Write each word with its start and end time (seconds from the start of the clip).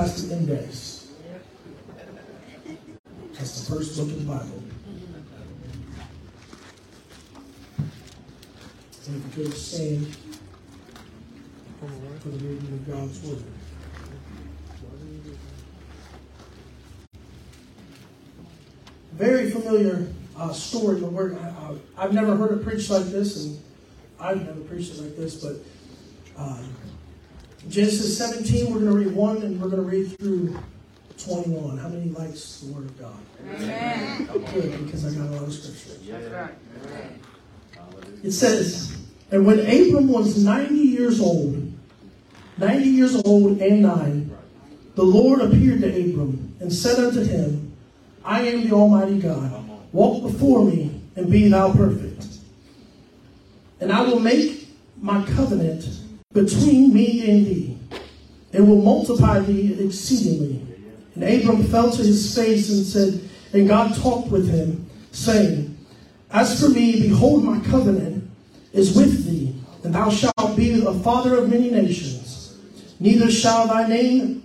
Scholastic 0.00 0.30
Index. 0.30 1.08
That's 3.34 3.60
the 3.60 3.74
first 3.74 3.98
book 3.98 4.06
of 4.06 4.18
the 4.18 4.32
Bible. 4.32 4.62
And 9.06 9.16
if 9.16 9.36
you 9.36 9.44
could 9.44 9.52
stand 9.52 10.16
for 11.80 12.28
the 12.30 12.38
reading 12.38 12.72
of 12.72 12.86
God's 12.86 13.22
Word. 13.22 13.42
Very 19.12 19.50
familiar 19.50 20.06
uh, 20.34 20.52
story, 20.54 21.02
we're, 21.02 21.34
uh, 21.34 21.74
I've 21.98 22.14
never 22.14 22.36
heard 22.36 22.58
it 22.58 22.64
preached 22.64 22.88
like 22.88 23.04
this, 23.04 23.44
and 23.44 23.62
I've 24.18 24.46
never 24.46 24.60
preached 24.60 24.94
it 24.94 25.02
like 25.02 25.16
this, 25.16 25.44
but 25.44 25.56
uh, 26.38 26.62
Genesis 27.68 28.16
17, 28.16 28.72
we're 28.72 28.80
going 28.80 28.90
to 28.90 28.96
read 28.96 29.14
1 29.14 29.36
and 29.42 29.60
we're 29.60 29.68
going 29.68 29.82
to 29.82 29.88
read 29.88 30.18
through 30.18 30.58
21. 31.18 31.76
How 31.76 31.88
many 31.88 32.10
likes 32.10 32.60
the 32.60 32.72
Word 32.72 32.86
of 32.86 32.98
God? 32.98 33.16
Amen. 33.54 34.26
Good, 34.26 34.84
because 34.84 35.04
I 35.04 35.18
got 35.18 35.28
a 35.28 35.32
lot 35.32 35.42
of 35.42 35.52
scripture. 35.52 36.00
That's 36.10 36.32
right. 36.32 36.54
It 38.24 38.32
says, 38.32 38.96
And 39.30 39.46
when 39.46 39.60
Abram 39.60 40.08
was 40.08 40.42
90 40.42 40.74
years 40.74 41.20
old, 41.20 41.70
90 42.56 42.84
years 42.88 43.14
old 43.24 43.60
and 43.60 43.82
nine, 43.82 44.36
the 44.94 45.04
Lord 45.04 45.40
appeared 45.40 45.82
to 45.82 45.88
Abram 45.88 46.54
and 46.60 46.72
said 46.72 46.98
unto 46.98 47.22
him, 47.22 47.72
I 48.24 48.42
am 48.42 48.68
the 48.68 48.74
Almighty 48.74 49.18
God. 49.18 49.68
Walk 49.92 50.22
before 50.22 50.64
me 50.64 51.00
and 51.16 51.30
be 51.30 51.48
thou 51.48 51.72
perfect. 51.72 52.26
And 53.80 53.92
I 53.92 54.02
will 54.02 54.20
make 54.20 54.68
my 55.00 55.24
covenant 55.26 55.99
between 56.32 56.94
me 56.94 57.28
and 57.28 57.46
thee, 57.46 57.78
and 58.52 58.68
will 58.68 58.82
multiply 58.82 59.40
thee 59.40 59.76
exceedingly. 59.84 60.64
And 61.16 61.24
Abram 61.24 61.64
fell 61.64 61.90
to 61.90 62.02
his 62.02 62.34
face 62.34 62.70
and 62.70 62.86
said, 62.86 63.20
And 63.52 63.66
God 63.66 63.96
talked 63.96 64.30
with 64.30 64.48
him, 64.48 64.88
saying, 65.10 65.76
As 66.30 66.60
for 66.60 66.68
me, 66.68 67.08
behold, 67.08 67.42
my 67.42 67.58
covenant 67.60 68.30
is 68.72 68.94
with 68.94 69.24
thee, 69.24 69.54
and 69.82 69.92
thou 69.92 70.08
shalt 70.08 70.56
be 70.56 70.84
a 70.86 70.94
father 70.94 71.36
of 71.36 71.50
many 71.50 71.68
nations. 71.68 72.56
Neither 73.00 73.28
shall 73.28 73.66
thy 73.66 73.88
name 73.88 74.44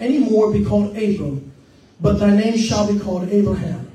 any 0.00 0.18
more 0.20 0.50
be 0.50 0.64
called 0.64 0.96
Abram, 0.96 1.52
but 2.00 2.14
thy 2.14 2.34
name 2.34 2.56
shall 2.56 2.90
be 2.90 2.98
called 2.98 3.28
Abraham. 3.28 3.90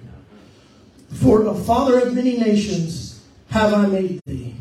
For 1.11 1.47
a 1.47 1.55
father 1.55 1.99
of 2.01 2.13
many 2.13 2.37
nations 2.37 3.25
have 3.49 3.73
I 3.73 3.87
made 3.87 4.21
thee. 4.27 4.53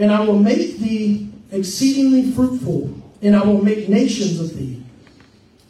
And 0.00 0.10
I 0.10 0.20
will 0.20 0.38
make 0.38 0.78
thee 0.78 1.28
exceedingly 1.52 2.32
fruitful, 2.32 2.90
and 3.20 3.36
I 3.36 3.44
will 3.44 3.62
make 3.62 3.86
nations 3.86 4.40
of 4.40 4.56
thee. 4.56 4.82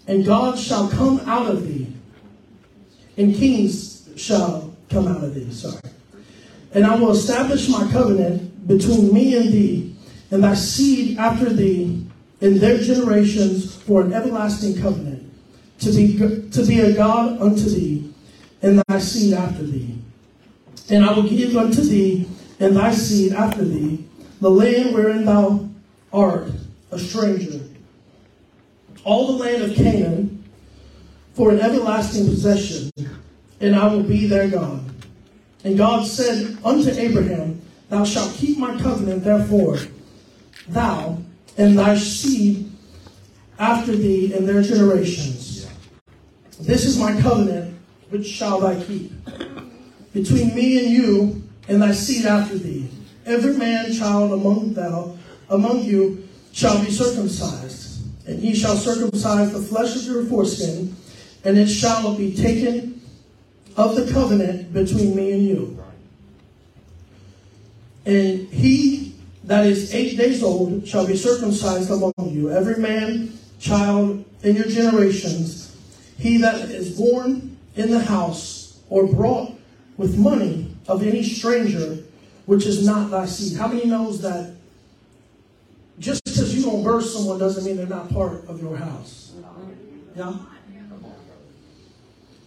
And 0.07 0.25
God 0.25 0.57
shall 0.57 0.89
come 0.89 1.19
out 1.27 1.51
of 1.51 1.67
thee, 1.67 1.93
and 3.17 3.35
kings 3.35 4.09
shall 4.17 4.73
come 4.89 5.09
out 5.09 5.25
of 5.25 5.35
thee. 5.35 5.51
Sorry. 5.51 5.81
And 6.73 6.87
I 6.87 6.95
will 6.95 7.11
establish 7.11 7.69
my 7.69 7.91
covenant 7.91 8.69
between 8.69 9.13
me 9.13 9.37
and 9.37 9.53
thee, 9.53 9.97
and 10.31 10.45
thy 10.45 10.55
seed 10.55 11.19
after 11.19 11.51
thee, 11.53 12.07
in 12.41 12.59
their 12.59 12.79
generations 12.79 13.75
for 13.83 14.03
an 14.03 14.13
everlasting 14.13 14.81
covenant, 14.81 15.29
to 15.81 15.91
be, 15.91 16.17
to 16.53 16.65
be 16.65 16.79
a 16.79 16.93
God 16.93 17.43
unto 17.43 17.69
thee, 17.69 18.15
and 18.63 18.81
thy 18.87 19.01
seed 19.01 19.35
after 19.35 19.65
thee. 19.65 19.99
And 20.89 21.05
I 21.05 21.13
will 21.15 21.29
give 21.29 21.57
unto 21.57 21.83
thee 21.83 22.29
and 22.61 22.77
thy 22.77 22.93
seed 22.93 23.33
after 23.33 23.65
thee 23.65 24.07
the 24.41 24.51
land 24.51 24.95
wherein 24.95 25.25
thou 25.25 25.69
art 26.13 26.51
a 26.91 26.99
stranger, 26.99 27.61
all 29.05 29.27
the 29.27 29.45
land 29.45 29.63
of 29.63 29.75
Canaan, 29.75 30.45
for 31.35 31.51
an 31.53 31.61
everlasting 31.61 32.27
possession, 32.27 32.91
and 33.61 33.77
I 33.77 33.87
will 33.93 34.03
be 34.03 34.27
their 34.27 34.49
God. 34.49 34.83
And 35.65 35.77
God 35.77 36.07
said 36.07 36.59
unto 36.65 36.91
Abraham, 36.91 37.61
Thou 37.89 38.05
shalt 38.05 38.35
keep 38.35 38.59
my 38.59 38.79
covenant, 38.81 39.25
therefore, 39.25 39.79
thou 40.69 41.19
and 41.57 41.79
thy 41.79 41.97
seed 41.97 42.71
after 43.59 43.95
thee 43.95 44.33
and 44.33 44.49
their 44.49 44.63
generations. 44.63 45.69
This 46.59 46.85
is 46.85 46.99
my 46.99 47.21
covenant 47.21 47.77
which 48.09 48.27
shall 48.27 48.61
thou 48.61 48.81
keep 48.83 49.13
between 50.13 50.55
me 50.55 50.85
and 50.85 50.91
you 50.91 51.43
and 51.69 51.83
thy 51.83 51.93
seed 51.93 52.27
after 52.27 52.59
thee. 52.59 52.89
Every 53.31 53.55
man 53.55 53.93
child 53.93 54.33
among 54.33 54.75
thou 54.75 55.17
among 55.49 55.85
you 55.85 56.27
shall 56.51 56.85
be 56.85 56.91
circumcised, 56.91 58.03
and 58.27 58.41
ye 58.41 58.57
shall 58.57 58.75
circumcise 58.75 59.53
the 59.53 59.61
flesh 59.61 59.95
of 59.95 60.05
your 60.05 60.25
foreskin, 60.25 60.97
and 61.45 61.57
it 61.57 61.69
shall 61.69 62.17
be 62.17 62.35
taken 62.35 63.01
of 63.77 63.95
the 63.95 64.11
covenant 64.13 64.73
between 64.73 65.15
me 65.15 65.31
and 65.31 65.43
you. 65.45 65.85
And 68.05 68.49
he 68.49 69.15
that 69.45 69.65
is 69.65 69.95
eight 69.95 70.17
days 70.17 70.43
old 70.43 70.89
shall 70.89 71.07
be 71.07 71.17
circumcised 71.17 71.89
among 71.89 72.13
you, 72.19 72.51
every 72.51 72.79
man, 72.83 73.33
child 73.61 74.25
in 74.43 74.57
your 74.57 74.67
generations, 74.67 75.77
he 76.19 76.39
that 76.39 76.69
is 76.69 76.99
born 76.99 77.57
in 77.77 77.91
the 77.91 78.01
house 78.01 78.81
or 78.89 79.07
brought 79.07 79.53
with 79.97 80.19
money 80.19 80.75
of 80.89 81.07
any 81.07 81.23
stranger, 81.23 81.99
which 82.51 82.67
is 82.67 82.85
not 82.85 83.13
thy 83.13 83.27
seed. 83.27 83.57
How 83.57 83.69
many 83.69 83.87
knows 83.87 84.23
that 84.23 84.57
just 86.01 86.25
because 86.25 86.53
you 86.53 86.65
don't 86.65 86.83
birth 86.83 87.05
someone 87.05 87.39
doesn't 87.39 87.65
mean 87.65 87.77
they're 87.77 87.87
not 87.87 88.13
part 88.13 88.45
of 88.49 88.61
your 88.61 88.77
house? 88.77 89.31
Yeah? 90.17 90.35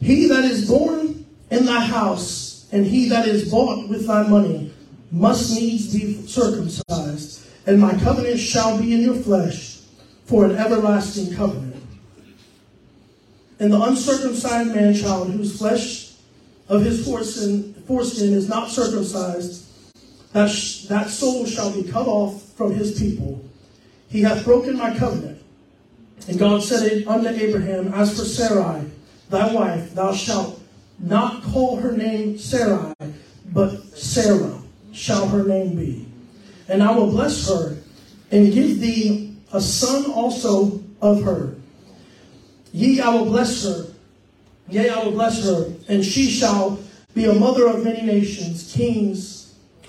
He 0.01 0.27
that 0.27 0.43
is 0.43 0.67
born 0.67 1.25
in 1.49 1.65
thy 1.65 1.79
house, 1.79 2.67
and 2.73 2.85
he 2.85 3.07
that 3.07 3.29
is 3.29 3.49
bought 3.49 3.87
with 3.87 4.05
thy 4.05 4.27
money, 4.27 4.73
must 5.09 5.55
needs 5.55 5.93
be 5.93 6.27
circumcised, 6.27 7.47
and 7.65 7.79
my 7.79 7.93
covenant 7.99 8.41
shall 8.41 8.77
be 8.77 8.93
in 8.93 8.99
your 8.99 9.15
flesh 9.15 9.83
for 10.25 10.43
an 10.43 10.57
everlasting 10.57 11.33
covenant. 11.33 11.81
And 13.57 13.71
the 13.71 13.81
uncircumcised 13.81 14.75
man 14.75 14.95
child, 14.95 15.31
whose 15.31 15.57
flesh 15.57 16.11
of 16.67 16.83
his 16.83 17.05
foreskin, 17.05 17.73
foreskin 17.87 18.33
is 18.33 18.49
not 18.49 18.69
circumcised, 18.69 19.62
that, 20.33 20.49
sh- 20.49 20.83
that 20.85 21.09
soul 21.09 21.45
shall 21.45 21.71
be 21.71 21.89
cut 21.89 22.07
off 22.07 22.43
from 22.53 22.73
his 22.75 22.99
people. 22.99 23.43
He 24.09 24.21
hath 24.21 24.43
broken 24.43 24.77
my 24.77 24.95
covenant. 24.97 25.41
And 26.27 26.37
God 26.37 26.63
said 26.63 27.07
unto 27.07 27.29
Abraham, 27.29 27.93
As 27.93 28.17
for 28.17 28.25
Sarai, 28.25 28.85
thy 29.29 29.53
wife, 29.53 29.93
thou 29.93 30.13
shalt 30.13 30.59
not 30.99 31.43
call 31.43 31.77
her 31.77 31.91
name 31.91 32.37
Sarai, 32.37 32.93
but 33.51 33.83
Sarah 33.97 34.59
shall 34.91 35.27
her 35.27 35.43
name 35.43 35.75
be. 35.75 36.07
And 36.67 36.81
I 36.81 36.91
will 36.91 37.09
bless 37.09 37.47
her 37.49 37.77
and 38.31 38.53
give 38.53 38.79
thee 38.79 39.35
a 39.51 39.59
son 39.59 40.11
also 40.11 40.81
of 41.01 41.23
her. 41.23 41.55
Yea, 42.71 43.01
I 43.01 43.09
will 43.09 43.25
bless 43.25 43.65
her. 43.65 43.87
Yea, 44.69 44.89
I 44.89 45.03
will 45.03 45.11
bless 45.11 45.43
her, 45.43 45.73
and 45.89 46.03
she 46.03 46.29
shall 46.29 46.79
be 47.13 47.25
a 47.25 47.33
mother 47.33 47.67
of 47.67 47.83
many 47.83 48.01
nations. 48.01 48.73
Kings 48.73 49.42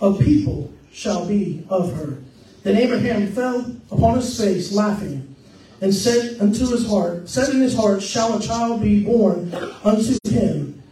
of 0.05 0.21
people 0.21 0.71
shall 0.93 1.27
be 1.27 1.65
of 1.71 1.95
her. 1.97 2.19
Then 2.63 2.77
Abraham 2.77 3.33
fell 3.33 3.75
upon 3.91 4.17
his 4.17 4.39
face, 4.39 4.71
laughing, 4.71 5.35
and 5.81 5.95
said 5.95 6.41
unto 6.41 6.67
his 6.71 6.87
heart, 6.87 7.29
said 7.29 7.49
in 7.51 7.61
his 7.61 7.75
heart, 7.75 8.03
Shall 8.03 8.37
a 8.37 8.43
child 8.43 8.83
be 8.83 9.03
born 9.03 9.53
unto 9.83 10.19
him 10.25 10.83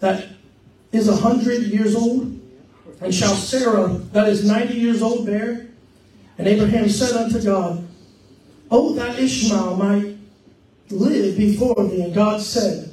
that 0.00 0.26
is 0.90 1.08
a 1.08 1.16
hundred 1.16 1.62
years 1.62 1.94
old? 1.94 2.36
And 3.00 3.14
shall 3.14 3.34
Sarah, 3.34 3.88
that 4.12 4.28
is 4.28 4.44
ninety 4.44 4.74
years 4.74 5.00
old, 5.00 5.26
bear? 5.26 5.68
And 6.36 6.48
Abraham 6.48 6.88
said 6.88 7.16
unto 7.16 7.40
God, 7.42 7.86
O 8.70 8.94
that 8.94 9.18
Ishmael 9.18 9.76
might 9.76 10.16
live 10.90 11.36
before 11.36 11.88
thee. 11.88 12.02
And 12.02 12.14
God 12.14 12.40
said, 12.40 12.92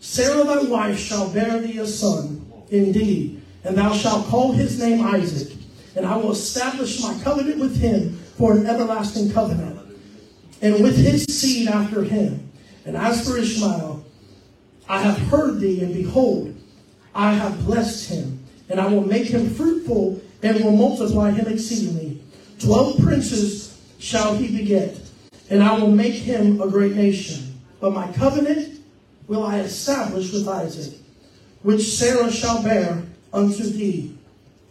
Sarah 0.00 0.44
thy 0.44 0.62
wife 0.62 0.98
shall 0.98 1.28
bear 1.30 1.60
thee 1.60 1.78
a 1.78 1.86
son, 1.86 2.50
indeed, 2.70 3.42
and 3.66 3.76
thou 3.76 3.92
shalt 3.92 4.26
call 4.28 4.52
his 4.52 4.78
name 4.78 5.04
Isaac, 5.04 5.52
and 5.96 6.06
I 6.06 6.16
will 6.16 6.30
establish 6.30 7.02
my 7.02 7.18
covenant 7.24 7.58
with 7.58 7.76
him 7.76 8.16
for 8.38 8.52
an 8.52 8.66
everlasting 8.66 9.32
covenant, 9.32 9.80
and 10.62 10.82
with 10.82 10.96
his 10.96 11.24
seed 11.24 11.68
after 11.68 12.04
him. 12.04 12.48
And 12.84 12.96
as 12.96 13.28
for 13.28 13.36
Ishmael, 13.36 14.04
I 14.88 15.02
have 15.02 15.18
heard 15.18 15.58
thee, 15.58 15.82
and 15.82 15.92
behold, 15.92 16.54
I 17.12 17.32
have 17.32 17.66
blessed 17.66 18.08
him, 18.08 18.38
and 18.68 18.80
I 18.80 18.86
will 18.86 19.04
make 19.04 19.26
him 19.26 19.50
fruitful, 19.50 20.20
and 20.42 20.64
will 20.64 20.76
multiply 20.76 21.32
him 21.32 21.48
exceedingly. 21.48 22.22
Twelve 22.60 23.00
princes 23.02 23.76
shall 23.98 24.36
he 24.36 24.56
beget, 24.56 24.96
and 25.50 25.60
I 25.62 25.76
will 25.76 25.90
make 25.90 26.14
him 26.14 26.60
a 26.60 26.68
great 26.68 26.94
nation. 26.94 27.58
But 27.80 27.92
my 27.92 28.12
covenant 28.12 28.80
will 29.26 29.44
I 29.44 29.58
establish 29.58 30.32
with 30.32 30.46
Isaac, 30.46 31.00
which 31.62 31.82
Sarah 31.82 32.30
shall 32.30 32.62
bear 32.62 33.02
unto 33.36 33.64
thee 33.64 34.16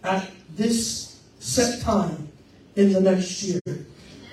at 0.03 0.29
this 0.56 1.21
set 1.39 1.81
time 1.81 2.27
in 2.75 2.91
the 2.91 3.00
next 3.00 3.44
year. 3.44 3.62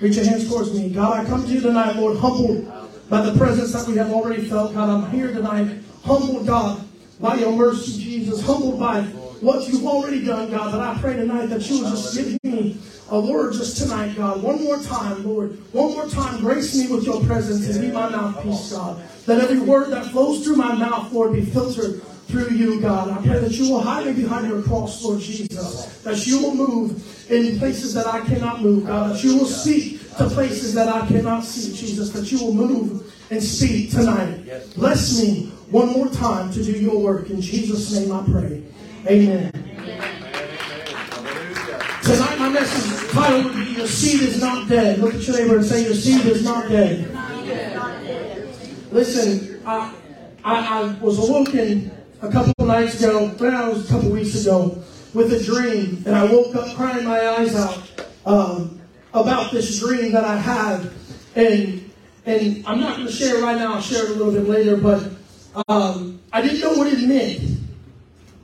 Reach 0.01 0.15
your 0.15 0.25
hands 0.25 0.49
towards 0.49 0.73
me. 0.73 0.89
God, 0.89 1.19
I 1.19 1.25
come 1.29 1.43
to 1.43 1.49
you 1.49 1.61
tonight, 1.61 1.95
Lord, 1.95 2.17
humbled 2.17 2.67
by 3.09 3.21
the 3.21 3.37
presence 3.37 3.71
that 3.73 3.87
we 3.87 3.95
have 3.97 4.11
already 4.11 4.43
felt. 4.45 4.73
God, 4.73 4.89
I'm 4.89 5.11
here 5.11 5.31
tonight, 5.31 5.77
humbled, 6.03 6.47
God, 6.47 6.83
by 7.21 7.35
your 7.35 7.51
mercy, 7.53 8.03
Jesus, 8.03 8.41
humbled 8.43 8.79
by 8.79 9.03
what 9.39 9.69
you've 9.69 9.85
already 9.85 10.25
done, 10.25 10.49
God. 10.49 10.71
But 10.71 10.81
I 10.81 10.99
pray 10.99 11.15
tonight 11.15 11.47
that 11.47 11.69
you 11.69 11.83
will 11.83 11.91
just 11.91 12.15
give 12.15 12.43
me 12.43 12.77
a 13.11 13.19
word 13.19 13.53
just 13.53 13.77
tonight, 13.77 14.15
God. 14.15 14.41
One 14.41 14.63
more 14.63 14.79
time, 14.79 15.23
Lord. 15.23 15.51
One 15.73 15.93
more 15.93 16.07
time, 16.07 16.39
grace 16.39 16.75
me 16.75 16.87
with 16.87 17.05
your 17.05 17.23
presence 17.23 17.69
and 17.69 17.79
be 17.79 17.91
my 17.91 18.09
mouthpiece, 18.09 18.71
God. 18.71 19.03
Let 19.27 19.41
every 19.41 19.59
word 19.59 19.91
that 19.91 20.07
flows 20.07 20.43
through 20.43 20.55
my 20.55 20.73
mouth, 20.73 21.11
Lord, 21.13 21.33
be 21.33 21.45
filtered 21.45 22.01
through 22.27 22.49
you, 22.49 22.81
God. 22.81 23.09
I 23.11 23.25
pray 23.25 23.39
that 23.39 23.51
you 23.51 23.71
will 23.71 23.81
hide 23.81 24.05
me 24.05 24.13
behind 24.13 24.47
your 24.47 24.61
cross, 24.61 25.03
Lord 25.03 25.19
Jesus. 25.19 26.01
That 26.03 26.25
you 26.25 26.41
will 26.41 26.55
move 26.55 27.31
in 27.31 27.57
places 27.59 27.93
that 27.93 28.07
I 28.07 28.21
cannot 28.21 28.61
move, 28.61 28.87
God. 28.87 29.15
That 29.15 29.23
you 29.23 29.37
will 29.37 29.45
speak 29.45 29.99
to 30.17 30.29
places 30.29 30.73
that 30.73 30.87
I 30.87 31.05
cannot 31.07 31.43
see, 31.43 31.75
Jesus. 31.75 32.09
That 32.11 32.31
you 32.31 32.43
will 32.43 32.53
move 32.53 33.13
and 33.29 33.41
speak 33.41 33.91
tonight. 33.91 34.45
Bless 34.75 35.21
me 35.21 35.51
one 35.69 35.89
more 35.89 36.07
time 36.09 36.51
to 36.53 36.63
do 36.63 36.71
your 36.71 36.99
work. 36.99 37.29
In 37.29 37.41
Jesus' 37.41 37.91
name 37.93 38.11
I 38.11 38.23
pray. 38.23 38.63
Amen. 39.07 39.51
Tonight 42.03 42.37
my 42.37 42.49
message 42.49 43.11
title 43.13 43.43
would 43.43 43.55
be 43.55 43.71
Your 43.73 43.87
Seed 43.87 44.21
is 44.21 44.41
Not 44.41 44.67
Dead. 44.67 44.99
Look 44.99 45.13
at 45.13 45.27
your 45.27 45.37
neighbor 45.37 45.57
and 45.57 45.65
say, 45.65 45.83
Your 45.83 45.93
seed 45.93 46.25
is 46.25 46.43
not 46.43 46.67
dead. 46.67 47.09
Listen, 48.91 49.61
I, 49.65 49.93
I, 50.43 50.81
I 50.81 50.93
was 50.99 51.17
awoken 51.17 51.91
a 52.23 52.31
couple 52.31 52.65
nights 52.65 53.01
ago, 53.01 53.35
well, 53.37 53.69
it 53.69 53.73
was 53.73 53.89
a 53.89 53.93
couple 53.93 54.09
weeks 54.09 54.41
ago, 54.41 54.81
with 55.13 55.33
a 55.33 55.43
dream. 55.43 56.01
And 56.05 56.15
I 56.15 56.23
woke 56.23 56.55
up 56.55 56.73
crying 56.75 57.05
my 57.05 57.19
eyes 57.27 57.53
out 57.53 57.91
um, 58.25 58.81
about 59.13 59.51
this 59.51 59.79
dream 59.79 60.13
that 60.13 60.23
I 60.23 60.37
had. 60.37 60.89
And, 61.35 61.91
and 62.25 62.63
I'm 62.65 62.79
not 62.79 62.95
going 62.95 63.07
to 63.07 63.13
share 63.13 63.37
it 63.37 63.43
right 63.43 63.57
now, 63.57 63.75
I'll 63.75 63.81
share 63.81 64.05
it 64.05 64.11
a 64.11 64.13
little 64.13 64.31
bit 64.31 64.47
later, 64.47 64.77
but 64.77 65.11
um, 65.67 66.21
I 66.31 66.41
didn't 66.41 66.61
know 66.61 66.73
what 66.73 66.87
it 66.87 67.05
meant. 67.07 67.59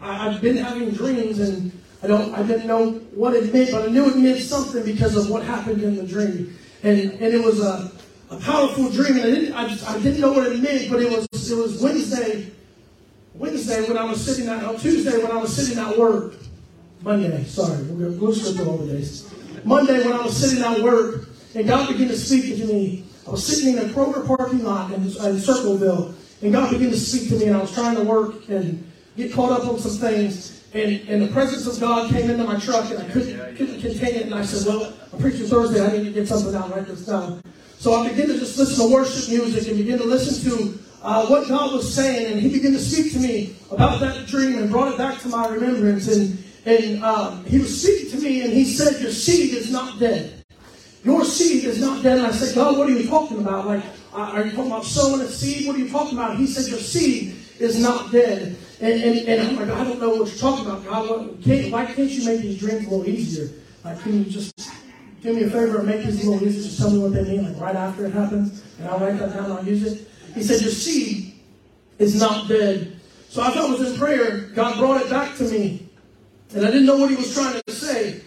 I, 0.02 0.32
have 0.32 0.42
been 0.42 0.58
having 0.58 0.92
dreams 0.92 1.40
and 1.40 1.72
I 2.02 2.08
don't 2.08 2.34
I 2.34 2.44
didn't 2.44 2.68
know 2.68 2.92
what 3.14 3.34
it 3.34 3.54
meant, 3.54 3.72
but 3.72 3.84
I 3.84 3.92
knew 3.92 4.10
it 4.10 4.16
meant 4.16 4.40
something 4.40 4.86
because 4.86 5.18
of 5.18 5.30
what 5.30 5.44
happened 5.44 5.84
in 5.84 5.98
the 5.98 6.04
dream. 6.04 6.58
And 6.84 6.98
and 6.98 7.34
it 7.34 7.44
was 7.44 7.60
a, 7.60 7.92
a 8.30 8.40
powerful 8.40 8.90
dream 8.90 9.18
and 9.18 9.26
I 9.26 9.26
didn't 9.26 9.54
I, 9.54 9.68
just, 9.68 9.90
I 9.90 10.00
didn't 10.00 10.22
know 10.22 10.32
what 10.32 10.48
it 10.48 10.62
meant, 10.62 10.90
but 10.90 11.02
it 11.02 11.12
was 11.12 11.52
it 11.52 11.58
was 11.58 11.82
Wednesday 11.82 12.50
Wednesday 13.40 13.88
when 13.88 13.98
I 13.98 14.04
was 14.04 14.24
sitting 14.24 14.50
at 14.50 14.62
oh, 14.64 14.78
Tuesday 14.78 15.18
when 15.18 15.32
I 15.32 15.38
was 15.38 15.56
sitting 15.56 15.82
at 15.82 15.98
work. 15.98 16.34
Monday, 17.02 17.46
sorry, 17.46 17.82
we're 17.84 18.12
going 18.12 18.36
to 18.36 18.54
go 18.56 18.72
over 18.72 18.86
this. 18.86 19.34
Monday 19.64 20.04
when 20.04 20.12
I 20.12 20.22
was 20.22 20.36
sitting 20.36 20.62
at 20.62 20.82
work 20.82 21.30
and 21.56 21.66
God 21.66 21.88
began 21.88 22.10
to 22.10 22.18
speak 22.18 22.58
to 22.58 22.66
me. 22.66 23.06
I 23.26 23.32
was 23.32 23.46
sitting 23.46 23.78
in 23.78 23.90
a 23.90 23.94
Kroger 23.94 24.28
parking 24.28 24.64
lot 24.64 24.92
in, 24.92 25.04
in 25.04 25.40
Circleville, 25.40 26.14
and 26.42 26.52
God 26.52 26.72
began 26.72 26.90
to 26.90 27.00
speak 27.00 27.30
to 27.30 27.36
me, 27.38 27.46
and 27.46 27.56
I 27.56 27.62
was 27.62 27.74
trying 27.74 27.96
to 27.96 28.04
work 28.04 28.50
and 28.50 28.92
get 29.16 29.32
caught 29.32 29.52
up 29.52 29.68
on 29.68 29.80
some 29.80 29.92
things. 29.92 30.64
And, 30.74 31.08
and 31.08 31.22
the 31.22 31.28
presence 31.28 31.66
of 31.66 31.80
God 31.80 32.12
came 32.12 32.30
into 32.30 32.44
my 32.44 32.60
truck, 32.60 32.90
and 32.92 33.00
I 33.00 33.10
couldn't, 33.10 33.56
couldn't 33.56 33.82
contain 33.82 34.16
it. 34.16 34.22
And 34.24 34.36
I 34.36 34.44
said, 34.44 34.68
Well, 34.68 34.94
I'm 35.14 35.20
preaching 35.20 35.48
Thursday. 35.48 35.84
I 35.84 35.98
need 35.98 36.06
to 36.06 36.12
get 36.12 36.28
something 36.28 36.52
down, 36.52 36.72
right 36.72 36.86
this 36.86 37.06
down. 37.06 37.42
So 37.78 37.94
I 37.94 38.10
began 38.10 38.28
to 38.28 38.38
just 38.38 38.58
listen 38.58 38.86
to 38.86 38.94
worship 38.94 39.30
music 39.30 39.68
and 39.68 39.78
begin 39.78 39.98
to 40.00 40.06
listen 40.06 40.52
to 40.52 40.80
uh, 41.02 41.26
what 41.28 41.48
God 41.48 41.74
was 41.74 41.94
saying. 41.94 42.34
And 42.34 42.42
He 42.42 42.50
began 42.50 42.74
to 42.74 42.80
speak 42.80 43.14
to 43.14 43.20
me 43.20 43.56
about 43.72 44.00
that 44.00 44.28
dream 44.28 44.58
and 44.58 44.70
brought 44.70 44.92
it 44.92 44.98
back 44.98 45.20
to 45.22 45.30
my 45.30 45.48
remembrance. 45.48 46.08
And, 46.08 46.44
and 46.66 47.04
um, 47.04 47.46
He 47.46 47.60
was 47.60 47.82
speaking 47.82 48.12
to 48.12 48.24
me, 48.24 48.42
and 48.42 48.54
He 48.54 48.66
said, 48.66 49.02
Your 49.02 49.12
seed 49.12 49.54
is 49.54 49.72
not 49.72 50.00
dead. 50.00 50.44
Your 51.04 51.24
seed 51.24 51.64
is 51.64 51.80
not 51.80 52.04
dead. 52.04 52.18
And 52.18 52.28
I 52.28 52.32
said, 52.32 52.54
God, 52.56 52.78
what 52.78 52.90
are 52.90 52.92
you 52.92 53.08
talking 53.08 53.40
about? 53.40 53.66
Like, 53.66 53.84
uh, 54.14 54.18
are 54.18 54.44
you 54.44 54.52
talking 54.52 54.72
about 54.72 54.86
sowing 54.86 55.22
a 55.22 55.28
seed? 55.28 55.68
What 55.68 55.76
are 55.76 55.80
you 55.80 55.90
talking 55.90 56.18
about? 56.18 56.38
He 56.38 56.48
said, 56.48 56.70
Your 56.70 56.80
seed 56.80 57.36
is 57.60 57.80
not 57.82 58.12
dead. 58.12 58.58
And, 58.82 59.04
and, 59.04 59.28
and 59.28 59.42
I'm 59.42 59.56
like, 59.56 59.78
I 59.78 59.84
don't 59.84 60.00
know 60.00 60.10
what 60.10 60.30
you're 60.30 60.38
talking 60.38 60.66
about, 60.66 60.86
God. 60.86 61.38
Can't, 61.44 61.72
why 61.72 61.86
can't 61.86 62.10
you 62.10 62.26
make 62.26 62.42
these 62.42 62.60
dreams 62.60 62.88
a 62.88 62.90
little 62.90 63.08
easier? 63.08 63.50
Like, 63.84 64.02
can 64.02 64.24
you 64.24 64.30
just 64.30 64.54
do 65.22 65.34
me 65.34 65.44
a 65.44 65.50
favor 65.50 65.80
and 65.80 65.88
make 65.88 66.06
these 66.06 66.26
a 66.26 66.30
little 66.30 66.48
easier? 66.48 66.64
Just 66.64 66.80
tell 66.80 66.92
me 66.92 67.00
what 67.00 67.14
they 67.14 67.24
mean, 67.24 67.44
like 67.44 67.62
right 67.62 67.76
after 67.76 68.06
it 68.06 68.14
happens, 68.14 68.64
and 68.78 68.88
I'll 68.88 69.00
write 69.00 69.20
that 69.20 69.34
down 69.34 69.46
and 69.46 69.54
I'll 69.54 69.66
use 69.66 69.84
it. 69.84 70.09
He 70.34 70.44
said, 70.44 70.62
Your 70.62 70.72
seed 70.72 71.34
is 71.98 72.20
not 72.20 72.48
dead. 72.48 73.00
So 73.30 73.42
I 73.42 73.52
thought 73.52 73.70
it 73.70 73.80
was 73.80 73.92
in 73.92 74.00
prayer. 74.00 74.40
God 74.56 74.78
brought 74.78 75.02
it 75.02 75.10
back 75.10 75.36
to 75.38 75.44
me. 75.44 75.88
And 76.56 76.66
I 76.66 76.72
didn't 76.72 76.88
know 76.88 76.98
what 76.98 77.10
he 77.12 77.16
was 77.16 77.34
trying 77.34 77.62
to 77.66 77.72
say. 77.72 78.22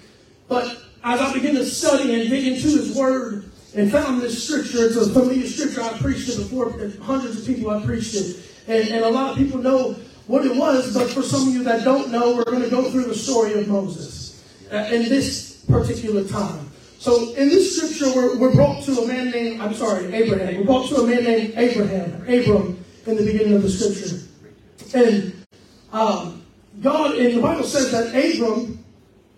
But 0.49 0.79
as 1.03 1.21
I 1.21 1.33
began 1.33 1.55
to 1.57 1.65
study 1.65 2.15
and 2.15 2.31
dig 2.31 2.47
into 2.47 2.69
his 2.69 2.95
word 2.97 3.51
and 3.75 3.91
found 3.91 4.23
this 4.23 4.47
scripture, 4.47 4.87
it's 4.87 4.97
a 4.97 5.11
familiar 5.11 5.47
scripture. 5.47 5.83
I 5.83 5.99
preached 5.99 6.29
it 6.29 6.37
before, 6.37 6.71
hundreds 7.03 7.41
of 7.41 7.47
people 7.47 7.71
I 7.71 7.85
preached 7.85 8.15
it. 8.15 8.37
And, 8.69 8.89
and 8.91 9.05
a 9.05 9.09
lot 9.09 9.33
of 9.33 9.39
people 9.39 9.59
know 9.59 9.97
what 10.29 10.47
it 10.47 10.55
was, 10.55 10.95
but 10.95 11.11
for 11.11 11.23
some 11.23 11.49
of 11.49 11.55
you 11.55 11.65
that 11.65 11.83
don't 11.83 12.13
know, 12.13 12.37
we're 12.37 12.45
going 12.45 12.63
to 12.63 12.71
go 12.71 12.89
through 12.91 13.05
the 13.05 13.15
story 13.15 13.55
of 13.55 13.67
Moses 13.67 14.45
uh, 14.71 14.89
in 14.93 15.09
this 15.09 15.65
particular 15.69 16.23
time. 16.25 16.71
So 17.03 17.35
in 17.35 17.49
this 17.49 17.77
scripture, 17.77 18.15
we're, 18.15 18.39
we're 18.39 18.55
brought 18.55 18.85
to 18.85 18.93
a 18.93 19.09
man 19.09 19.33
named, 19.33 19.61
I'm 19.61 19.75
sorry, 19.75 20.15
Abraham. 20.15 20.59
We're 20.59 20.65
brought 20.65 20.89
to 20.91 20.99
a 20.99 21.05
man 21.05 21.25
named 21.25 21.55
Abraham, 21.57 22.23
Abram, 22.23 22.85
in 23.07 23.17
the 23.17 23.25
beginning 23.25 23.55
of 23.55 23.63
the 23.65 23.71
scripture. 23.71 24.25
And 24.97 25.45
um, 25.93 26.45
God, 26.81 27.17
and 27.17 27.37
the 27.37 27.43
Bible 27.43 27.65
says 27.65 27.91
that 27.91 28.15
Abram 28.15 28.85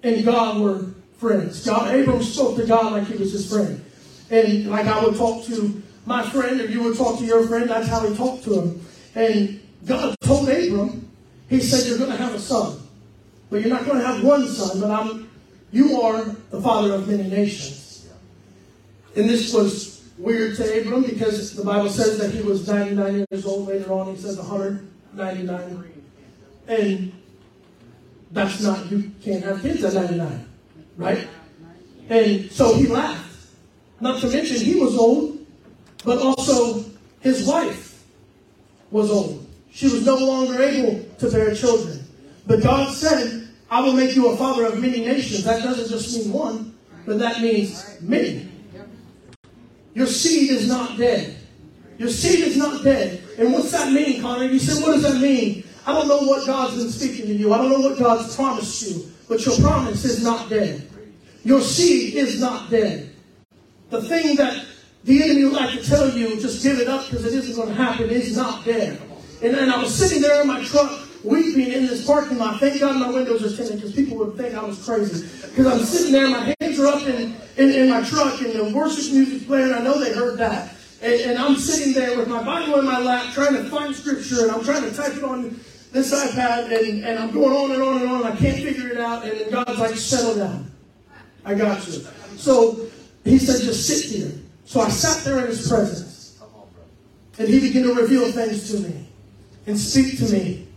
and 0.03 0.25
God 0.27 0.61
were 0.61 0.85
friends. 1.17 1.65
God, 1.65 1.95
Abram 1.95 2.23
spoke 2.23 2.59
to 2.59 2.67
God 2.67 2.93
like 2.93 3.07
he 3.07 3.17
was 3.17 3.33
his 3.33 3.51
friend. 3.51 3.83
And 4.29 4.67
like 4.67 4.85
I 4.85 5.03
would 5.03 5.17
talk 5.17 5.47
to 5.47 5.83
my 6.05 6.23
friend, 6.23 6.61
or 6.61 6.67
you 6.67 6.83
would 6.83 6.99
talk 6.99 7.19
to 7.19 7.25
your 7.25 7.49
friend, 7.49 7.71
that's 7.71 7.89
how 7.89 8.07
he 8.07 8.15
talked 8.15 8.45
to 8.45 8.61
him. 8.61 8.87
And 9.15 9.61
God 9.87 10.15
told 10.21 10.51
Abram, 10.51 11.09
He 11.49 11.61
said, 11.61 11.89
You're 11.89 11.97
going 11.97 12.11
to 12.11 12.17
have 12.19 12.35
a 12.35 12.39
son. 12.39 12.79
But 13.49 13.63
you're 13.63 13.71
not 13.71 13.87
going 13.87 14.01
to 14.01 14.07
have 14.07 14.23
one 14.23 14.47
son, 14.49 14.81
but 14.83 14.91
I'm, 14.91 15.31
you 15.75 16.01
are 16.01 16.25
the 16.51 16.63
father 16.63 16.95
of 16.95 17.09
many 17.09 17.29
nations. 17.29 18.09
And 19.17 19.29
this 19.29 19.53
was 19.53 20.09
weird 20.17 20.57
to 20.57 20.81
Abram 20.81 21.03
because 21.03 21.57
the 21.57 21.65
Bible 21.65 21.91
says 21.91 22.17
that 22.19 22.31
he 22.31 22.43
was 22.43 22.69
99 22.69 23.27
years 23.29 23.45
old. 23.45 23.67
Later 23.67 23.93
on, 23.93 24.15
he 24.15 24.21
says 24.21 24.37
199. 24.39 25.93
And 26.69 27.13
that's 28.31 28.63
not, 28.63 28.89
you 28.89 29.11
can't 29.21 29.43
have 29.43 29.63
kids 29.63 29.83
at 29.83 29.95
99, 29.95 30.49
right? 30.97 31.29
And 32.09 32.51
so 32.53 32.77
he 32.77 32.87
laughed. 32.87 33.49
Not 34.01 34.21
to 34.21 34.29
mention, 34.29 34.65
he 34.65 34.79
was 34.79 34.97
old, 34.97 35.45
but 36.05 36.19
also 36.19 36.85
his 37.19 37.47
wife 37.49 38.05
was 38.93 39.11
old. 39.11 39.45
She 39.73 39.87
was 39.87 40.07
no 40.07 40.19
longer 40.19 40.63
able 40.63 41.05
to 41.19 41.31
bear 41.31 41.53
children. 41.53 42.05
But 42.47 42.63
God 42.63 42.95
said, 42.95 43.44
I 43.75 43.81
will 43.81 43.95
make 43.95 44.15
you 44.15 44.29
a 44.29 44.37
father 44.37 44.67
of 44.67 44.81
many 44.81 45.05
nations. 45.05 45.43
That 45.43 45.61
doesn't 45.61 45.89
just 45.89 46.17
mean 46.17 46.33
one, 46.33 46.79
but 47.05 47.19
that 47.19 47.41
means 47.43 47.99
many. 48.01 48.49
Your 49.95 50.07
seed 50.07 50.53
is 50.53 50.69
not 50.69 50.97
dead. 50.97 51.37
Your 51.99 52.09
seed 52.09 52.47
is 52.47 52.57
not 52.57 52.85
dead. 52.85 53.21
And 53.37 53.53
what's 53.53 53.73
that 53.73 53.93
mean, 53.93 54.23
Connor? 54.23 54.45
You 54.45 54.61
said, 54.61 54.81
what 54.81 54.93
does 54.93 55.03
that 55.03 55.21
mean? 55.21 55.65
I 55.85 55.93
don't 55.93 56.07
know 56.07 56.21
what 56.21 56.47
God's 56.47 56.77
been 56.77 56.89
speaking 56.89 57.27
to 57.27 57.35
you. 57.35 57.53
I 57.53 57.59
don't 57.59 57.69
know 57.69 57.81
what 57.81 57.99
God's 57.99 58.37
promised 58.37 58.81
you. 58.89 59.11
But 59.29 59.45
your 59.45 59.57
promise 59.57 60.05
is 60.05 60.23
not 60.23 60.49
dead. 60.49 60.89
Your 61.43 61.61
seed 61.61 62.15
is 62.15 62.41
not 62.41 62.71
dead. 62.71 63.11
The 63.91 64.03
thing 64.03 64.37
that 64.37 64.67
the 65.03 65.21
enemy 65.21 65.47
would 65.47 65.53
like 65.53 65.71
to 65.71 65.85
tell 65.85 66.17
you, 66.17 66.41
just 66.41 66.63
give 66.63 66.79
it 66.79 66.87
up 66.87 67.11
because 67.11 67.27
it 67.27 67.35
isn't 67.35 67.57
going 67.57 67.71
to 67.71 67.75
happen, 67.75 68.09
is 68.09 68.37
not 68.37 68.65
dead. 68.65 69.01
And 69.43 69.53
then 69.53 69.69
I 69.69 69.83
was 69.83 69.93
sitting 69.93 70.23
there 70.23 70.41
in 70.43 70.47
my 70.47 70.63
truck 70.63 71.04
weeping 71.25 71.73
in 71.73 71.87
this 71.87 72.07
parking 72.07 72.39
lot. 72.39 72.61
Thank 72.61 72.81
God 72.81 72.97
my 72.97 73.11
windows 73.11 73.43
are 73.43 73.57
tinted 73.57 73.77
because 73.77 73.95
people 73.95 74.19
would 74.19 74.37
think 74.37 74.55
I 74.55 74.63
was 74.63 74.85
crazy. 74.85 75.27
Because 75.49 75.67
I'm 75.67 75.85
sitting 75.85 76.13
there, 76.13 76.29
my 76.29 76.55
hands 76.61 76.79
are 76.79 76.87
up 76.87 77.03
in, 77.03 77.35
in, 77.57 77.71
in 77.71 77.91
my 77.91 78.03
truck 78.03 78.41
and 78.43 78.53
the 78.53 78.73
worship 78.75 79.13
music's 79.13 79.45
playing. 79.45 79.73
I 79.73 79.81
know 79.81 79.99
they 79.99 80.13
heard 80.13 80.39
that. 80.39 80.77
And, 81.03 81.15
and, 81.15 81.39
I'm 81.39 81.57
sitting 81.57 81.93
there 81.93 82.17
with 82.17 82.29
my 82.29 82.43
Bible 82.43 82.79
in 82.79 82.87
my 82.87 82.99
lap 82.99 83.33
trying 83.35 83.55
to 83.55 83.65
find 83.65 83.95
scripture 83.95 84.43
and 84.43 84.51
I'm 84.51 84.65
trying 84.65 84.83
to 84.83 84.95
type 84.95 85.15
it 85.17 85.25
on 85.25 85.61
this 85.93 86.15
iPad 86.15 86.73
and, 86.79 87.05
and 87.05 87.19
I'm 87.19 87.31
going 87.31 87.55
on 87.55 87.73
and 87.73 87.83
on 87.83 88.01
and 88.01 88.11
on. 88.11 88.25
And 88.25 88.35
I 88.35 88.37
can't 88.37 88.57
figure 88.57 88.89
it 88.89 88.99
out. 88.99 89.25
And 89.25 89.39
then 89.39 89.51
God's 89.51 89.79
like, 89.79 89.97
settle 89.97 90.37
down. 90.37 90.71
I 91.45 91.55
got 91.55 91.87
you. 91.87 92.07
So 92.37 92.87
he 93.25 93.39
said, 93.39 93.61
just 93.63 93.87
sit 93.87 94.11
here. 94.11 94.33
So 94.65 94.81
I 94.81 94.89
sat 94.89 95.25
there 95.25 95.41
in 95.41 95.49
his 95.49 95.69
presence. 95.69 96.41
And 97.39 97.49
he 97.49 97.61
began 97.61 97.83
to 97.83 97.95
reveal 97.95 98.31
things 98.31 98.71
to 98.71 98.81
me 98.81 99.07
and 99.67 99.79
speak 99.79 100.19
to 100.19 100.25
me. 100.33 100.69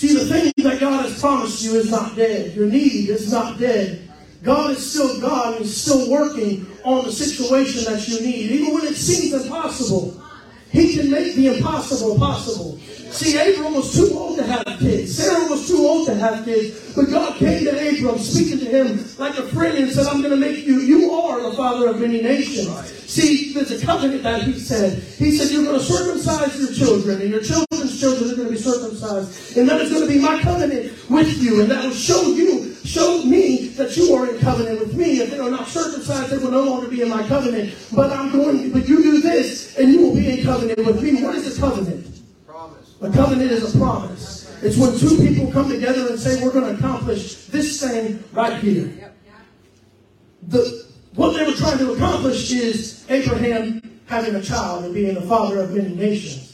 See, 0.00 0.14
the 0.14 0.24
thing 0.24 0.50
that 0.64 0.80
God 0.80 1.04
has 1.04 1.20
promised 1.20 1.62
you 1.62 1.74
is 1.74 1.90
not 1.90 2.16
dead. 2.16 2.54
Your 2.54 2.64
need 2.64 3.10
is 3.10 3.30
not 3.30 3.58
dead. 3.58 4.08
God 4.42 4.70
is 4.70 4.90
still 4.90 5.20
God 5.20 5.56
and 5.56 5.66
He's 5.66 5.76
still 5.76 6.10
working 6.10 6.66
on 6.84 7.04
the 7.04 7.12
situation 7.12 7.84
that 7.84 8.08
you 8.08 8.18
need. 8.22 8.50
Even 8.50 8.72
when 8.72 8.86
it 8.86 8.96
seems 8.96 9.34
impossible, 9.34 10.24
He 10.70 10.94
can 10.96 11.10
make 11.10 11.34
the 11.34 11.56
impossible 11.56 12.16
possible. 12.18 12.78
See, 13.10 13.36
Abram 13.36 13.74
was 13.74 13.92
too 13.92 14.16
old 14.16 14.38
to 14.38 14.44
have 14.44 14.64
kids. 14.78 15.16
Sarah 15.16 15.48
was 15.50 15.66
too 15.66 15.78
old 15.78 16.06
to 16.06 16.14
have 16.14 16.44
kids. 16.44 16.94
But 16.94 17.10
God 17.10 17.36
came 17.38 17.64
to 17.64 17.70
Abram, 17.70 18.18
speaking 18.18 18.60
to 18.60 18.66
him 18.66 19.04
like 19.18 19.36
a 19.36 19.42
friend, 19.48 19.76
and 19.78 19.90
said, 19.90 20.06
I'm 20.06 20.22
going 20.22 20.30
to 20.30 20.36
make 20.36 20.64
you, 20.64 20.78
you 20.78 21.10
are 21.12 21.42
the 21.42 21.56
father 21.56 21.88
of 21.88 22.00
many 22.00 22.22
nations. 22.22 22.68
See, 23.10 23.52
there's 23.52 23.72
a 23.72 23.84
covenant 23.84 24.22
that 24.22 24.42
he 24.44 24.58
said. 24.60 25.02
He 25.02 25.36
said, 25.36 25.50
You're 25.50 25.64
going 25.64 25.80
to 25.80 25.84
circumcise 25.84 26.60
your 26.60 26.72
children, 26.72 27.20
and 27.20 27.30
your 27.30 27.42
children's 27.42 27.98
children 27.98 28.30
are 28.30 28.36
going 28.36 28.48
to 28.48 28.54
be 28.54 28.60
circumcised. 28.60 29.56
And 29.56 29.68
that 29.68 29.80
is 29.80 29.90
going 29.90 30.06
to 30.06 30.08
be 30.08 30.20
my 30.20 30.40
covenant 30.40 30.92
with 31.10 31.42
you. 31.42 31.60
And 31.60 31.70
that 31.70 31.84
will 31.84 31.92
show 31.92 32.28
you, 32.28 32.74
show 32.84 33.22
me 33.24 33.68
that 33.70 33.96
you 33.96 34.14
are 34.14 34.30
in 34.30 34.40
covenant 34.40 34.80
with 34.80 34.94
me. 34.94 35.20
If 35.20 35.30
they 35.30 35.38
are 35.38 35.50
not 35.50 35.66
circumcised, 35.68 36.30
they 36.30 36.38
will 36.38 36.52
no 36.52 36.62
longer 36.62 36.88
be 36.88 37.02
in 37.02 37.08
my 37.08 37.26
covenant. 37.26 37.74
But 37.94 38.12
I'm 38.12 38.30
going, 38.32 38.70
but 38.70 38.88
you 38.88 39.02
do 39.02 39.20
this, 39.20 39.76
and 39.76 39.92
you 39.92 40.00
will 40.00 40.14
be 40.14 40.38
in 40.38 40.44
covenant 40.44 40.78
with 40.86 41.02
me. 41.02 41.22
What 41.22 41.34
is 41.34 41.58
a 41.58 41.60
covenant? 41.60 42.06
Promise. 42.46 42.94
A 43.02 43.10
covenant 43.10 43.50
is 43.50 43.74
a 43.74 43.78
promise. 43.78 44.40
It's 44.62 44.76
when 44.76 44.96
two 44.98 45.16
people 45.16 45.50
come 45.52 45.68
together 45.68 46.08
and 46.08 46.18
say, 46.18 46.42
We're 46.42 46.52
going 46.52 46.66
to 46.66 46.78
accomplish 46.78 47.46
this 47.46 47.80
thing 47.80 48.22
right 48.32 48.62
here. 48.62 49.12
The, 50.48 50.86
what 51.14 51.36
they 51.36 51.44
were 51.44 51.56
trying 51.56 51.78
to 51.78 51.92
accomplish 51.92 52.50
is 52.50 53.04
Abraham 53.08 54.00
having 54.06 54.34
a 54.34 54.42
child 54.42 54.84
and 54.84 54.94
being 54.94 55.14
the 55.14 55.22
father 55.22 55.60
of 55.60 55.72
many 55.72 55.94
nations. 55.94 56.49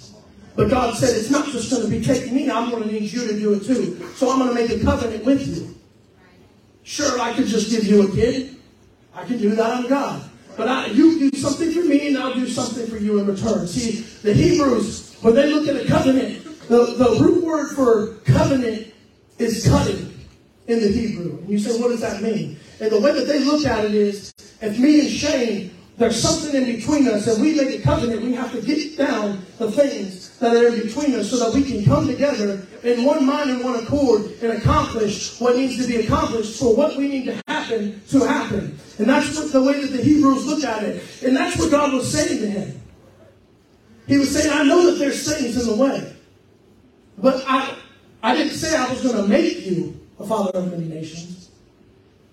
But 0.57 0.71
God 0.71 0.97
said, 0.97 1.15
it's 1.15 1.31
not 1.31 1.47
just 1.49 1.71
going 1.71 1.83
to 1.83 1.89
be 1.89 2.03
taking 2.03 2.35
me, 2.35 2.51
I'm 2.51 2.71
going 2.71 2.83
to 2.85 2.91
need 2.91 3.13
you 3.13 3.29
to 3.29 3.39
do 3.39 3.53
it 3.53 3.65
too. 3.65 4.03
So 4.17 4.31
I'm 4.31 4.39
going 4.39 4.49
to 4.49 4.55
make 4.55 4.71
a 4.71 4.83
covenant 4.83 5.25
with 5.25 5.47
you. 5.47 5.75
Sure, 6.83 7.21
I 7.21 7.35
could 7.35 7.47
just 7.47 7.71
give 7.71 7.85
you 7.85 8.09
a 8.09 8.11
kid. 8.11 8.57
I 9.15 9.25
can 9.25 9.39
do 9.39 9.55
that, 9.55 9.71
I'm 9.71 9.89
God. 9.89 10.29
But 10.57 10.69
I, 10.69 10.87
you 10.87 11.19
do 11.19 11.37
something 11.39 11.71
for 11.73 11.81
me, 11.81 12.09
and 12.09 12.17
I'll 12.17 12.33
do 12.33 12.49
something 12.49 12.87
for 12.87 12.97
you 12.97 13.19
in 13.19 13.27
return. 13.27 13.67
See, 13.67 14.01
the 14.23 14.33
Hebrews, 14.33 15.17
when 15.21 15.35
they 15.35 15.53
look 15.53 15.69
at 15.69 15.77
a 15.77 15.87
covenant, 15.87 16.45
the, 16.69 16.95
the 16.97 17.19
root 17.21 17.45
word 17.45 17.75
for 17.75 18.15
covenant 18.25 18.95
is 19.39 19.69
cutting 19.69 20.15
in 20.69 20.81
the 20.81 20.89
Hebrew. 20.89 21.39
And 21.39 21.49
you 21.51 21.59
say, 21.59 21.79
what 21.81 21.89
does 21.89 22.01
that 22.01 22.23
mean? 22.23 22.59
And 22.81 22.91
the 22.91 23.01
way 23.01 23.13
that 23.13 23.27
they 23.27 23.41
look 23.41 23.67
at 23.67 23.85
it 23.85 23.95
is, 23.95 24.33
if 24.63 24.79
me 24.79 25.01
and 25.01 25.11
Shane, 25.11 25.75
there's 25.97 26.21
something 26.21 26.55
in 26.55 26.77
between 26.77 27.09
us, 27.09 27.27
and 27.27 27.41
we 27.41 27.55
make 27.55 27.79
a 27.79 27.83
covenant, 27.83 28.23
we 28.23 28.33
have 28.35 28.53
to 28.53 28.61
get 28.61 28.99
down 28.99 29.45
the 29.59 29.71
things 29.71 30.39
that 30.39 30.55
are 30.55 30.69
in 30.69 30.83
between 30.83 31.15
us 31.15 31.31
so 31.31 31.39
that 31.39 31.55
we 31.55 31.65
can 31.65 31.85
come 31.85 32.07
together 32.07 32.67
in 32.83 33.05
one 33.05 33.25
mind 33.25 33.51
and 33.51 33.65
one 33.65 33.83
accord 33.83 34.27
and 34.43 34.53
accomplish 34.53 35.41
what 35.41 35.57
needs 35.57 35.79
to 35.79 35.87
be 35.87 36.05
accomplished 36.05 36.59
for 36.59 36.77
what 36.77 36.97
we 36.97 37.09
need 37.09 37.25
to 37.25 37.43
happen 37.49 38.03
to 38.11 38.21
happen. 38.21 38.79
And 38.99 39.09
that's 39.09 39.35
what 39.35 39.53
the 39.53 39.63
way 39.63 39.81
that 39.81 39.97
the 39.97 40.03
Hebrews 40.03 40.47
look 40.47 40.65
at 40.65 40.83
it. 40.83 41.03
And 41.23 41.35
that's 41.35 41.57
what 41.59 41.71
God 41.71 41.95
was 41.95 42.11
saying 42.13 42.41
to 42.41 42.47
him. 42.47 42.81
He 44.07 44.19
was 44.19 44.31
saying, 44.31 44.53
I 44.53 44.65
know 44.65 44.91
that 44.91 44.99
there's 44.99 45.27
things 45.27 45.57
in 45.61 45.67
the 45.67 45.83
way. 45.83 46.15
But 47.19 47.43
I 47.47 47.77
I 48.23 48.35
didn't 48.35 48.55
say 48.55 48.77
I 48.77 48.89
was 48.91 49.03
going 49.03 49.17
to 49.17 49.29
make 49.29 49.65
you 49.65 49.99
a 50.19 50.27
father 50.27 50.59
of 50.59 50.71
many 50.71 50.87
nations. 50.87 51.51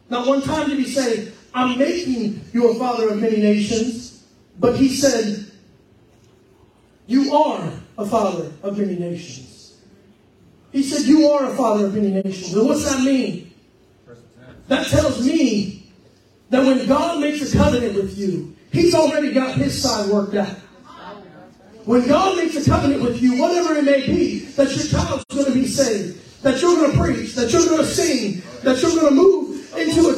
Not 0.10 0.27
one 0.27 0.41
time 0.41 0.70
did 0.70 0.79
he 0.79 0.86
say, 0.86 1.32
I'm 1.53 1.77
making 1.77 2.41
you 2.51 2.72
a 2.72 2.75
father 2.75 3.10
of 3.10 3.19
many 3.19 3.38
nations, 3.38 4.25
but 4.60 4.75
he 4.75 4.89
said, 4.89 5.45
You 7.05 7.33
are 7.36 7.72
a 7.98 8.05
father 8.05 8.51
of 8.63 8.77
many 8.77 8.95
nations. 8.95 9.77
He 10.72 10.81
said, 10.81 11.03
You 11.03 11.29
are 11.29 11.51
a 11.51 11.55
father 11.55 11.86
of 11.86 11.93
many 11.93 12.10
nations. 12.10 12.53
And 12.53 12.67
what's 12.67 12.89
that 12.89 13.03
mean? 13.03 13.53
That 14.67 14.88
tells 14.88 15.25
me 15.25 15.91
that 16.50 16.65
when 16.65 16.88
God 16.88 17.19
makes 17.19 17.53
a 17.53 17.57
covenant 17.57 17.95
with 17.95 18.17
you, 18.17 18.55
He's 18.72 18.95
already 18.95 19.31
got 19.31 19.55
His 19.55 19.79
side 19.79 20.10
worked 20.10 20.33
out. 20.33 20.57
When 21.86 22.07
God 22.07 22.38
makes 22.38 22.55
a 22.55 22.69
covenant 22.69 23.03
with 23.03 23.22
you, 23.22 23.39
whatever 23.39 23.75
it 23.75 23.83
may 23.83 24.05
be, 24.05 24.39
that 24.39 24.74
your 24.75 24.86
child's 24.86 25.25
going 25.25 25.45
to 25.45 25.53
be 25.53 25.67
saved, 25.67 26.41
that 26.41 26.62
you're 26.62 26.75
going 26.75 26.91
to 26.91 26.98
preach, 26.98 27.36
that 27.36 27.51
you're 27.51 27.65
going 27.65 27.79
to 27.79 27.86
sing, 27.86 28.41
that 28.63 28.81
you're 28.81 28.91
going 28.91 29.10
to 29.10 29.12
move 29.12 29.75
into 29.77 30.10
a 30.10 30.12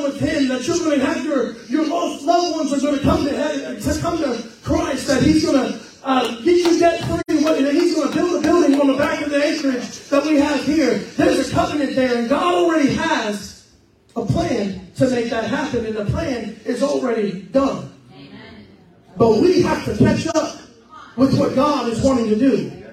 with 0.00 0.20
Him, 0.20 0.48
that 0.48 0.66
you're 0.66 0.78
going 0.78 1.00
to 1.00 1.06
have 1.06 1.24
your, 1.24 1.56
your 1.66 1.86
lost 1.86 2.24
loved 2.24 2.56
ones 2.56 2.72
are 2.72 2.80
going 2.80 2.98
to 2.98 3.02
come 3.02 3.24
to, 3.24 3.36
heaven, 3.36 3.80
to 3.80 4.00
come 4.00 4.18
to 4.18 4.48
Christ, 4.62 5.06
that 5.08 5.22
He's 5.22 5.44
going 5.44 5.72
to 5.72 5.80
uh, 6.04 6.40
get 6.42 6.56
you 6.56 6.78
debt 6.78 7.00
free, 7.04 7.42
that 7.42 7.72
He's 7.74 7.94
going 7.94 8.08
to 8.08 8.14
build 8.14 8.44
a 8.44 8.48
building 8.48 8.80
on 8.80 8.86
the 8.86 8.96
back 8.96 9.22
of 9.22 9.30
the 9.30 9.44
acreage 9.44 10.08
that 10.08 10.24
we 10.24 10.36
have 10.36 10.64
here. 10.64 10.98
There's 10.98 11.50
a 11.50 11.52
covenant 11.52 11.94
there, 11.94 12.18
and 12.18 12.28
God 12.28 12.54
already 12.54 12.94
has 12.94 13.70
a 14.16 14.24
plan 14.24 14.90
to 14.96 15.10
make 15.10 15.30
that 15.30 15.44
happen, 15.44 15.86
and 15.86 15.96
the 15.96 16.04
plan 16.06 16.60
is 16.64 16.82
already 16.82 17.42
done. 17.42 17.92
But 19.16 19.40
we 19.40 19.62
have 19.62 19.84
to 19.84 19.96
catch 19.96 20.26
up 20.28 20.58
with 21.16 21.38
what 21.38 21.54
God 21.54 21.88
is 21.88 22.02
wanting 22.02 22.28
to 22.28 22.36
do 22.36 22.84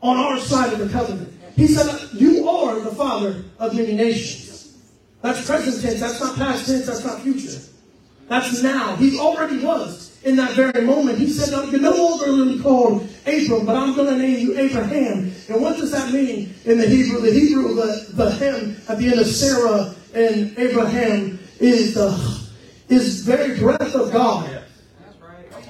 on 0.00 0.16
our 0.16 0.38
side 0.38 0.72
of 0.72 0.78
the 0.78 0.88
covenant. 0.88 1.32
He 1.56 1.66
said, 1.66 2.10
You 2.12 2.48
are 2.48 2.78
the 2.80 2.94
father 2.94 3.42
of 3.58 3.74
many 3.74 3.94
nations. 3.94 4.47
That's 5.22 5.44
present 5.46 5.82
tense. 5.82 6.00
That's 6.00 6.20
not 6.20 6.36
past 6.36 6.66
tense. 6.66 6.86
That's 6.86 7.04
not 7.04 7.22
future. 7.22 7.58
That's 8.28 8.62
now. 8.62 8.96
He 8.96 9.18
already 9.18 9.64
was 9.64 10.20
in 10.22 10.36
that 10.36 10.52
very 10.52 10.84
moment. 10.84 11.18
He 11.18 11.28
said, 11.28 11.50
You're 11.70 11.80
no 11.80 11.90
longer 11.90 12.26
going 12.26 12.48
to 12.48 12.56
be 12.56 12.62
called 12.62 13.08
Abram, 13.26 13.66
but 13.66 13.76
I'm 13.76 13.94
going 13.94 14.08
to 14.08 14.18
name 14.18 14.38
you 14.38 14.58
Abraham. 14.58 15.32
And 15.48 15.62
what 15.62 15.76
does 15.76 15.90
that 15.92 16.12
mean 16.12 16.54
in 16.64 16.78
the 16.78 16.86
Hebrew? 16.86 17.20
The 17.20 17.32
Hebrew, 17.32 17.74
the, 17.74 18.06
the 18.12 18.30
hem 18.30 18.76
at 18.88 18.98
the 18.98 19.08
end 19.08 19.20
of 19.20 19.26
Sarah 19.26 19.94
and 20.14 20.56
Abraham 20.58 21.38
is 21.58 21.94
the 21.94 22.38
is 22.88 23.22
very 23.22 23.58
breath 23.58 23.94
of 23.94 24.12
God. 24.12 24.62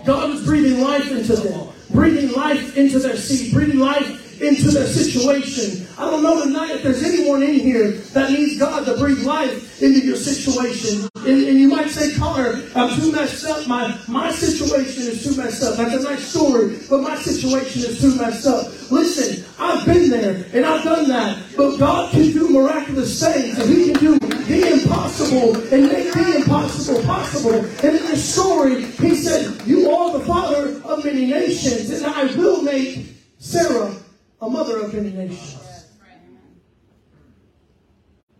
God 0.05 0.31
is 0.31 0.45
breathing 0.45 0.81
life 0.81 1.11
into 1.11 1.35
them, 1.35 1.69
breathing 1.91 2.33
life 2.33 2.77
into 2.77 2.99
their 2.99 3.17
seed, 3.17 3.53
breathing 3.53 3.79
life 3.79 4.28
into 4.41 4.71
their 4.71 4.87
situation. 4.87 5.87
I 5.99 6.11
don't 6.11 6.23
know 6.23 6.45
tonight 6.45 6.77
if 6.77 6.83
there's 6.83 7.03
anyone 7.03 7.43
in 7.43 7.55
here 7.55 7.93
that 8.13 8.31
needs 8.31 8.59
God 8.59 8.85
to 8.87 8.97
breathe 8.97 9.25
life 9.25 9.83
into 9.83 10.01
your 10.01 10.17
situation. 10.17 11.09
And, 11.17 11.43
and 11.49 11.59
you 11.59 11.69
might 11.69 11.91
say, 11.91 12.15
Connor, 12.15 12.63
I'm 12.75 12.99
too 12.99 13.13
messed 13.13 13.45
up. 13.45 13.67
My, 13.67 13.99
my 14.09 14.31
situation 14.31 15.05
is 15.05 15.25
too 15.25 15.37
messed 15.37 15.63
up. 15.63 15.77
That's 15.77 15.95
a 15.95 16.03
nice 16.03 16.27
story, 16.27 16.79
but 16.89 17.03
my 17.03 17.17
situation 17.17 17.83
is 17.83 18.01
too 18.01 18.15
messed 18.17 18.47
up. 18.47 18.67
Listen, 18.91 19.45
I've 19.59 19.85
been 19.85 20.11
there 20.11 20.47
and 20.53 20.65
I've 20.65 20.85
done 20.85 21.09
that. 21.09 21.43
But 21.57 21.77
God 21.79 22.13
can 22.13 22.33
do 22.33 22.49
miraculous 22.49 23.21
things 23.21 23.59
and 23.59 23.69
He 23.69 23.93
can 23.93 24.01
do 24.01 24.19
the 24.19 24.73
impossible 24.73 25.57
and 25.73 25.89
make 25.89 26.13
the 26.13 26.37
impossible 26.37 27.03
possible. 27.03 27.55
And 27.55 27.97
in 27.97 28.03
this 28.07 28.35
story, 28.35 28.85
He 28.85 29.15
said, 29.17 29.67
You 29.67 29.91
are 29.91 30.19
the 30.19 30.25
father 30.25 30.81
of 30.85 31.05
many 31.05 31.27
nations, 31.27 31.91
and 31.91 32.07
I 32.07 32.25
will 32.37 32.63
make 32.63 33.07
Sarah 33.39 33.95
a 34.41 34.49
mother 34.49 34.81
of 34.81 34.95
many 34.95 35.11
nations. 35.11 35.87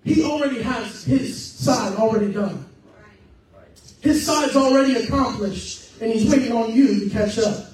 He 0.05 0.25
already 0.25 0.63
has 0.63 1.05
his 1.05 1.45
side 1.45 1.97
already 1.97 2.33
done. 2.33 2.65
His 4.01 4.25
side's 4.25 4.57
already 4.57 4.95
accomplished, 4.95 6.01
and 6.01 6.13
he's 6.13 6.31
waiting 6.31 6.53
on 6.53 6.73
you 6.73 7.05
to 7.05 7.11
catch 7.11 7.39
up. 7.39 7.65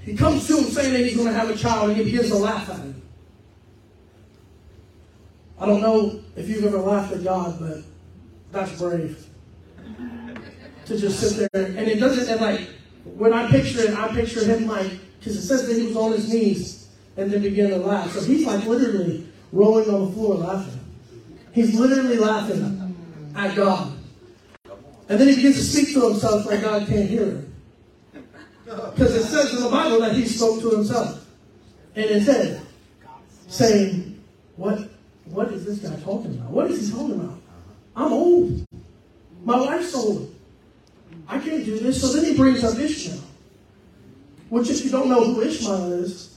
He 0.00 0.16
comes 0.16 0.46
to 0.48 0.56
him 0.56 0.64
saying 0.64 0.92
that 0.94 1.00
he's 1.00 1.14
going 1.14 1.28
to 1.28 1.34
have 1.34 1.50
a 1.50 1.56
child, 1.56 1.90
and 1.90 1.98
he 1.98 2.04
begins 2.04 2.28
to 2.28 2.36
laugh 2.36 2.68
at 2.70 2.76
him. 2.76 3.02
I 5.60 5.66
don't 5.66 5.80
know 5.80 6.20
if 6.34 6.48
you've 6.48 6.64
ever 6.64 6.78
laughed 6.78 7.12
at 7.12 7.22
God, 7.22 7.60
but 7.60 7.84
that's 8.50 8.76
brave 8.80 9.28
to 10.92 10.98
just 10.98 11.20
sit 11.20 11.50
there. 11.52 11.64
And 11.66 11.88
it 11.88 11.98
doesn't, 11.98 12.28
and 12.28 12.40
like, 12.40 12.68
when 13.04 13.32
I 13.32 13.50
picture 13.50 13.80
it, 13.80 13.98
I 13.98 14.08
picture 14.08 14.44
him 14.44 14.66
like, 14.66 14.90
because 15.18 15.36
it 15.36 15.42
says 15.42 15.66
that 15.66 15.76
he 15.76 15.86
was 15.86 15.96
on 15.96 16.12
his 16.12 16.32
knees 16.32 16.88
and 17.16 17.30
then 17.30 17.42
began 17.42 17.70
to 17.70 17.76
laugh. 17.76 18.10
So 18.12 18.22
he's 18.22 18.46
like 18.46 18.64
literally 18.66 19.26
rolling 19.52 19.88
on 19.90 20.06
the 20.06 20.12
floor 20.12 20.34
laughing. 20.36 20.80
He's 21.52 21.78
literally 21.78 22.16
laughing 22.16 22.96
at 23.36 23.54
God. 23.54 23.92
And 25.08 25.20
then 25.20 25.28
he 25.28 25.36
begins 25.36 25.56
to 25.56 25.62
speak 25.62 25.94
to 25.94 26.08
himself 26.08 26.46
like 26.46 26.62
God 26.62 26.86
can't 26.86 27.08
hear 27.08 27.26
him. 27.26 27.54
Because 28.64 29.14
it 29.14 29.24
says 29.24 29.54
in 29.54 29.62
the 29.62 29.68
Bible 29.68 30.00
that 30.00 30.14
he 30.14 30.24
spoke 30.24 30.60
to 30.62 30.70
himself 30.70 31.26
in 31.94 32.08
his 32.08 32.26
head, 32.26 32.62
saying, 33.48 34.22
What 34.56 34.88
what 35.26 35.52
is 35.52 35.64
this 35.64 35.78
guy 35.78 35.94
talking 36.00 36.34
about? 36.34 36.50
What 36.50 36.70
is 36.70 36.86
he 36.86 36.92
talking 36.92 37.20
about? 37.20 37.38
I'm 37.94 38.12
old. 38.12 38.64
My 39.44 39.60
wife's 39.60 39.94
old. 39.94 40.34
I 41.32 41.38
can't 41.38 41.64
do 41.64 41.78
this. 41.78 41.98
So 41.98 42.12
then 42.12 42.26
he 42.26 42.36
brings 42.36 42.62
up 42.62 42.78
Ishmael, 42.78 43.24
which, 44.50 44.68
if 44.68 44.84
you 44.84 44.90
don't 44.90 45.08
know 45.08 45.24
who 45.24 45.40
Ishmael 45.40 45.92
is, 45.92 46.36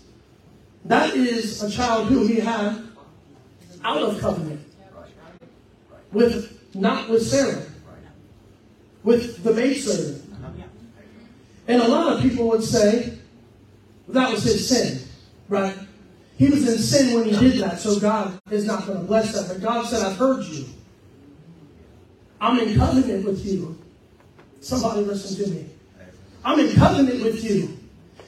that 0.86 1.14
is 1.14 1.62
a 1.62 1.70
child 1.70 2.08
who 2.08 2.26
he 2.26 2.40
had 2.40 2.82
out 3.84 4.02
of 4.02 4.20
covenant 4.22 4.62
with 6.14 6.74
not 6.74 7.10
with 7.10 7.28
Sarah, 7.28 7.66
with 9.04 9.44
the 9.44 9.54
maidservant. 9.54 10.24
And 11.68 11.82
a 11.82 11.88
lot 11.88 12.14
of 12.14 12.22
people 12.22 12.48
would 12.48 12.64
say 12.64 13.18
that 14.08 14.32
was 14.32 14.44
his 14.44 14.70
sin, 14.70 15.06
right? 15.50 15.76
He 16.38 16.48
was 16.48 16.72
in 16.72 16.78
sin 16.78 17.16
when 17.16 17.26
he 17.26 17.38
did 17.38 17.62
that, 17.62 17.80
so 17.80 18.00
God 18.00 18.40
is 18.50 18.66
not 18.66 18.88
going 18.88 19.00
to 19.00 19.06
bless 19.06 19.34
that. 19.34 19.50
But 19.50 19.62
God 19.62 19.86
said, 19.88 20.06
I've 20.06 20.16
heard 20.16 20.46
you. 20.46 20.68
I'm 22.40 22.60
in 22.60 22.78
covenant 22.78 23.26
with 23.26 23.46
you. 23.46 23.78
Somebody 24.66 25.02
listen 25.02 25.46
to 25.46 25.52
me. 25.52 25.70
I'm 26.44 26.60
in 26.60 26.74
covenant 26.76 27.22
with 27.24 27.44
you. 27.44 27.78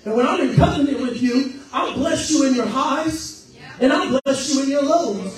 And 0.05 0.15
when 0.15 0.27
I'm 0.27 0.39
in 0.47 0.55
covenant 0.55 1.01
with 1.01 1.19
you, 1.19 1.61
I'll 1.73 1.95
bless 1.95 2.29
you 2.29 2.45
in 2.45 2.53
your 2.53 2.67
highs 2.67 3.57
and 3.79 3.91
I'll 3.91 4.21
bless 4.21 4.53
you 4.53 4.61
in 4.61 4.69
your 4.69 4.83
lows. 4.83 5.35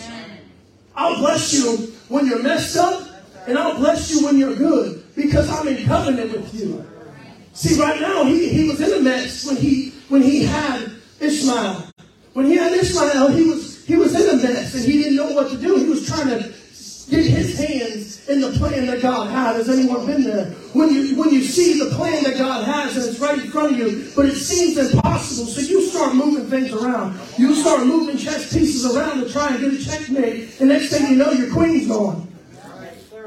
I'll 0.94 1.18
bless 1.20 1.54
you 1.54 1.94
when 2.10 2.26
you're 2.26 2.44
messed 2.44 2.76
up 2.76 3.08
and 3.48 3.58
I'll 3.58 3.78
bless 3.78 4.12
you 4.12 4.26
when 4.26 4.38
you're 4.38 4.58
good 4.58 5.16
because 5.16 5.50
I'm 5.50 5.70
in 5.70 5.86
covenant 5.86 6.34
with 6.34 6.54
you. 6.54 6.86
See, 7.54 7.80
right 7.80 8.02
now 8.02 8.26
he, 8.26 8.50
he 8.50 8.68
was 8.68 8.82
in 8.82 9.00
a 9.00 9.02
mess 9.02 9.46
when 9.46 9.56
he 9.56 9.94
when 10.10 10.22
he 10.22 10.44
had 10.44 10.92
Ishmael. 11.22 11.82
When 12.34 12.48
he 12.48 12.58
had 12.58 12.74
Ishmael, 12.74 13.30
he 13.30 13.46
was 13.46 13.86
he 13.86 13.96
was 13.96 14.14
in 14.20 14.38
a 14.38 14.44
mess 14.44 14.76
and 14.76 14.84
he 14.84 15.02
didn't 15.02 15.16
know 15.16 15.32
what 15.32 15.50
to 15.52 15.58
do. 15.58 15.78
He 15.78 15.86
was 15.86 16.06
trying 16.06 16.28
to 16.28 16.40
get 17.10 17.26
his 17.26 17.58
hands 17.58 18.09
in 18.30 18.42
the 18.42 18.52
plan 18.52 18.86
that 18.86 19.02
God 19.02 19.30
had. 19.32 19.56
Has 19.56 19.70
anyone 19.70 20.06
been 20.06 20.24
there? 20.24 20.46
When 20.74 20.94
you 20.94 21.18
when 21.18 21.32
you 21.32 21.42
see 21.42 21.80
the 21.80 21.94
plan 21.96 22.24
that 22.24 22.38
God 22.38 22.64
has 22.64 22.96
and 22.96 23.06
it's 23.06 23.20
right 23.20 23.40
in 23.40 23.50
front 23.50 23.74
of 23.74 23.80
you, 23.80 24.12
but 24.16 24.26
it 24.26 24.36
seems 24.36 24.78
impossible, 24.78 25.48
so 25.48 25.62
you 25.62 25.82
start 25.88 26.16
moving 26.16 26.46
things 26.46 26.72
around. 26.72 27.20
You 27.38 27.56
start 27.56 27.88
moving 27.88 28.18
chess 28.18 28.54
pieces 28.54 28.96
around 28.96 29.22
to 29.22 29.30
try 29.30 29.50
and 29.50 29.60
get 29.60 29.74
a 29.74 29.84
checkmate, 29.84 30.60
and 30.60 30.70
next 30.70 30.90
thing 30.90 31.10
you 31.10 31.18
know, 31.18 31.32
your 31.32 31.52
queen's 31.52 31.88
gone. 31.88 32.28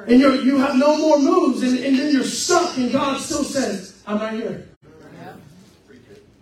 And 0.07 0.21
you 0.21 0.33
you 0.43 0.59
have 0.59 0.77
no 0.77 0.97
more 0.97 1.19
moves, 1.19 1.63
and, 1.63 1.79
and 1.81 1.99
then 1.99 2.13
you're 2.13 2.25
stuck, 2.25 2.77
and 2.79 2.93
God 2.93 3.21
still 3.21 3.45
says, 3.45 4.01
I'm 4.07 4.19
right 4.19 4.35
here. 4.35 4.69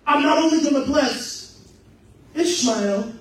I'm 0.07 0.23
not 0.23 0.39
only 0.39 0.61
going 0.63 0.75
to 0.75 0.91
bless 0.91 1.63
Ishmael, 2.35 3.13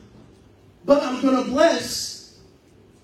but 0.85 1.03
I'm 1.03 1.21
going 1.21 1.43
to 1.43 1.49
bless 1.49 2.39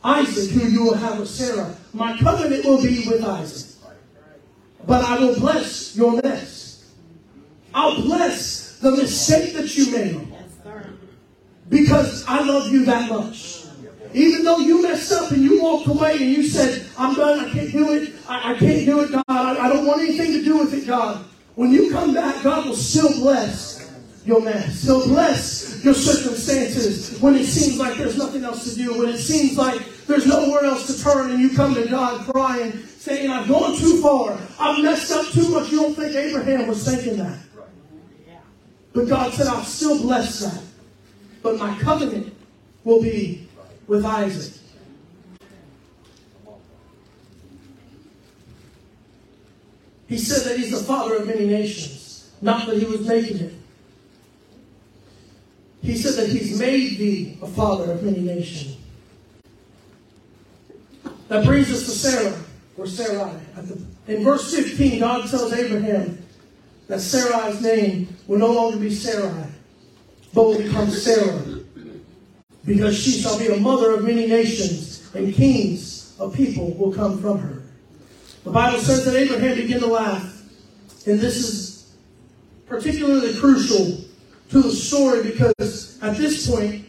Isaac, 0.04 0.50
who 0.52 0.68
you 0.68 0.84
will 0.84 0.96
have 0.96 1.20
with 1.20 1.30
Sarah. 1.30 1.76
My 1.96 2.18
covenant 2.18 2.66
will 2.66 2.82
be 2.84 3.08
with 3.08 3.24
Isaac. 3.24 3.72
But 4.86 5.06
I 5.06 5.18
will 5.18 5.40
bless 5.40 5.96
your 5.96 6.22
mess. 6.22 6.92
I'll 7.74 8.02
bless 8.02 8.80
the 8.80 8.92
mistake 8.92 9.54
that 9.54 9.76
you 9.78 9.92
made. 9.92 10.28
Because 11.70 12.26
I 12.28 12.44
love 12.44 12.72
you 12.72 12.84
that 12.86 13.10
much. 13.10 13.64
Even 14.14 14.44
though 14.44 14.58
you 14.58 14.82
messed 14.84 15.12
up 15.14 15.32
and 15.32 15.42
you 15.42 15.62
walked 15.62 15.88
away 15.88 16.18
and 16.18 16.32
you 16.32 16.44
said, 16.44 16.86
I'm 16.98 17.16
done, 17.16 17.40
I 17.40 17.50
can't 17.50 17.72
do 17.72 17.94
it, 17.94 18.14
I, 18.28 18.52
I 18.52 18.58
can't 18.58 18.86
do 18.86 19.02
it, 19.02 19.12
God, 19.12 19.24
I, 19.28 19.66
I 19.66 19.70
don't 19.70 19.86
want 19.86 20.02
anything 20.02 20.34
to 20.34 20.44
do 20.44 20.58
with 20.58 20.74
it, 20.74 20.88
God. 20.88 21.24
When 21.56 21.72
you 21.72 21.92
come 21.92 22.14
back, 22.14 22.44
God 22.44 22.66
will 22.66 22.76
still 22.76 23.12
bless 23.20 23.75
your 24.26 24.42
mess. 24.42 24.84
He'll 24.84 25.08
bless 25.08 25.84
your 25.84 25.94
circumstances 25.94 27.20
when 27.22 27.36
it 27.36 27.46
seems 27.46 27.78
like 27.78 27.98
there's 27.98 28.18
nothing 28.18 28.44
else 28.44 28.64
to 28.70 28.76
do, 28.76 28.98
when 28.98 29.10
it 29.10 29.20
seems 29.20 29.58
like 29.58 29.82
there's 30.08 30.26
nowhere 30.26 30.66
else 30.66 30.88
to 30.88 31.04
turn, 31.04 31.32
and 31.32 31.40
you 31.40 31.56
come 31.56 31.76
to 31.76 31.88
God 31.88 32.26
crying, 32.32 32.72
saying, 32.98 33.30
I've 33.30 33.48
gone 33.48 33.78
too 33.78 34.02
far. 34.02 34.38
I've 34.60 34.84
messed 34.84 35.12
up 35.12 35.28
too 35.28 35.50
much. 35.50 35.72
You 35.72 35.82
don't 35.82 35.96
think 35.96 36.16
Abraham 36.16 36.68
was 36.68 36.84
thinking 36.84 37.18
that. 37.18 37.40
But 38.94 39.08
God 39.08 39.34
said, 39.34 39.48
I'll 39.48 39.64
still 39.64 40.02
bless 40.02 40.40
that. 40.40 40.62
But 41.44 41.58
my 41.60 41.78
covenant 41.80 42.34
will 42.84 43.02
be 43.02 43.48
with 43.88 44.06
Isaac. 44.06 44.54
He 50.08 50.18
said 50.18 50.50
that 50.50 50.58
he's 50.58 50.72
the 50.72 50.78
father 50.78 51.18
of 51.18 51.28
many 51.28 51.46
nations, 51.46 52.32
not 52.42 52.68
that 52.68 52.78
he 52.78 52.86
was 52.86 53.06
making 53.08 53.38
it. 53.38 53.54
He 55.86 55.96
said 55.96 56.16
that 56.16 56.32
he's 56.32 56.60
made 56.60 56.98
thee 56.98 57.38
a 57.44 57.48
father 57.48 57.92
of 57.92 58.02
many 58.02 58.22
nations. 58.22 58.76
That 61.28 61.46
brings 61.46 61.72
us 61.72 61.86
to 61.86 61.92
Sarah, 61.92 62.36
or 62.76 62.88
Sarai. 62.88 63.40
In 64.08 64.24
verse 64.24 64.52
15, 64.54 65.00
God 65.00 65.30
tells 65.30 65.54
Abraham 65.54 66.18
that 66.88 67.02
Sarai's 67.02 67.62
name 67.62 68.08
will 68.26 68.40
no 68.40 68.52
longer 68.52 68.80
be 68.80 68.90
Sarai, 68.90 69.46
but 70.34 70.44
will 70.44 70.58
become 70.58 70.90
Sarah 70.90 71.60
because 72.66 72.98
she 72.98 73.12
shall 73.12 73.38
be 73.38 73.48
a 73.48 73.58
mother 73.58 73.94
of 73.94 74.04
many 74.04 74.26
nations, 74.26 75.08
and 75.14 75.36
kings 75.36 76.16
of 76.20 76.34
people 76.34 76.74
will 76.74 76.92
come 76.92 77.22
from 77.22 77.38
her. 77.38 77.62
The 78.44 78.50
Bible 78.50 78.80
says 78.80 79.06
that 79.06 79.16
Abraham 79.16 79.56
began 79.56 79.82
to 79.82 79.88
laugh, 79.88 80.42
and 81.06 81.20
this 81.20 81.38
is 81.38 81.96
particularly 82.66 83.38
crucial 83.38 84.05
to 84.50 84.62
the 84.62 84.72
story 84.72 85.24
because 85.24 86.00
at 86.02 86.18
this 86.18 86.50
point 86.50 86.86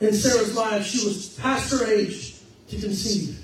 in 0.00 0.12
Sarah's 0.12 0.56
life, 0.56 0.84
she 0.84 1.06
was 1.06 1.34
past 1.40 1.70
her 1.72 1.86
age 1.86 2.36
to 2.68 2.78
conceive. 2.78 3.38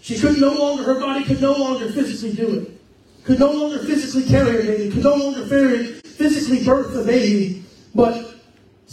She 0.00 0.18
could 0.18 0.40
no 0.40 0.52
longer, 0.52 0.82
her 0.84 1.00
body 1.00 1.24
could 1.24 1.40
no 1.40 1.52
longer 1.52 1.90
physically 1.90 2.34
do 2.34 2.60
it, 2.60 3.24
could 3.24 3.38
no 3.38 3.52
longer 3.52 3.78
physically 3.78 4.28
carry 4.28 4.60
a 4.60 4.62
baby, 4.62 4.90
could 4.92 5.04
no 5.04 5.14
longer 5.14 5.46
physically 5.46 6.64
birth 6.64 6.94
a 6.94 7.04
baby, 7.04 7.64
but 7.94 8.34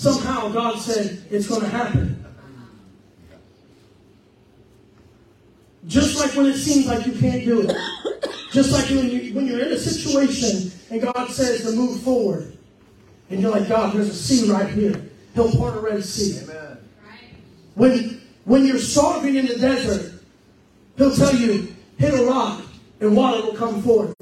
Somehow 0.02 0.50
God 0.50 0.80
said 0.80 1.24
it's 1.30 1.48
going 1.48 1.62
to 1.62 1.68
happen. 1.68 2.26
Just 5.86 6.20
like 6.20 6.36
when 6.36 6.48
it 6.48 6.58
seems 6.58 6.88
like 6.88 7.06
you 7.06 7.14
can't 7.14 7.46
do 7.46 7.62
it. 7.62 7.78
Just 8.52 8.72
like 8.72 8.90
when, 8.90 9.12
you, 9.12 9.36
when 9.36 9.46
you're 9.46 9.60
in 9.60 9.74
a 9.74 9.78
situation 9.78 10.72
and 10.90 11.02
God 11.02 11.30
says 11.30 11.62
to 11.66 11.72
move 11.74 12.02
forward. 12.02 12.58
And 13.32 13.42
you're 13.42 13.52
like, 13.52 13.70
God, 13.70 13.94
there's 13.94 14.10
a 14.10 14.14
sea 14.14 14.52
right 14.52 14.70
here. 14.70 15.10
He'll 15.36 15.52
part 15.56 15.78
a 15.78 15.80
Red 15.80 16.04
Sea. 16.04 16.44
Amen. 16.44 16.78
When, 17.76 18.22
when 18.44 18.66
you're 18.66 18.78
starving 18.78 19.36
in 19.36 19.46
the 19.46 19.56
desert, 19.56 20.22
He'll 20.98 21.16
tell 21.16 21.34
you, 21.34 21.74
hit 21.98 22.14
a 22.14 22.26
rock 22.26 22.62
and 23.00 23.16
water 23.16 23.42
will 23.42 23.56
come 23.56 23.82
forth. 23.82 24.14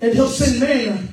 And 0.00 0.14
He'll 0.14 0.28
send 0.28 0.60
manna 0.60 1.08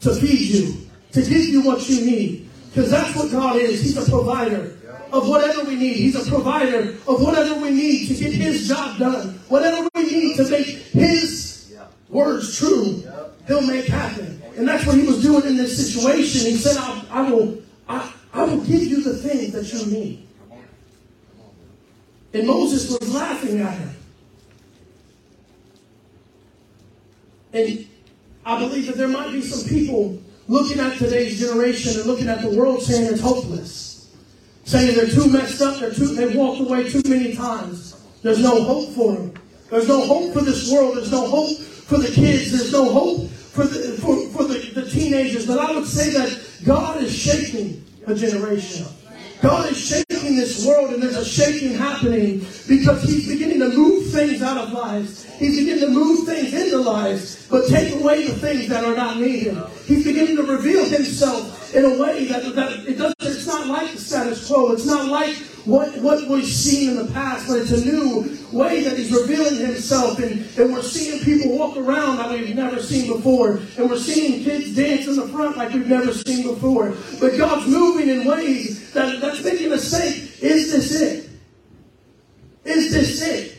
to 0.00 0.14
feed 0.14 0.54
you, 0.54 0.86
to 1.12 1.22
give 1.22 1.46
you 1.46 1.62
what 1.62 1.88
you 1.88 2.04
need. 2.04 2.48
Because 2.68 2.90
that's 2.90 3.16
what 3.16 3.32
God 3.32 3.56
is. 3.56 3.80
He's 3.80 3.96
a 3.96 4.10
provider 4.10 4.76
of 5.10 5.26
whatever 5.26 5.64
we 5.64 5.76
need. 5.76 5.96
He's 5.96 6.14
a 6.14 6.30
provider 6.30 6.90
of 7.08 7.22
whatever 7.22 7.58
we 7.58 7.70
need 7.70 8.08
to 8.08 8.14
get 8.14 8.34
His 8.34 8.68
job 8.68 8.98
done. 8.98 9.40
Whatever 9.48 9.88
we 9.94 10.02
need 10.02 10.36
to 10.36 10.50
make 10.50 10.66
His 10.66 11.35
words 12.08 12.58
true, 12.58 13.02
He'll 13.46 13.62
make 13.62 13.86
happen. 13.86 14.42
And 14.56 14.66
that's 14.66 14.86
what 14.86 14.96
He 14.96 15.06
was 15.06 15.22
doing 15.22 15.44
in 15.44 15.56
this 15.56 15.76
situation. 15.76 16.50
He 16.50 16.56
said, 16.56 16.76
I, 16.76 17.04
I 17.10 17.30
will, 17.30 17.62
I, 17.88 18.12
I 18.32 18.44
will 18.44 18.60
give 18.60 18.82
you 18.82 19.02
the 19.02 19.14
things 19.14 19.52
that 19.52 19.72
you 19.72 19.86
need. 19.86 20.26
And 22.36 22.46
Moses 22.46 22.90
was 22.90 23.14
laughing 23.14 23.60
at 23.60 23.78
him. 23.78 23.96
And 27.54 27.86
I 28.44 28.58
believe 28.58 28.86
that 28.88 28.96
there 28.96 29.08
might 29.08 29.32
be 29.32 29.40
some 29.40 29.66
people 29.66 30.20
looking 30.46 30.78
at 30.78 30.98
today's 30.98 31.40
generation 31.40 31.98
and 31.98 32.06
looking 32.06 32.28
at 32.28 32.42
the 32.42 32.50
world 32.50 32.82
saying 32.82 33.10
it's 33.10 33.22
hopeless. 33.22 34.14
Saying 34.64 34.96
they're 34.96 35.08
too 35.08 35.30
messed 35.30 35.62
up, 35.62 35.80
they're 35.80 35.94
too, 35.94 36.14
they've 36.14 36.36
walked 36.36 36.60
away 36.60 36.90
too 36.90 37.00
many 37.08 37.34
times. 37.34 38.04
There's 38.22 38.42
no 38.42 38.62
hope 38.62 38.90
for 38.90 39.14
them. 39.14 39.32
There's 39.70 39.88
no 39.88 40.04
hope 40.04 40.34
for 40.34 40.42
this 40.42 40.70
world. 40.70 40.96
There's 40.96 41.12
no 41.12 41.26
hope 41.26 41.56
for 41.86 41.98
the 41.98 42.08
kids. 42.08 42.52
There's 42.52 42.72
no 42.72 42.92
hope 42.92 43.30
for 43.30 43.64
the, 43.64 43.96
for, 44.00 44.28
for 44.28 44.44
the, 44.44 44.58
the 44.74 44.90
teenagers. 44.90 45.46
But 45.46 45.58
I 45.58 45.72
would 45.72 45.86
say 45.86 46.10
that 46.10 46.64
God 46.64 47.02
is 47.02 47.16
shaping 47.16 47.84
a 48.06 48.14
generation. 48.14 48.86
God 49.42 49.70
is 49.70 49.78
shaking 49.78 50.36
this 50.36 50.66
world 50.66 50.94
and 50.94 51.02
there's 51.02 51.16
a 51.16 51.24
shaking 51.24 51.76
happening 51.76 52.40
because 52.66 53.02
he's 53.02 53.28
beginning 53.28 53.60
to 53.60 53.68
move 53.68 54.10
things 54.10 54.42
out 54.42 54.56
of 54.56 54.72
lives. 54.72 55.24
He's 55.38 55.58
beginning 55.58 55.80
to 55.82 55.90
move 55.90 56.26
things 56.26 56.54
into 56.54 56.78
lives, 56.78 57.46
but 57.48 57.68
take 57.68 57.94
away 58.00 58.26
the 58.26 58.34
things 58.34 58.68
that 58.68 58.84
are 58.84 58.96
not 58.96 59.18
needed. 59.18 59.56
He's 59.84 60.04
beginning 60.04 60.36
to 60.36 60.42
reveal 60.42 60.84
himself 60.86 61.74
in 61.74 61.84
a 61.84 61.98
way 62.00 62.24
that, 62.26 62.54
that 62.54 62.72
it 62.88 62.96
doesn't, 62.96 63.16
it's 63.20 63.46
not 63.46 63.66
like 63.66 63.92
the 63.92 64.00
status 64.00 64.46
quo. 64.48 64.72
It's 64.72 64.86
not 64.86 65.08
like 65.08 65.36
what, 65.66 66.00
what 66.00 66.28
we've 66.28 66.46
seen 66.46 66.90
in 66.90 66.96
the 67.06 67.12
past, 67.12 67.48
but 67.48 67.58
it's 67.58 67.72
a 67.72 67.84
new 67.84 68.38
way 68.52 68.84
that 68.84 68.96
he's 68.96 69.12
revealing 69.12 69.56
himself. 69.56 70.18
And, 70.20 70.46
and 70.56 70.72
we're 70.72 70.82
seeing 70.82 71.22
people 71.24 71.58
walk 71.58 71.76
around 71.76 72.18
like 72.18 72.30
we've 72.30 72.54
never 72.54 72.80
seen 72.80 73.12
before. 73.12 73.58
And 73.76 73.90
we're 73.90 73.98
seeing 73.98 74.44
kids 74.44 74.74
dance 74.76 75.08
in 75.08 75.16
the 75.16 75.26
front 75.28 75.56
like 75.56 75.72
we've 75.72 75.88
never 75.88 76.12
seen 76.12 76.46
before. 76.46 76.94
But 77.20 77.36
God's 77.36 77.66
moving 77.66 78.08
in 78.08 78.24
ways 78.24 78.92
that, 78.92 79.20
that's 79.20 79.44
making 79.44 79.72
us 79.72 79.90
think, 79.90 80.42
is 80.42 80.72
this 80.72 81.00
it? 81.00 81.30
Is 82.64 82.92
this 82.92 83.22
it? 83.22 83.52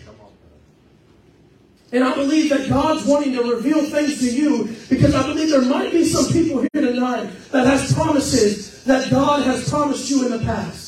And 1.92 2.04
I 2.04 2.14
believe 2.16 2.50
that 2.50 2.68
God's 2.68 3.06
wanting 3.06 3.34
to 3.34 3.44
reveal 3.44 3.82
things 3.86 4.20
to 4.20 4.30
you 4.30 4.76
because 4.90 5.16
I 5.16 5.26
believe 5.26 5.50
there 5.50 5.62
might 5.62 5.92
be 5.92 6.04
some 6.04 6.32
people 6.34 6.60
here 6.74 6.82
tonight 6.82 7.30
that 7.52 7.66
has 7.66 7.94
promises 7.94 8.84
that 8.84 9.10
God 9.10 9.44
has 9.44 9.70
promised 9.70 10.10
you 10.10 10.26
in 10.26 10.32
the 10.32 10.40
past. 10.40 10.87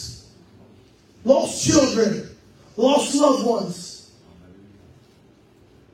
Lost 1.23 1.67
children, 1.67 2.29
lost 2.77 3.15
loved 3.15 3.45
ones. 3.45 4.12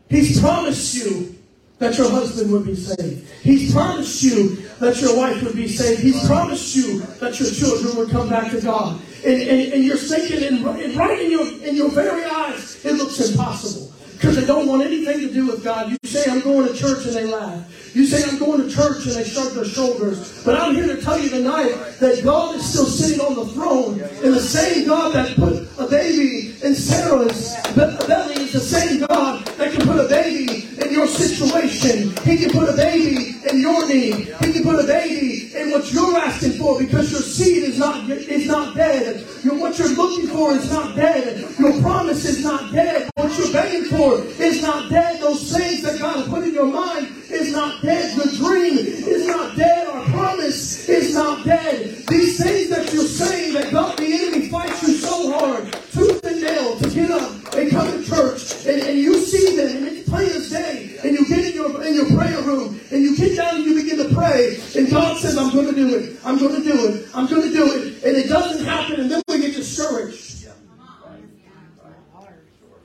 He's 0.10 0.40
promised 0.40 0.96
you 0.96 1.36
that 1.80 1.98
your 1.98 2.10
husband 2.10 2.52
would 2.52 2.66
be 2.66 2.76
saved. 2.76 3.28
He's 3.42 3.74
promised 3.74 4.24
you 4.24 4.58
that 4.80 5.02
your 5.02 5.18
wife 5.18 5.42
would 5.44 5.56
be 5.56 5.68
saved. 5.68 6.02
He's 6.02 6.26
promised 6.28 6.76
you 6.76 7.00
that 7.20 7.40
your 7.40 7.50
children 7.52 7.98
would 7.98 8.10
come 8.12 8.30
back 8.30 8.52
to 8.52 8.62
God. 8.62 9.02
And, 9.26 9.42
and, 9.42 9.74
and 9.74 9.84
you're 9.84 9.98
thinking, 9.98 10.44
and 10.44 10.96
right 10.96 11.20
in 11.20 11.32
your, 11.32 11.48
in 11.64 11.76
your 11.76 11.90
very 11.90 12.24
eyes, 12.24 12.86
it 12.86 12.94
looks 12.94 13.20
impossible. 13.20 13.92
because 14.16 14.36
they 14.38 14.46
don't 14.46 14.68
want 14.68 14.82
anything 14.82 15.20
to 15.20 15.34
do 15.34 15.48
with 15.48 15.64
God. 15.64 15.92
You 15.92 15.98
say, 16.06 16.30
I'm 16.32 16.42
going 16.42 16.68
to 16.68 16.74
church 16.74 17.06
and 17.06 17.16
they 17.16 17.26
laugh. 17.26 17.85
You 17.96 18.06
say, 18.06 18.30
I'm 18.30 18.38
going 18.38 18.62
to 18.62 18.70
church 18.70 19.06
and 19.06 19.16
they 19.16 19.24
shrug 19.24 19.54
their 19.54 19.64
shoulders. 19.64 20.44
But 20.44 20.60
I'm 20.60 20.76
here 20.76 20.86
to 20.86 21.02
tell 21.02 21.18
you 21.18 21.30
tonight 21.30 21.72
that 22.02 22.26
God 22.26 22.56
is 22.58 22.70
still 22.70 22.84
sitting 22.84 23.22
on 23.22 23.36
the 23.36 23.46
throne. 23.54 24.02
And 24.02 24.34
the 24.34 24.42
same 24.42 24.86
God 24.86 25.14
that 25.14 25.34
put 25.38 25.66
a 25.80 25.88
baby 25.88 26.58
in 26.62 26.76
Sarah's 26.76 27.56
belly 27.74 28.36
is 28.36 28.52
the 28.52 28.60
same 28.60 29.06
God 29.08 29.46
that 29.46 29.72
can 29.72 29.88
put 29.88 30.04
a 30.04 30.10
baby 30.10 30.68
your 30.96 31.08
situation. 31.08 32.16
He 32.24 32.38
can 32.38 32.52
put 32.52 32.70
a 32.70 32.74
baby 32.74 33.36
in 33.50 33.60
your 33.60 33.88
need. 33.88 34.34
He 34.42 34.54
can 34.54 34.64
put 34.64 34.84
a 34.84 34.88
baby 34.88 35.54
in 35.56 35.72
what 35.72 35.92
you're 35.92 36.18
asking 36.18 36.54
for 36.54 36.80
because 36.80 37.12
your 37.12 37.22
seed 37.22 37.64
is 37.64 37.78
not, 37.78 38.10
is 38.10 38.48
not 38.48 38.76
dead. 38.76 39.26
Your, 39.44 39.60
what 39.60 39.78
you're 39.78 39.96
looking 39.96 40.28
for 40.28 40.54
is 40.54 40.72
not 40.72 40.96
dead. 40.96 41.46
Your 41.60 41.80
promise 41.82 42.26
is 42.26 42.44
not 42.44 42.72
dead. 42.72 43.10
What 43.16 43.38
you're 43.38 43.52
begging 43.52 43.86
for 43.86 44.22
is 44.42 44.62
not 44.62 44.90
dead. 44.90 45.22
Those 45.22 45.56
things 45.56 45.84
that 45.84 46.00
God 46.00 46.30
put 46.30 46.44
in 46.44 46.54
your 46.54 46.68
mind 46.68 47.08
is 47.30 47.52
not 47.52 47.82
dead. 47.82 48.16
Your 48.16 48.34
dream 48.34 48.78
is 48.78 49.28
not 49.28 49.56
dead. 49.58 49.88
Our 49.88 50.06
promise 50.06 50.88
is 50.88 51.14
not 51.14 51.46
dead. 51.46 52.06
These 52.08 52.42
things 52.42 52.70
that 52.70 52.94
you're 52.94 53.04
saying 53.04 53.54
that 53.54 53.72
God, 53.72 53.98
the 53.98 54.14
enemy 54.14 54.50
fights 54.50 54.88
you 54.88 54.94
so 54.94 55.32
hard, 55.38 55.72
tooth 55.92 56.24
and 56.24 56.42
nail, 56.42 56.78
to 56.78 56.90
get 56.90 57.12
up 57.12 57.32
and 57.56 57.72
come 57.72 57.88
to 57.92 58.04
church, 58.04 58.66
and, 58.66 58.82
and 58.84 59.00
you 59.00 59.18
see 59.20 59.56
them, 59.56 59.78
and 59.78 59.88
it's 59.88 60.10
plain 60.10 60.30
as 60.30 60.50
day, 60.50 60.98
and 61.04 61.18
you 61.18 61.26
get 61.28 61.46
in 61.46 61.54
your 61.54 61.84
in 61.84 61.96
your 61.96 62.06
prayer 62.18 62.42
room, 62.42 62.80
and 62.92 63.02
you 63.02 63.16
get 63.16 63.36
down 63.38 63.56
and 63.56 63.66
you 63.66 63.76
begin 63.76 63.98
to 64.08 64.14
pray, 64.14 64.58
and 64.76 64.90
God 64.90 65.18
says, 65.18 65.38
"I'm 65.38 65.52
going 65.52 65.68
to 65.68 65.76
do 65.76 65.96
it. 65.96 66.20
I'm 66.24 66.38
going 66.38 66.56
to 66.56 66.64
do 66.64 66.88
it. 66.88 67.10
I'm 67.14 67.28
going 67.28 67.44
to 67.44 67.54
do 67.54 67.66
it," 67.74 68.04
and 68.04 68.18
it 68.18 68.28
doesn't 68.28 68.66
happen, 68.66 69.00
and 69.00 69.10
then 69.10 69.22
we 69.28 69.40
get 69.40 69.56
discouraged, 69.56 70.48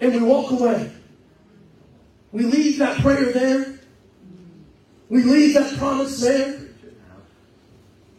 and 0.00 0.14
we 0.14 0.20
walk 0.20 0.50
away. 0.52 0.90
We 2.32 2.44
leave 2.44 2.78
that 2.78 3.00
prayer 3.00 3.32
there. 3.32 3.78
We 5.08 5.24
leave 5.24 5.54
that 5.54 5.76
promise 5.76 6.20
there. 6.20 6.60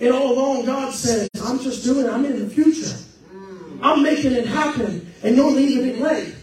And 0.01 0.12
all 0.13 0.34
along, 0.34 0.65
God 0.65 0.91
says, 0.93 1.30
I'm 1.43 1.60
just 1.60 1.84
doing 1.84 2.08
it. 2.08 2.10
I'm 2.10 2.25
in 2.25 2.39
the 2.39 2.49
future. 2.49 2.97
I'm 3.84 4.01
making 4.01 4.32
it 4.34 4.47
happen. 4.47 5.13
And 5.23 5.36
you're 5.36 5.51
leaving 5.51 5.88
it 5.88 5.99
late. 5.99 6.34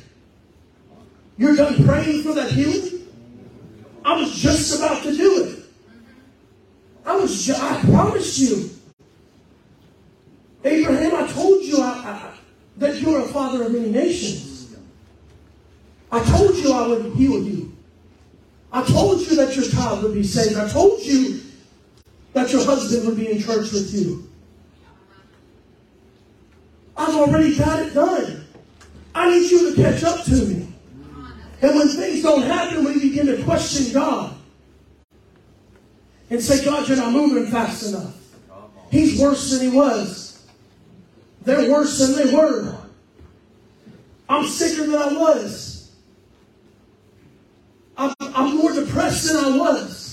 You're 1.37 1.56
done 1.56 1.84
praying 1.84 2.22
for 2.22 2.34
that 2.34 2.52
healing? 2.52 3.06
I 4.04 4.16
was 4.16 4.32
just 4.34 4.78
about 4.78 5.02
to 5.02 5.16
do 5.16 5.44
it. 5.44 5.64
I 7.04 7.16
was, 7.16 7.44
ju- 7.44 7.54
I 7.56 7.80
promised 7.82 8.38
you. 8.38 8.70
Abraham, 10.64 11.16
I 11.16 11.26
told 11.32 11.62
you 11.64 11.78
I, 11.78 11.88
I, 11.88 12.35
that 12.76 13.00
you're 13.00 13.20
a 13.20 13.28
father 13.28 13.64
of 13.64 13.72
many 13.72 13.90
nations. 13.90 14.76
I 16.12 16.22
told 16.24 16.56
you 16.56 16.72
I 16.72 16.87
would 16.87 17.12
heal 17.14 17.42
you. 17.42 17.76
I 18.72 18.85
told 18.85 19.20
you 19.20 19.35
that 19.37 19.56
your 19.56 19.64
child 19.64 20.04
would 20.04 20.14
be 20.14 20.22
saved. 20.22 20.56
I 20.56 20.68
told 20.68 21.00
you 21.02 21.40
would 23.05 23.16
be 23.16 23.31
in 23.31 23.40
church 23.40 23.72
with 23.72 23.92
you. 23.92 24.29
I've 26.96 27.14
already 27.14 27.57
got 27.57 27.81
it 27.81 27.94
done. 27.94 28.44
I 29.14 29.31
need 29.31 29.51
you 29.51 29.74
to 29.74 29.83
catch 29.83 30.03
up 30.05 30.24
to 30.24 30.35
me. 30.35 30.68
And 31.61 31.74
when 31.77 31.88
things 31.88 32.22
don't 32.22 32.42
happen, 32.42 32.85
we 32.85 33.01
begin 33.01 33.27
to 33.27 33.42
question 33.44 33.92
God 33.92 34.35
and 36.31 36.42
say, 36.42 36.64
God, 36.64 36.87
you're 36.88 36.96
not 36.96 37.12
moving 37.12 37.51
fast 37.51 37.88
enough. 37.88 38.14
He's 38.90 39.20
worse 39.20 39.51
than 39.51 39.70
he 39.70 39.77
was. 39.77 40.46
They're 41.42 41.70
worse 41.70 41.98
than 41.98 42.16
they 42.16 42.35
were. 42.35 42.77
I'm 44.29 44.46
sicker 44.46 44.87
than 44.87 44.96
I 44.96 45.12
was. 45.12 45.96
I'm, 47.96 48.14
I'm 48.20 48.57
more 48.57 48.72
depressed 48.72 49.33
than 49.33 49.44
I 49.44 49.57
was. 49.59 50.08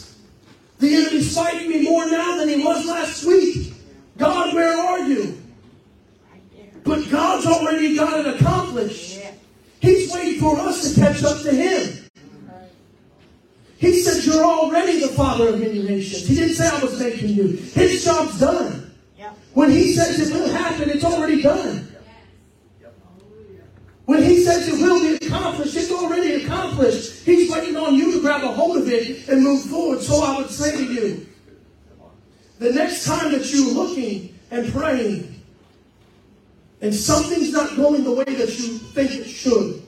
Enemy's 1.26 1.36
fighting 1.36 1.70
me 1.70 1.82
more 1.84 2.06
now 2.10 2.38
than 2.38 2.50
he 2.50 2.64
was 2.64 2.86
last 2.86 3.26
week. 3.26 3.74
God, 4.18 4.54
where 4.54 4.78
are 4.78 5.00
you? 5.00 5.38
But 6.84 7.10
God's 7.10 7.46
already 7.46 7.96
got 7.96 8.20
it 8.20 8.36
accomplished. 8.36 9.20
He's 9.80 10.12
waiting 10.12 10.40
for 10.40 10.58
us 10.60 10.94
to 10.94 11.02
catch 11.02 11.24
up 11.24 11.42
to 11.42 11.52
Him. 11.52 12.10
He 13.78 14.02
said, 14.02 14.24
You're 14.24 14.46
already 14.46 15.00
the 15.00 15.10
father 15.10 15.50
of 15.50 15.60
many 15.60 15.82
nations. 15.84 16.28
He 16.28 16.36
didn't 16.36 16.56
say 16.56 16.68
I 16.68 16.80
was 16.82 17.00
making 17.00 17.30
you. 17.30 17.48
His 17.48 18.04
job's 18.04 18.40
done. 18.40 18.94
When 19.54 19.72
He 19.72 19.94
says 19.94 20.30
it 20.30 20.34
will 20.34 20.50
happen, 20.50 20.90
it's 20.90 21.04
already 21.04 21.42
done. 21.42 21.88
When 24.06 24.24
He 24.24 24.44
says 24.44 24.68
it 24.68 24.82
will 24.82 25.02
be 25.02 25.15
accomplished, 25.36 25.76
it's 25.76 25.92
already 25.92 26.44
accomplished. 26.44 27.24
He's 27.26 27.52
waiting 27.52 27.76
on 27.76 27.96
you 27.96 28.14
to 28.14 28.22
grab 28.22 28.44
a 28.44 28.48
hold 28.48 28.78
of 28.78 28.88
it 28.88 29.28
and 29.28 29.44
move 29.44 29.64
forward. 29.64 30.02
So 30.02 30.24
I 30.24 30.38
would 30.38 30.50
say 30.50 30.72
to 30.72 30.94
you, 30.94 31.28
the 32.60 32.72
next 32.72 33.06
time 33.06 33.32
that 33.32 33.52
you're 33.52 33.74
looking 33.74 34.38
and 34.52 34.72
praying, 34.72 35.32
and 36.82 36.94
something's 36.94 37.52
not 37.52 37.76
going 37.76 38.04
the 38.04 38.12
way 38.12 38.24
that 38.26 38.60
you 38.60 38.78
think 38.78 39.12
it 39.12 39.26
should, 39.26 39.82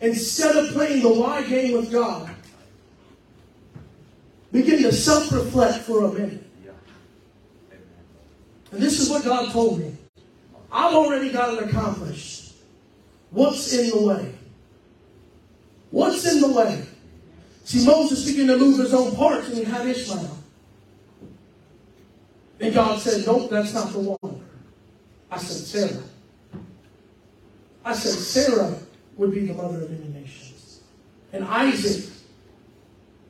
instead 0.00 0.56
of 0.56 0.72
playing 0.72 1.02
the 1.02 1.12
why 1.12 1.42
game 1.42 1.72
with 1.72 1.92
God, 1.92 2.30
begin 4.50 4.82
to 4.82 4.92
self 4.92 5.30
reflect 5.30 5.84
for 5.84 6.04
a 6.04 6.12
minute. 6.12 6.44
And 8.70 8.82
this 8.82 9.00
is 9.00 9.08
what 9.08 9.24
God 9.24 9.50
told 9.52 9.78
me 9.78 9.94
I've 10.70 10.94
already 10.94 11.30
got 11.30 11.54
it 11.54 11.68
accomplished. 11.68 12.47
What's 13.30 13.72
in 13.72 13.90
the 13.90 14.06
way? 14.06 14.34
What's 15.90 16.32
in 16.32 16.40
the 16.40 16.48
way? 16.48 16.84
See, 17.64 17.86
Moses 17.86 18.24
began 18.24 18.46
to 18.48 18.56
move 18.56 18.78
his 18.78 18.94
own 18.94 19.14
parts 19.14 19.48
and 19.48 19.58
he 19.58 19.64
had 19.64 19.86
Ishmael. 19.86 20.38
And 22.60 22.74
God 22.74 22.98
said, 22.98 23.26
Nope, 23.26 23.50
that's 23.50 23.74
not 23.74 23.92
the 23.92 23.98
one. 23.98 24.42
I 25.30 25.38
said, 25.38 25.88
Sarah. 25.88 26.02
I 27.84 27.92
said, 27.92 28.12
Sarah 28.12 28.74
would 29.16 29.32
be 29.32 29.46
the 29.46 29.54
mother 29.54 29.82
of 29.82 29.90
many 29.90 30.12
nations. 30.12 30.80
And 31.32 31.44
Isaac 31.44 32.10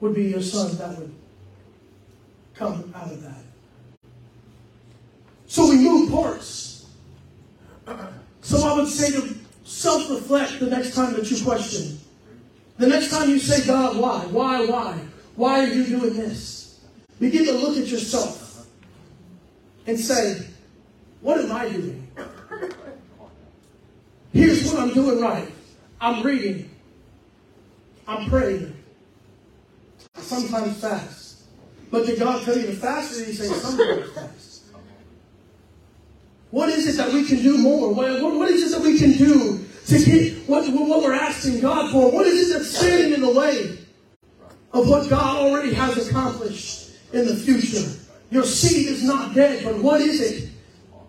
would 0.00 0.14
be 0.14 0.24
your 0.24 0.42
son 0.42 0.76
that 0.78 0.96
would 0.98 1.12
come 2.54 2.92
out 2.94 3.10
of 3.10 3.22
that. 3.22 3.42
So 5.46 5.68
we 5.68 5.78
move 5.78 6.10
parts. 6.10 6.86
So 8.42 8.66
I 8.66 8.76
would 8.76 8.88
say 8.88 9.10
to 9.12 9.34
self 9.88 10.10
reflect 10.10 10.60
the 10.60 10.66
next 10.66 10.94
time 10.94 11.14
that 11.14 11.30
you 11.30 11.42
question. 11.42 11.98
The 12.76 12.86
next 12.86 13.10
time 13.10 13.30
you 13.30 13.38
say, 13.38 13.66
God, 13.66 13.96
why? 13.96 14.20
Why, 14.26 14.66
why? 14.66 14.98
Why 15.34 15.60
are 15.60 15.66
you 15.66 15.84
doing 15.84 16.14
this? 16.14 16.80
Begin 17.18 17.46
to 17.46 17.52
look 17.52 17.76
at 17.78 17.86
yourself 17.86 18.66
and 19.86 19.98
say, 19.98 20.46
what 21.22 21.40
am 21.40 21.50
I 21.50 21.70
doing? 21.70 22.06
Here's 24.32 24.70
what 24.70 24.80
I'm 24.82 24.92
doing 24.92 25.20
right. 25.20 25.50
I'm 26.00 26.22
reading. 26.22 26.70
I'm 28.06 28.28
praying. 28.28 28.76
I 30.16 30.20
sometimes 30.20 30.80
fast. 30.80 31.44
But 31.90 32.06
did 32.06 32.18
God 32.18 32.44
tell 32.44 32.56
you 32.56 32.66
to 32.66 32.72
fast 32.74 33.12
or 33.12 33.20
did 33.20 33.28
he 33.28 33.32
say 33.32 33.46
sometimes 33.46 34.12
fast? 34.12 34.64
What 36.50 36.68
is 36.68 36.86
it 36.86 37.02
that 37.02 37.12
we 37.12 37.24
can 37.24 37.42
do 37.42 37.58
more? 37.58 37.92
What, 37.92 38.22
what, 38.22 38.34
what 38.34 38.50
is 38.50 38.70
it 38.70 38.76
that 38.76 38.86
we 38.86 38.98
can 38.98 39.12
do 39.12 39.57
to 39.88 40.04
get 40.04 40.48
what, 40.48 40.68
what 40.68 41.02
we're 41.02 41.14
asking 41.14 41.60
God 41.60 41.90
for? 41.90 42.10
What 42.10 42.26
is 42.26 42.50
it 42.50 42.58
that's 42.58 42.76
standing 42.76 43.14
in 43.14 43.20
the 43.22 43.32
way 43.32 43.78
of 44.72 44.88
what 44.88 45.08
God 45.08 45.46
already 45.46 45.72
has 45.72 46.08
accomplished 46.08 46.90
in 47.12 47.26
the 47.26 47.34
future? 47.34 47.90
Your 48.30 48.44
seed 48.44 48.86
is 48.86 49.02
not 49.04 49.34
dead, 49.34 49.64
but 49.64 49.78
what 49.78 50.00
is 50.00 50.20
it 50.20 50.50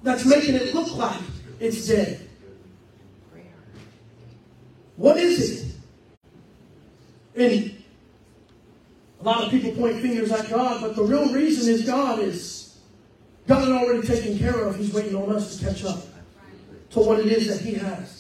that's 0.02 0.26
making 0.26 0.56
it 0.56 0.74
look 0.74 0.96
like 0.96 1.20
it's 1.60 1.88
dead? 1.88 2.28
What 4.96 5.18
is 5.18 5.62
it? 5.62 5.76
And 7.36 7.76
a 9.20 9.24
lot 9.24 9.44
of 9.44 9.52
people 9.52 9.72
point 9.74 10.02
fingers 10.02 10.32
at 10.32 10.50
God, 10.50 10.82
but 10.82 10.96
the 10.96 11.04
real 11.04 11.34
reason 11.34 11.72
is 11.72 11.86
God 11.86 12.20
is 12.20 12.78
God 13.48 13.68
had 13.68 13.72
already 13.72 14.06
taken 14.06 14.38
care 14.38 14.64
of. 14.66 14.78
He's 14.78 14.94
waiting 14.94 15.16
on 15.16 15.36
us 15.36 15.58
to 15.58 15.66
catch 15.66 15.84
up 15.84 16.00
to 16.92 17.00
what 17.00 17.20
it 17.20 17.28
is 17.28 17.48
that 17.48 17.66
He 17.66 17.74
has. 17.74 18.19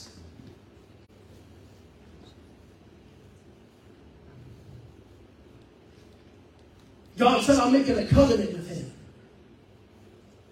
God 7.20 7.44
said, 7.44 7.60
I'm 7.60 7.74
making 7.74 8.00
a 8.00 8.08
covenant 8.08 8.54
with 8.54 8.68
him. 8.70 8.94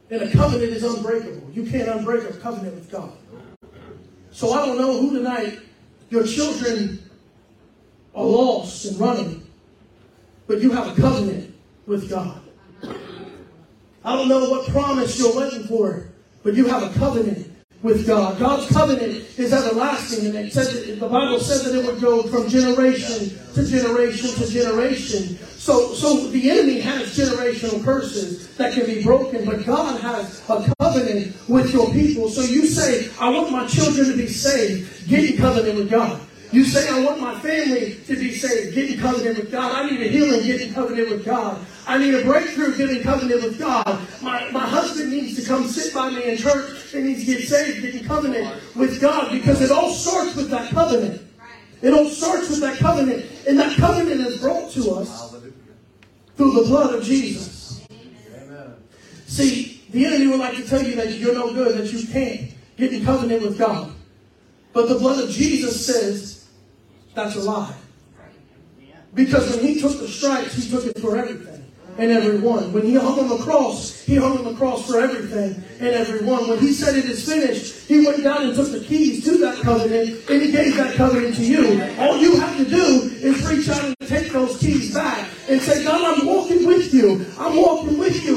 And 0.10 0.22
a 0.22 0.32
covenant 0.32 0.74
is 0.74 0.84
unbreakable. 0.84 1.50
You 1.54 1.64
can't 1.66 1.88
unbreak 1.88 2.30
a 2.30 2.34
covenant 2.40 2.76
with 2.76 2.92
God. 2.92 3.14
So 4.32 4.52
I 4.52 4.66
don't 4.66 4.78
know 4.78 5.00
who 5.00 5.18
tonight 5.18 5.60
your 6.10 6.28
children 6.28 7.00
are 8.14 8.24
lost 8.24 8.86
and 8.86 9.00
running, 9.00 9.48
but 10.46 10.62
you 10.62 10.72
have 10.72 10.98
a 10.98 11.02
covenant 11.02 11.56
with 11.86 12.10
God. 12.10 12.42
I 14.04 14.16
don't 14.16 14.28
know 14.28 14.50
what 14.50 14.68
promise 14.70 15.18
you're 15.18 15.36
waiting 15.38 15.64
for, 15.64 16.10
but 16.44 16.54
you 16.54 16.68
have 16.68 16.84
a 16.84 17.00
covenant 17.00 17.57
with 17.84 18.08
God. 18.08 18.40
God's 18.40 18.68
covenant 18.72 19.24
is 19.38 19.54
everlasting, 19.54 20.26
and 20.26 20.36
it 20.36 20.52
says 20.52 20.74
that, 20.74 21.00
the 21.00 21.08
Bible 21.08 21.40
says 21.40 21.64
that 21.64 21.76
it 21.78 21.86
would 21.86 22.02
go 22.02 22.24
from 22.24 22.50
generation 22.50 23.38
to 23.54 23.66
generation 23.66 24.30
to 24.32 24.52
generation. 24.52 25.38
So, 25.58 25.94
so 25.94 26.28
the 26.28 26.50
enemy 26.50 26.80
has 26.80 27.16
generational 27.16 27.84
curses 27.84 28.56
that 28.56 28.74
can 28.74 28.86
be 28.86 29.04
broken, 29.04 29.46
but 29.46 29.66
God 29.66 30.00
has 30.02 30.42
a 30.50 30.74
covenant 30.80 31.36
with 31.48 31.72
your 31.72 31.92
people. 31.92 32.30
So 32.30 32.42
you 32.42 32.66
say, 32.66 33.12
I 33.20 33.30
want 33.30 33.52
my 33.52 33.68
children 33.68 34.08
to 34.10 34.18
be 34.18 34.28
saved. 34.28 35.08
Get 35.08 35.32
in 35.32 35.38
covenant 35.38 35.78
with 35.78 35.92
God. 35.92 36.22
You 36.52 36.64
say, 36.64 36.88
I 36.90 37.04
want 37.04 37.20
my 37.20 37.38
family 37.40 37.96
to 38.06 38.16
be 38.16 38.34
saved. 38.34 38.74
Get 38.74 38.92
in 38.92 39.00
covenant 39.00 39.38
with 39.38 39.52
God. 39.52 39.72
I 39.74 39.90
need 39.90 40.00
a 40.02 40.08
healing. 40.08 40.46
Get 40.46 40.62
in 40.62 40.74
covenant 40.74 41.10
with 41.10 41.26
God. 41.26 41.66
I 41.86 41.98
need 41.98 42.14
a 42.14 42.24
breakthrough. 42.24 42.78
Get 42.78 42.90
in 42.90 43.04
covenant 43.04 43.44
with 43.44 43.60
God. 43.60 44.00
My, 44.22 44.50
my 44.52 44.66
husband 44.66 45.12
needs 45.12 45.36
to 45.36 45.46
come 45.46 45.68
sit 45.68 45.94
by 45.94 46.10
me 46.10 46.24
in 46.24 46.38
church 46.38 46.94
and 46.94 47.06
needs 47.06 47.26
to 47.26 47.26
get 47.26 47.48
saved. 47.48 47.82
Get 47.82 47.96
in 47.96 48.06
covenant 48.06 48.62
with 48.76 49.02
God 49.02 49.32
because 49.32 49.62
it 49.62 49.72
all 49.72 49.92
starts 49.92 50.36
with 50.36 50.50
that 50.50 50.72
covenant. 50.72 51.22
It 51.82 51.94
all 51.94 52.08
starts 52.08 52.50
with 52.50 52.62
that 52.62 52.78
covenant. 52.78 53.26
And 53.48 53.60
that 53.60 53.76
covenant 53.78 54.22
is 54.22 54.40
brought 54.40 54.72
to 54.72 54.92
us 54.92 55.36
through 56.38 56.54
the 56.54 56.64
blood 56.64 56.96
of 56.96 57.04
Jesus. 57.04 57.86
See, 59.26 59.84
the 59.90 60.06
enemy 60.06 60.28
would 60.28 60.40
like 60.40 60.56
to 60.56 60.66
tell 60.66 60.82
you 60.82 60.96
that 60.96 61.12
you're 61.14 61.34
no 61.34 61.54
good, 61.54 61.78
that 61.78 61.92
you 61.92 62.08
can't 62.08 62.52
get 62.78 62.94
in 62.94 63.04
covenant 63.04 63.42
with 63.42 63.58
God. 63.58 63.94
But 64.72 64.88
the 64.88 64.96
blood 64.96 65.24
of 65.24 65.30
Jesus 65.30 65.86
says 65.86 66.37
that's 67.18 67.36
a 67.36 67.40
lie. 67.40 67.74
Because 69.16 69.56
when 69.56 69.66
he 69.66 69.82
took 69.82 69.98
the 69.98 70.08
stripes, 70.08 70.54
he 70.54 70.70
took 70.70 70.86
it 70.86 71.00
for 71.00 71.18
everything 71.18 71.66
and 71.98 72.12
everyone. 72.12 72.72
When 72.72 72.86
he 72.86 72.94
hung 72.94 73.20
on 73.20 73.28
the 73.28 73.44
cross, 73.44 74.04
he 74.04 74.18
hung 74.18 74.38
on 74.38 74.44
the 74.44 74.54
cross 74.54 74.86
for 74.86 75.00
everything 75.00 75.64
and 75.80 75.90
everyone. 75.90 76.48
When 76.48 76.60
he 76.60 76.72
said 76.72 76.96
it 76.96 77.06
is 77.06 77.26
finished, 77.26 77.88
he 77.88 78.06
went 78.06 78.24
down 78.24 78.44
and 78.44 78.56
took 78.56 78.72
the 78.72 78.82
keys 78.82 79.26
to 79.26 79.40
that 79.40 79.58
covenant 79.64 80.30
and 80.30 80.42
he 80.44 80.52
gave 80.52 80.76
that 80.78 80.94
covenant 80.94 81.36
to 81.38 81.44
you. 81.44 81.82
All 81.98 82.18
you 82.18 82.40
have 82.40 82.56
to 82.58 82.66
do 82.66 83.10
is 83.16 83.44
reach 83.50 83.68
out 83.70 83.84
and 83.84 83.96
take 84.08 84.32
those 84.32 84.60
keys 84.60 84.94
back 84.94 85.28
and 85.50 85.60
say, 85.60 85.84
God, 85.84 86.20
I'm 86.20 86.28
walking 86.28 86.68
with 86.68 86.94
you. 86.94 87.26
I'm 87.40 87.56
walking 87.56 87.98
with 87.98 88.24
you. 88.24 88.37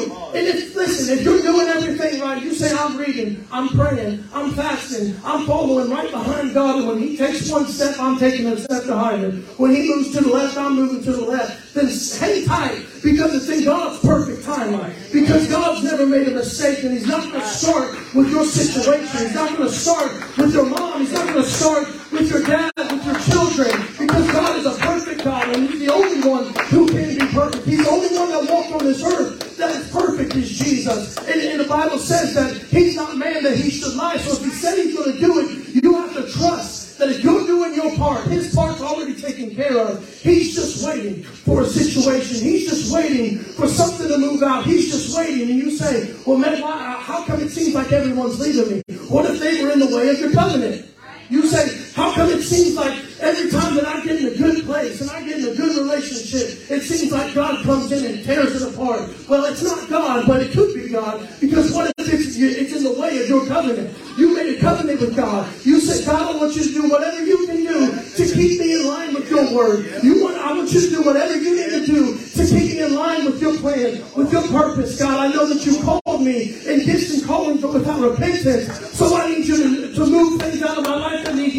Doing 1.50 1.68
everything 1.68 2.20
right, 2.20 2.42
you 2.42 2.54
say, 2.54 2.72
I'm 2.76 2.96
reading, 2.96 3.44
I'm 3.50 3.68
praying, 3.68 4.24
I'm 4.32 4.52
fasting, 4.52 5.16
I'm 5.24 5.46
following 5.46 5.90
right 5.90 6.10
behind 6.10 6.54
God. 6.54 6.76
And 6.78 6.88
when 6.88 6.98
He 6.98 7.16
takes 7.16 7.50
one 7.50 7.66
step, 7.66 7.96
I'm 7.98 8.18
taking 8.18 8.46
a 8.46 8.56
step 8.56 8.86
behind 8.86 9.22
Him. 9.22 9.42
When 9.56 9.74
He 9.74 9.88
moves 9.88 10.12
to 10.12 10.22
the 10.22 10.30
left, 10.30 10.56
I'm 10.56 10.76
moving 10.76 11.02
to 11.02 11.12
the 11.12 11.24
left. 11.24 11.74
Then 11.74 11.86
hang 11.86 12.46
tight 12.46 12.84
because 13.02 13.34
it's 13.34 13.48
in 13.48 13.64
God's 13.64 14.00
perfect 14.00 14.42
timeline. 14.42 14.94
Because 15.12 15.48
God's 15.48 15.84
never 15.84 16.06
made 16.06 16.28
a 16.28 16.32
mistake 16.32 16.84
and 16.84 16.92
He's 16.92 17.06
not 17.06 17.22
going 17.22 17.40
to 17.40 17.46
start 17.46 17.90
with 18.14 18.30
your 18.30 18.44
situation. 18.44 19.18
He's 19.18 19.34
not 19.34 19.56
going 19.56 19.68
to 19.68 19.74
start 19.74 20.12
with 20.36 20.54
your 20.54 20.66
mom. 20.66 21.00
He's 21.00 21.12
not 21.12 21.26
going 21.26 21.42
to 21.42 21.50
start 21.50 21.88
with 22.12 22.30
your 22.30 22.42
dad, 22.42 22.72
with 22.76 23.04
your 23.06 23.18
children. 23.26 23.86
Because 23.98 24.32
God 24.32 24.56
is 24.58 24.66
a 24.66 24.78
perfect 24.78 25.24
God 25.24 25.48
and 25.56 25.68
He's 25.68 25.80
the 25.80 25.92
only 25.92 26.28
one 26.28 26.52
who 26.70 26.88
can 26.88 27.18
be 27.18 27.26
perfect. 27.32 27.64
He's 27.66 27.84
the 27.84 27.90
only 27.90 28.16
one 28.16 28.30
that 28.30 28.50
walked 28.50 28.72
on 28.72 28.84
this 28.84 29.02
earth 29.02 29.49
that 29.60 29.76
is 29.76 29.90
perfect 29.90 30.34
is 30.36 30.58
Jesus. 30.58 31.16
And, 31.18 31.40
and 31.40 31.60
the 31.60 31.68
Bible 31.68 31.98
says 31.98 32.34
that 32.34 32.56
He's 32.68 32.96
not 32.96 33.16
man 33.16 33.42
that 33.44 33.56
He 33.56 33.70
should 33.70 33.94
lie. 33.94 34.16
So 34.16 34.32
if 34.32 34.44
He 34.44 34.50
said 34.50 34.76
He's 34.78 34.96
going 34.96 35.12
to 35.12 35.18
do 35.18 35.38
it, 35.40 35.82
you 35.82 35.94
have 35.94 36.14
to 36.14 36.30
trust 36.30 36.98
that 36.98 37.10
if 37.10 37.24
you're 37.24 37.46
doing 37.46 37.74
your 37.74 37.96
part, 37.96 38.24
His 38.26 38.54
part's 38.54 38.80
already 38.80 39.14
taken 39.14 39.54
care 39.54 39.78
of. 39.78 40.06
He's 40.20 40.54
just 40.54 40.86
waiting 40.86 41.22
for 41.22 41.62
a 41.62 41.66
situation. 41.66 42.46
He's 42.46 42.68
just 42.68 42.92
waiting 42.92 43.38
for 43.38 43.68
something 43.68 44.08
to 44.08 44.18
move 44.18 44.42
out. 44.42 44.64
He's 44.64 44.90
just 44.90 45.16
waiting. 45.16 45.50
And 45.50 45.58
you 45.58 45.70
say, 45.70 46.14
well, 46.26 46.38
man, 46.38 46.60
why, 46.60 46.96
how 47.00 47.24
come 47.24 47.40
it 47.40 47.50
seems 47.50 47.74
like 47.74 47.92
everyone's 47.92 48.38
leaving 48.40 48.76
me? 48.76 48.96
What 49.08 49.30
if 49.30 49.40
they 49.40 49.62
were 49.62 49.70
in 49.70 49.78
the 49.78 49.94
way 49.94 50.08
of 50.08 50.18
your 50.18 50.32
covenant? 50.32 50.86
You 51.28 51.46
say, 51.46 51.92
how 51.94 52.12
come 52.12 52.28
it 52.28 52.42
seems 52.42 52.76
like 52.76 52.98
every 53.20 53.50
time 53.50 53.74
that 53.76 53.86
I 53.86 54.02
get 54.04 54.20
in 54.20 54.26
a 54.26 54.36
good 54.36 54.64
place 54.64 55.00
and 55.00 55.10
I 55.10 55.22
get 55.22 55.38
in 55.38 55.48
a 55.48 55.54
good 55.54 55.76
relationship, 55.76 56.70
it 56.70 56.82
seems 56.82 57.12
like 57.12 57.34
God 57.34 57.62
comes 57.64 57.92
in 57.92 58.04
and 58.04 58.24
tears 58.24 58.60
it 58.60 58.74
apart? 58.74 59.10
Well, 59.28 59.44
it's 59.44 59.62
not 59.62 59.88
God, 59.88 60.26
but 60.26 60.42
it 60.42 60.52
could 60.52 60.74
be 60.74 60.88
God 60.88 61.28
because 61.40 61.72
what 61.72 61.92
if 61.98 62.12
it's, 62.12 62.36
it's 62.36 62.76
in 62.76 62.84
the 62.84 62.98
way 62.98 63.22
of 63.22 63.28
your 63.28 63.46
covenant? 63.46 63.96
You 64.16 64.34
made 64.34 64.56
a 64.56 64.60
covenant 64.60 65.00
with 65.00 65.16
God. 65.16 65.48
You 65.64 65.80
said, 65.80 66.04
God, 66.04 66.34
I 66.34 66.38
want 66.38 66.54
you 66.56 66.64
to 66.64 66.72
do 66.72 66.90
whatever 66.90 67.24
you 67.24 67.46
can 67.46 67.56
do 67.56 67.92
to 68.16 68.34
keep 68.34 68.60
me 68.60 68.80
in 68.80 68.86
line 68.86 69.14
with 69.14 69.30
your 69.30 69.54
word. 69.54 70.02
You 70.02 70.22
want, 70.24 70.36
I 70.38 70.52
want 70.52 70.72
you 70.72 70.80
to 70.80 70.90
do 70.90 71.02
whatever 71.02 71.36
you 71.36 71.56
need 71.56 71.86
to 71.86 71.86
do 71.86 72.18
to 72.18 72.46
keep 72.46 72.72
me 72.72 72.82
in 72.82 72.94
line 72.94 73.24
with 73.24 73.40
your 73.40 73.56
plan, 73.58 74.02
with 74.16 74.32
your 74.32 74.46
purpose, 74.48 74.98
God. 74.98 75.18
I 75.20 75.32
know 75.32 75.46
that 75.46 75.64
you 75.64 75.80
called 75.82 76.22
me 76.22 76.54
in 76.66 76.84
distant 76.84 77.26
calling 77.26 77.60
without 77.60 78.00
repentance. 78.00 78.68
So 78.96 79.16
I 79.16 79.30
need 79.30 79.46
you 79.46 79.88
to, 79.88 79.94
to 79.94 80.06
move 80.06 80.40
things 80.40 80.62
out 80.62 80.78
of 80.78 80.84
my 80.84 80.96
life 80.96 81.24
that 81.24 81.34
need 81.34 81.49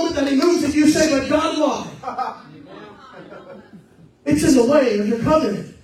moment 0.00 0.16
that 0.16 0.28
he 0.28 0.36
moves 0.36 0.62
it, 0.64 0.74
you 0.74 0.88
say, 0.88 1.10
but 1.10 1.28
God, 1.28 1.58
why? 1.58 2.42
It's 4.24 4.44
in 4.44 4.54
the 4.54 4.64
way 4.64 4.98
of 4.98 5.08
your 5.08 5.20
covenant. 5.20 5.76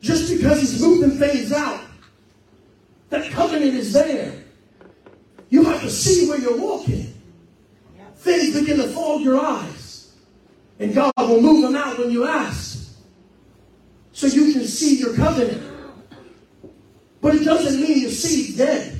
Just 0.00 0.30
because 0.30 0.60
he's 0.60 0.80
moving 0.80 1.18
things 1.18 1.52
out, 1.52 1.80
that 3.10 3.30
covenant 3.32 3.74
is 3.74 3.92
there. 3.92 4.44
You 5.50 5.64
have 5.64 5.80
to 5.82 5.90
see 5.90 6.28
where 6.28 6.38
you're 6.38 6.58
walking. 6.58 7.12
Things 8.16 8.58
begin 8.58 8.76
to 8.78 8.88
fog 8.88 9.20
your 9.22 9.40
eyes. 9.40 10.14
And 10.78 10.94
God 10.94 11.12
will 11.18 11.40
move 11.40 11.62
them 11.62 11.76
out 11.76 11.98
when 11.98 12.10
you 12.10 12.26
ask. 12.26 12.94
So 14.12 14.26
you 14.26 14.52
can 14.52 14.64
see 14.64 14.98
your 14.98 15.14
covenant. 15.14 15.62
But 17.20 17.34
it 17.34 17.44
doesn't 17.44 17.80
mean 17.80 18.00
your 18.00 18.10
seed's 18.10 18.56
dead. 18.56 18.99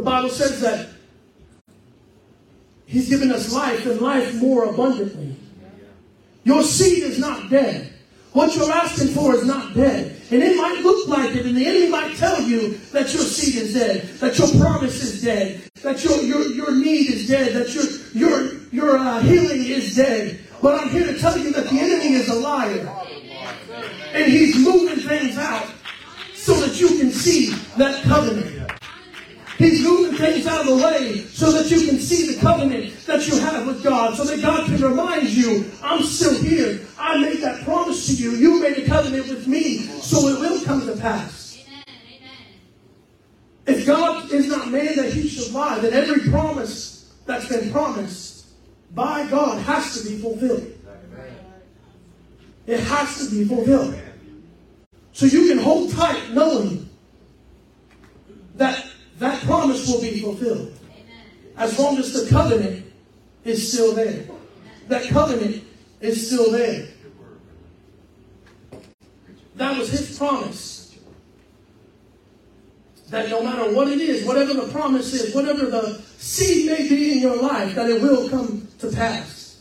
The 0.00 0.06
Bible 0.06 0.30
says 0.30 0.62
that 0.62 0.88
He's 2.86 3.10
given 3.10 3.30
us 3.30 3.52
life 3.52 3.84
and 3.84 4.00
life 4.00 4.34
more 4.36 4.64
abundantly. 4.64 5.36
Your 6.42 6.62
seed 6.62 7.02
is 7.02 7.18
not 7.18 7.50
dead. 7.50 7.92
What 8.32 8.56
you're 8.56 8.72
asking 8.72 9.08
for 9.08 9.34
is 9.34 9.44
not 9.44 9.74
dead. 9.74 10.18
And 10.30 10.42
it 10.42 10.56
might 10.56 10.80
look 10.82 11.06
like 11.06 11.36
it, 11.36 11.44
and 11.44 11.54
the 11.54 11.66
enemy 11.66 11.90
might 11.90 12.16
tell 12.16 12.40
you 12.40 12.78
that 12.92 13.12
your 13.12 13.24
seed 13.24 13.56
is 13.56 13.74
dead, 13.74 14.04
that 14.20 14.38
your 14.38 14.48
promise 14.58 15.02
is 15.02 15.20
dead, 15.20 15.68
that 15.82 16.02
your, 16.02 16.16
your, 16.22 16.46
your 16.46 16.74
need 16.74 17.10
is 17.10 17.28
dead, 17.28 17.52
that 17.52 17.74
your, 17.74 17.84
your, 18.14 18.54
your 18.72 18.96
uh, 18.96 19.20
healing 19.20 19.66
is 19.66 19.94
dead. 19.94 20.40
But 20.62 20.80
I'm 20.80 20.88
here 20.88 21.12
to 21.12 21.18
tell 21.18 21.36
you 21.36 21.52
that 21.52 21.68
the 21.68 21.78
enemy 21.78 22.14
is 22.14 22.30
a 22.30 22.36
liar. 22.36 22.88
And 24.14 24.32
he's 24.32 24.56
moving 24.64 25.06
things 25.06 25.36
out 25.36 25.70
so 26.34 26.54
that 26.54 26.80
you 26.80 26.88
can 26.88 27.10
see 27.10 27.50
that 27.76 28.02
covenant. 28.04 28.59
He's 29.60 29.82
moving 29.82 30.16
things 30.16 30.46
out 30.46 30.62
of 30.62 30.68
the 30.68 30.82
way 30.82 31.18
so 31.26 31.52
that 31.52 31.70
you 31.70 31.86
can 31.86 31.98
see 31.98 32.32
the 32.32 32.40
covenant 32.40 32.96
that 33.04 33.28
you 33.28 33.38
have 33.40 33.66
with 33.66 33.84
God, 33.84 34.16
so 34.16 34.24
that 34.24 34.40
God 34.40 34.64
can 34.64 34.80
remind 34.80 35.28
you, 35.28 35.70
I'm 35.82 36.02
still 36.02 36.42
here. 36.42 36.80
I 36.98 37.20
made 37.20 37.42
that 37.42 37.62
promise 37.62 38.06
to 38.06 38.14
you. 38.14 38.36
You 38.36 38.58
made 38.58 38.78
a 38.78 38.86
covenant 38.86 39.28
with 39.28 39.46
me, 39.46 39.80
so 40.00 40.28
it 40.28 40.40
will 40.40 40.64
come 40.64 40.86
to 40.86 40.96
pass. 40.96 41.62
If 43.66 43.86
God 43.86 44.32
is 44.32 44.48
not 44.48 44.70
man 44.70 44.96
that 44.96 45.12
he 45.12 45.28
should 45.28 45.52
lie, 45.52 45.78
then 45.80 45.92
every 45.92 46.30
promise 46.30 47.12
that's 47.26 47.46
been 47.46 47.70
promised 47.70 48.46
by 48.94 49.26
God 49.26 49.60
has 49.64 50.00
to 50.00 50.08
be 50.08 50.16
fulfilled. 50.16 50.72
It 52.66 52.80
has 52.80 53.28
to 53.28 53.30
be 53.30 53.44
fulfilled. 53.44 54.00
So 55.12 55.26
you 55.26 55.48
can 55.48 55.58
hold 55.58 55.92
tight 55.92 56.30
knowing 56.30 56.88
that 58.54 58.89
that 59.20 59.42
promise 59.42 59.86
will 59.86 60.00
be 60.00 60.18
fulfilled. 60.20 60.74
As 61.56 61.78
long 61.78 61.98
as 61.98 62.12
the 62.12 62.28
covenant 62.30 62.86
is 63.44 63.70
still 63.70 63.94
there. 63.94 64.24
That 64.88 65.08
covenant 65.08 65.62
is 66.00 66.26
still 66.26 66.50
there. 66.50 66.88
That 69.56 69.78
was 69.78 69.90
his 69.90 70.16
promise. 70.16 70.98
That 73.10 73.28
no 73.28 73.42
matter 73.42 73.74
what 73.74 73.88
it 73.88 74.00
is, 74.00 74.24
whatever 74.24 74.54
the 74.54 74.68
promise 74.72 75.12
is, 75.12 75.34
whatever 75.34 75.66
the 75.66 76.00
seed 76.16 76.70
may 76.70 76.88
be 76.88 77.12
in 77.12 77.18
your 77.18 77.36
life, 77.36 77.74
that 77.74 77.90
it 77.90 78.00
will 78.00 78.30
come 78.30 78.68
to 78.78 78.90
pass. 78.90 79.60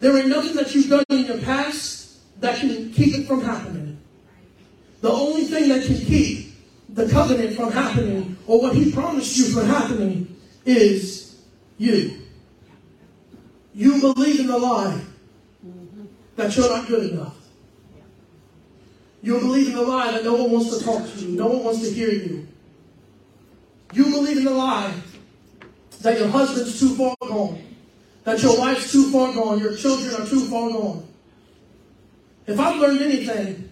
There 0.00 0.16
ain't 0.18 0.28
nothing 0.28 0.56
that 0.56 0.74
you've 0.74 0.90
done 0.90 1.04
in 1.08 1.24
your 1.24 1.38
past 1.38 2.18
that 2.40 2.58
can 2.58 2.92
keep 2.92 3.14
it 3.14 3.26
from 3.26 3.42
happening. 3.42 3.98
The 5.00 5.10
only 5.10 5.44
thing 5.44 5.70
that 5.70 5.86
can 5.86 5.96
keep 5.96 6.39
the 6.94 7.08
covenant 7.08 7.56
from 7.56 7.72
happening 7.72 8.36
or 8.46 8.60
what 8.60 8.74
he 8.74 8.90
promised 8.92 9.36
you 9.36 9.44
from 9.46 9.66
happening 9.66 10.36
is 10.64 11.40
you. 11.78 12.20
You 13.74 14.00
believe 14.00 14.40
in 14.40 14.46
the 14.46 14.58
lie 14.58 15.00
that 16.36 16.56
you're 16.56 16.68
not 16.68 16.88
good 16.88 17.10
enough. 17.10 17.36
You 19.22 19.38
believe 19.38 19.68
in 19.68 19.74
the 19.74 19.82
lie 19.82 20.12
that 20.12 20.24
no 20.24 20.34
one 20.34 20.50
wants 20.50 20.76
to 20.76 20.84
talk 20.84 21.04
to 21.04 21.18
you, 21.20 21.36
no 21.36 21.46
one 21.46 21.64
wants 21.64 21.80
to 21.82 21.94
hear 21.94 22.10
you. 22.10 22.48
You 23.92 24.04
believe 24.04 24.38
in 24.38 24.44
the 24.44 24.50
lie 24.50 24.94
that 26.00 26.18
your 26.18 26.28
husband's 26.28 26.80
too 26.80 26.94
far 26.96 27.14
gone, 27.20 27.62
that 28.24 28.42
your 28.42 28.58
wife's 28.58 28.90
too 28.90 29.10
far 29.10 29.32
gone, 29.32 29.58
your 29.58 29.76
children 29.76 30.14
are 30.14 30.26
too 30.26 30.46
far 30.46 30.70
gone. 30.70 31.06
If 32.46 32.58
I've 32.58 32.80
learned 32.80 33.02
anything 33.02 33.70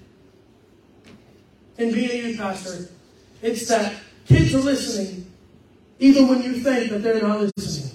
in 1.79 1.93
being 1.93 2.11
a 2.11 2.29
youth 2.29 2.39
pastor. 2.39 2.91
It's 3.43 3.69
that 3.69 3.95
kids 4.27 4.55
are 4.55 4.59
listening 4.59 5.31
even 5.99 6.29
when 6.29 6.43
you 6.43 6.55
think 6.55 6.91
that 6.91 7.03
they're 7.03 7.23
not 7.23 7.41
listening. 7.41 7.89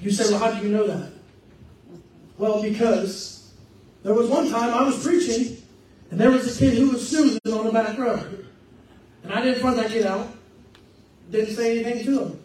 You 0.00 0.10
say, 0.10 0.30
well, 0.30 0.38
how 0.38 0.58
do 0.58 0.66
you 0.66 0.72
know 0.72 0.86
that? 0.86 1.10
Well, 2.38 2.62
because 2.62 3.50
there 4.04 4.14
was 4.14 4.28
one 4.28 4.48
time 4.50 4.72
I 4.72 4.82
was 4.82 5.02
preaching, 5.02 5.60
and 6.10 6.20
there 6.20 6.30
was 6.30 6.54
a 6.54 6.58
kid 6.58 6.78
who 6.78 6.90
was 6.90 7.08
snoozing 7.08 7.40
on 7.52 7.64
the 7.64 7.72
back 7.72 7.98
row. 7.98 8.22
And 9.24 9.32
I 9.32 9.42
didn't 9.42 9.60
front 9.60 9.76
that 9.78 9.90
kid 9.90 10.06
out. 10.06 10.28
Didn't 11.30 11.56
say 11.56 11.80
anything 11.80 12.04
to 12.04 12.22
him. 12.22 12.40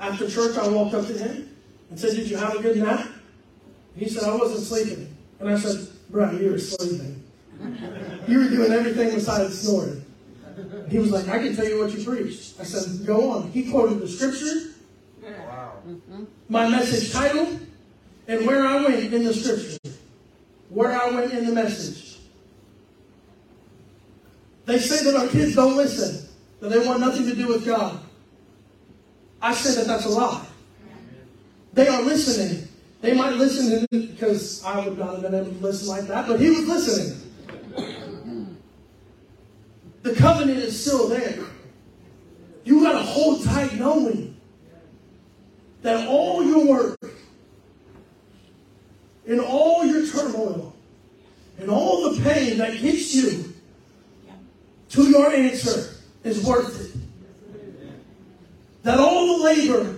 After 0.00 0.28
church, 0.28 0.56
I 0.56 0.66
walked 0.66 0.94
up 0.94 1.06
to 1.06 1.12
him 1.12 1.50
and 1.90 2.00
said, 2.00 2.16
Did 2.16 2.28
you 2.28 2.36
have 2.36 2.56
a 2.56 2.62
good 2.62 2.78
nap? 2.78 3.06
He 3.96 4.08
said, 4.08 4.24
I 4.24 4.34
wasn't 4.34 4.66
sleeping. 4.66 5.14
And 5.38 5.48
I 5.48 5.56
said, 5.56 5.86
Bro, 6.14 6.30
you 6.30 6.52
were 6.52 6.58
sleeping. 6.58 7.24
You 8.28 8.38
were 8.38 8.48
doing 8.48 8.70
everything 8.70 9.16
besides 9.16 9.62
snoring. 9.62 10.04
He 10.88 11.00
was 11.00 11.10
like, 11.10 11.26
I 11.26 11.40
can 11.40 11.56
tell 11.56 11.68
you 11.68 11.80
what 11.80 11.90
you 11.90 12.04
preached. 12.04 12.54
I 12.60 12.62
said, 12.62 13.04
Go 13.04 13.32
on. 13.32 13.50
He 13.50 13.68
quoted 13.68 13.98
the 13.98 14.06
scripture, 14.06 14.74
wow. 15.20 15.72
my 16.48 16.68
message 16.68 17.12
title, 17.12 17.58
and 18.28 18.46
where 18.46 18.64
I 18.64 18.84
went 18.84 19.12
in 19.12 19.24
the 19.24 19.34
scripture. 19.34 19.76
Where 20.68 20.92
I 20.92 21.10
went 21.10 21.32
in 21.32 21.46
the 21.46 21.52
message. 21.52 22.20
They 24.66 24.78
say 24.78 25.10
that 25.10 25.20
our 25.20 25.26
kids 25.26 25.56
don't 25.56 25.76
listen, 25.76 26.28
that 26.60 26.68
they 26.68 26.86
want 26.86 27.00
nothing 27.00 27.26
to 27.26 27.34
do 27.34 27.48
with 27.48 27.66
God. 27.66 27.98
I 29.42 29.52
say 29.52 29.80
that 29.80 29.88
that's 29.88 30.04
a 30.04 30.10
lie. 30.10 30.46
They 31.72 31.88
are 31.88 32.02
listening. 32.02 32.68
They 33.04 33.12
might 33.12 33.34
listen 33.34 33.86
because 33.90 34.64
I 34.64 34.88
would 34.88 34.96
not 34.96 35.12
have 35.12 35.20
been 35.20 35.34
able 35.34 35.52
to 35.52 35.58
listen 35.58 35.88
like 35.88 36.06
that, 36.06 36.26
but 36.26 36.40
he 36.40 36.48
was 36.48 36.66
listening. 36.66 37.20
The 40.00 40.14
covenant 40.14 40.60
is 40.60 40.80
still 40.80 41.08
there. 41.08 41.44
You 42.64 42.82
got 42.82 42.92
to 42.92 43.02
hold 43.02 43.44
tight 43.44 43.74
knowing 43.74 44.40
that 45.82 46.08
all 46.08 46.42
your 46.44 46.66
work 46.66 46.98
and 49.28 49.38
all 49.38 49.84
your 49.84 50.06
turmoil 50.06 50.74
and 51.58 51.68
all 51.68 52.10
the 52.10 52.22
pain 52.22 52.56
that 52.56 52.80
gets 52.80 53.14
you 53.14 53.52
to 54.88 55.10
your 55.10 55.30
answer 55.30 55.94
is 56.22 56.42
worth 56.42 56.80
it. 56.80 56.98
That 58.82 58.98
all 58.98 59.36
the 59.36 59.44
labor 59.44 59.93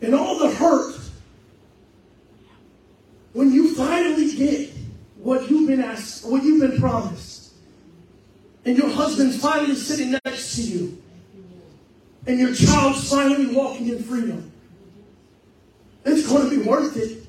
and 0.00 0.14
all 0.14 0.38
the 0.38 0.50
hurt, 0.50 0.98
when 3.32 3.52
you 3.52 3.74
finally 3.74 4.34
get 4.34 4.70
what 5.18 5.50
you've 5.50 5.68
been 5.68 5.82
asked, 5.82 6.24
what 6.24 6.42
you've 6.42 6.60
been 6.60 6.78
promised, 6.80 7.52
and 8.64 8.76
your 8.76 8.88
husband's 8.90 9.40
finally 9.40 9.74
sitting 9.74 10.18
next 10.24 10.56
to 10.56 10.62
you, 10.62 11.02
and 12.26 12.38
your 12.38 12.54
child's 12.54 13.08
finally 13.08 13.54
walking 13.54 13.88
in 13.88 14.02
freedom, 14.02 14.50
it's 16.04 16.26
going 16.28 16.48
to 16.48 16.56
be 16.56 16.62
worth 16.62 16.96
it. 16.96 17.26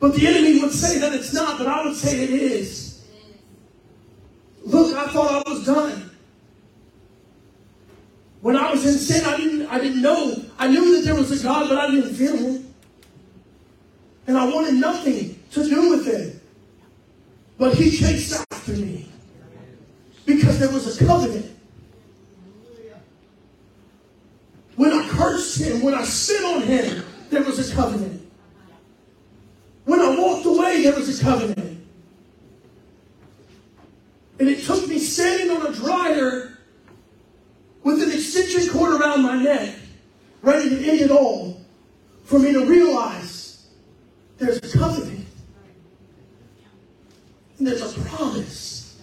But 0.00 0.14
the 0.14 0.26
enemy 0.26 0.60
would 0.60 0.72
say 0.72 0.98
that 1.00 1.12
it's 1.12 1.32
not, 1.32 1.58
but 1.58 1.66
I 1.66 1.84
would 1.84 1.96
say 1.96 2.22
it 2.22 2.30
is. 2.30 3.04
Look, 4.64 4.96
I 4.96 5.08
thought 5.08 5.46
I 5.46 5.50
was 5.50 5.66
done. 5.66 6.07
When 8.40 8.56
I 8.56 8.70
was 8.70 8.86
in 8.86 8.94
sin, 8.94 9.24
I 9.24 9.36
didn't, 9.36 9.66
I 9.66 9.78
didn't 9.78 10.00
know. 10.00 10.44
I 10.58 10.68
knew 10.68 10.96
that 10.96 11.04
there 11.04 11.14
was 11.14 11.30
a 11.38 11.42
God, 11.42 11.68
but 11.68 11.78
I 11.78 11.90
didn't 11.90 12.14
feel 12.14 12.36
him. 12.36 12.74
And 14.26 14.36
I 14.36 14.44
wanted 14.44 14.74
nothing 14.74 15.38
to 15.52 15.68
do 15.68 15.90
with 15.90 16.06
him. 16.06 16.40
But 17.58 17.74
he 17.74 17.90
chased 17.90 18.44
after 18.52 18.72
me. 18.72 19.08
Because 20.24 20.58
there 20.58 20.70
was 20.70 21.00
a 21.00 21.04
covenant. 21.04 21.56
When 24.76 24.92
I 24.92 25.08
cursed 25.08 25.60
him, 25.60 25.82
when 25.82 25.94
I 25.94 26.04
sinned 26.04 26.44
on 26.44 26.62
him, 26.62 27.02
there 27.30 27.42
was 27.42 27.70
a 27.70 27.74
covenant. 27.74 28.30
When 29.86 30.00
I 30.00 30.16
walked 30.16 30.46
away, 30.46 30.82
there 30.82 30.94
was 30.94 31.20
a 31.20 31.24
covenant. 31.24 31.80
And 34.38 34.48
it 34.48 34.62
took 34.62 34.86
me 34.86 35.00
standing 35.00 35.56
on 35.56 35.66
a 35.66 35.72
dryer 35.72 36.57
with 37.88 38.02
an 38.02 38.12
extension 38.12 38.68
cord 38.68 39.00
around 39.00 39.22
my 39.22 39.42
neck, 39.42 39.74
ready 40.42 40.68
to 40.68 40.76
end 40.76 41.00
it 41.00 41.10
all, 41.10 41.58
for 42.24 42.38
me 42.38 42.52
to 42.52 42.66
realize 42.66 43.66
there's 44.36 44.58
a 44.58 44.78
covenant. 44.78 45.26
And 47.56 47.66
there's 47.66 47.80
a 47.96 48.00
promise. 48.00 49.00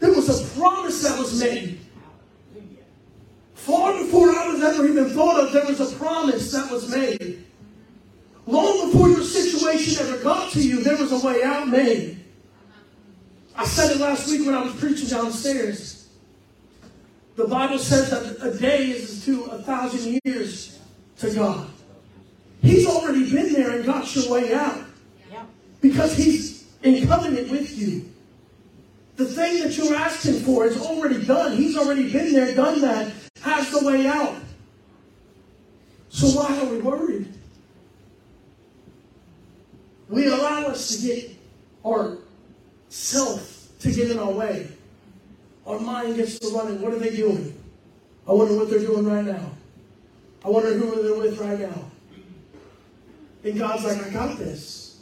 There 0.00 0.12
was 0.12 0.28
a 0.28 0.58
promise 0.58 1.02
that 1.04 1.16
was 1.16 1.40
made. 1.40 1.78
Far 3.54 3.92
before 4.02 4.30
I 4.30 4.48
was 4.48 4.62
ever 4.64 4.84
even 4.88 5.10
thought 5.10 5.38
of, 5.38 5.52
there 5.52 5.64
was 5.64 5.80
a 5.80 5.96
promise 5.96 6.50
that 6.50 6.68
was 6.72 6.90
made. 6.90 7.44
Long 8.48 8.90
before 8.90 9.08
your 9.08 9.22
situation 9.22 10.04
ever 10.04 10.20
got 10.24 10.50
to 10.50 10.60
you, 10.60 10.82
there 10.82 10.96
was 10.96 11.12
a 11.12 11.24
way 11.24 11.44
out 11.44 11.68
made. 11.68 12.18
I 13.54 13.64
said 13.64 13.92
it 13.92 14.00
last 14.00 14.28
week 14.28 14.44
when 14.44 14.56
I 14.56 14.62
was 14.64 14.74
preaching 14.74 15.06
downstairs. 15.06 16.01
The 17.36 17.46
Bible 17.46 17.78
says 17.78 18.10
that 18.10 18.46
a 18.46 18.58
day 18.58 18.90
is 18.90 19.24
to 19.24 19.44
a 19.44 19.62
thousand 19.62 20.20
years 20.24 20.78
to 21.18 21.32
God. 21.34 21.68
He's 22.60 22.86
already 22.86 23.30
been 23.30 23.52
there 23.52 23.72
and 23.72 23.84
got 23.84 24.14
your 24.14 24.30
way 24.30 24.54
out. 24.54 24.84
Because 25.80 26.16
he's 26.16 26.70
in 26.82 27.06
covenant 27.08 27.50
with 27.50 27.76
you. 27.76 28.08
The 29.16 29.24
thing 29.24 29.62
that 29.62 29.76
you're 29.76 29.94
asking 29.94 30.40
for 30.40 30.66
is 30.66 30.80
already 30.80 31.24
done. 31.24 31.56
He's 31.56 31.76
already 31.76 32.12
been 32.12 32.32
there, 32.32 32.54
done 32.54 32.80
that, 32.82 33.12
has 33.40 33.70
the 33.70 33.84
way 33.84 34.06
out. 34.06 34.36
So 36.08 36.28
why 36.28 36.58
are 36.58 36.66
we 36.66 36.78
worried? 36.78 37.32
We 40.08 40.26
allow 40.26 40.66
us 40.66 40.96
to 40.96 41.06
get 41.06 41.36
our 41.84 42.18
self 42.88 43.68
to 43.80 43.90
get 43.90 44.10
in 44.10 44.18
our 44.18 44.30
way. 44.30 44.68
Our 45.66 45.78
mind 45.78 46.16
gets 46.16 46.38
to 46.40 46.48
running. 46.48 46.80
What 46.80 46.92
are 46.92 46.98
they 46.98 47.14
doing? 47.14 47.58
I 48.28 48.32
wonder 48.32 48.56
what 48.56 48.70
they're 48.70 48.80
doing 48.80 49.04
right 49.04 49.24
now. 49.24 49.52
I 50.44 50.48
wonder 50.48 50.74
who 50.74 51.02
they're 51.02 51.18
with 51.18 51.38
right 51.38 51.58
now. 51.58 51.90
And 53.44 53.58
God's 53.58 53.84
like, 53.84 54.04
I 54.06 54.10
got 54.10 54.38
this. 54.38 55.00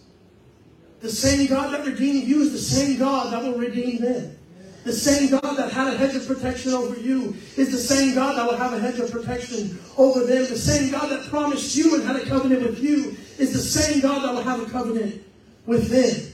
The 1.00 1.10
same 1.10 1.46
God 1.48 1.72
that 1.72 1.86
redeemed 1.86 2.28
you 2.28 2.42
is 2.42 2.52
the 2.52 2.58
same 2.58 2.98
God 2.98 3.32
that 3.32 3.42
will 3.42 3.58
redeem 3.58 4.02
them. 4.02 4.36
The 4.84 4.92
same 4.92 5.30
God 5.30 5.56
that 5.56 5.72
had 5.72 5.92
a 5.92 5.96
hedge 5.96 6.14
of 6.14 6.26
protection 6.26 6.72
over 6.72 6.98
you 6.98 7.36
is 7.56 7.70
the 7.70 7.78
same 7.78 8.14
God 8.14 8.36
that 8.36 8.50
will 8.50 8.56
have 8.56 8.72
a 8.72 8.78
hedge 8.78 8.98
of 8.98 9.10
protection 9.10 9.78
over 9.98 10.20
them. 10.20 10.46
The 10.46 10.58
same 10.58 10.90
God 10.90 11.10
that 11.10 11.28
promised 11.28 11.76
you 11.76 11.96
and 11.96 12.04
had 12.04 12.16
a 12.16 12.24
covenant 12.24 12.62
with 12.62 12.82
you 12.82 13.16
is 13.38 13.52
the 13.52 13.58
same 13.58 14.00
God 14.00 14.22
that 14.24 14.34
will 14.34 14.42
have 14.42 14.60
a 14.60 14.70
covenant 14.70 15.22
with 15.66 15.88
them. 15.88 16.32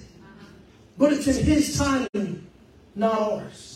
But 0.97 1.13
it's 1.13 1.27
in 1.27 1.45
His 1.45 1.77
timing, 1.77 2.47
not 2.95 3.21
ours. 3.21 3.76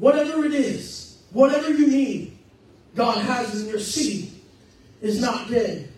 Whatever 0.00 0.46
it 0.46 0.54
is, 0.54 1.18
whatever 1.30 1.70
you 1.70 1.86
need, 1.86 2.38
God 2.96 3.18
has 3.18 3.62
in 3.62 3.68
your 3.68 3.78
seed 3.78 4.32
is 5.02 5.20
not 5.20 5.50
dead. 5.50 5.92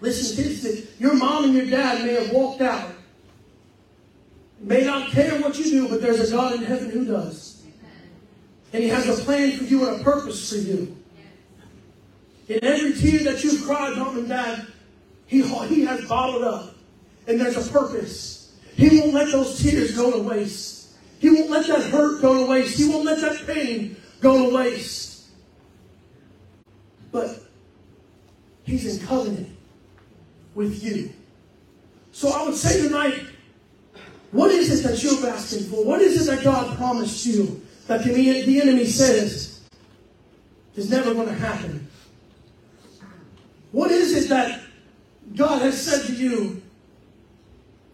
Listen, 0.00 0.44
kids, 0.44 0.86
your 1.00 1.14
mom 1.14 1.46
and 1.46 1.54
your 1.54 1.66
dad 1.66 2.06
may 2.06 2.14
have 2.14 2.30
walked 2.30 2.60
out, 2.60 2.92
may 4.60 4.84
not 4.84 5.10
care 5.10 5.40
what 5.40 5.58
you 5.58 5.64
do, 5.64 5.88
but 5.88 6.00
there's 6.00 6.30
a 6.30 6.32
God 6.32 6.54
in 6.54 6.62
heaven 6.62 6.88
who 6.90 7.04
does. 7.04 7.64
And 8.72 8.80
He 8.80 8.88
has 8.90 9.08
a 9.08 9.24
plan 9.24 9.56
for 9.56 9.64
you 9.64 9.88
and 9.88 10.00
a 10.00 10.04
purpose 10.04 10.50
for 10.50 10.58
you. 10.58 10.96
In 12.46 12.62
every 12.62 12.92
tear 12.92 13.24
that 13.24 13.42
you've 13.42 13.64
cried, 13.64 13.98
mom 13.98 14.18
and 14.18 14.28
dad, 14.28 14.68
He, 15.26 15.42
he 15.42 15.84
has 15.84 16.06
bottled 16.06 16.44
up. 16.44 16.76
And 17.26 17.40
there's 17.40 17.56
a 17.56 17.72
purpose. 17.72 18.56
He 18.76 19.00
won't 19.00 19.14
let 19.14 19.32
those 19.32 19.60
tears 19.60 19.96
go 19.96 20.12
to 20.12 20.18
waste. 20.18 20.77
He 21.18 21.30
won't 21.30 21.50
let 21.50 21.66
that 21.66 21.82
hurt 21.90 22.22
go 22.22 22.44
to 22.44 22.50
waste. 22.50 22.78
He 22.78 22.88
won't 22.88 23.04
let 23.04 23.20
that 23.20 23.46
pain 23.46 23.96
go 24.20 24.48
to 24.48 24.54
waste. 24.54 25.26
But 27.10 27.42
He's 28.64 28.98
in 28.98 29.06
covenant 29.06 29.48
with 30.54 30.82
you. 30.82 31.10
So 32.12 32.30
I 32.30 32.44
would 32.44 32.54
say 32.54 32.86
tonight, 32.86 33.24
what 34.30 34.50
is 34.50 34.78
it 34.78 34.86
that 34.88 35.02
you're 35.02 35.26
asking 35.28 35.64
for? 35.70 35.84
What 35.84 36.02
is 36.02 36.20
it 36.20 36.30
that 36.34 36.44
God 36.44 36.76
promised 36.76 37.24
you 37.24 37.62
that 37.86 38.04
the, 38.04 38.60
enemy 38.60 38.84
says 38.84 39.60
is 40.76 40.90
never 40.90 41.14
going 41.14 41.28
to 41.28 41.34
happen? 41.34 41.88
What 43.72 43.90
is 43.90 44.14
it 44.14 44.28
that 44.28 44.60
God 45.34 45.62
has 45.62 45.80
said 45.80 46.06
to 46.06 46.12
you 46.12 46.60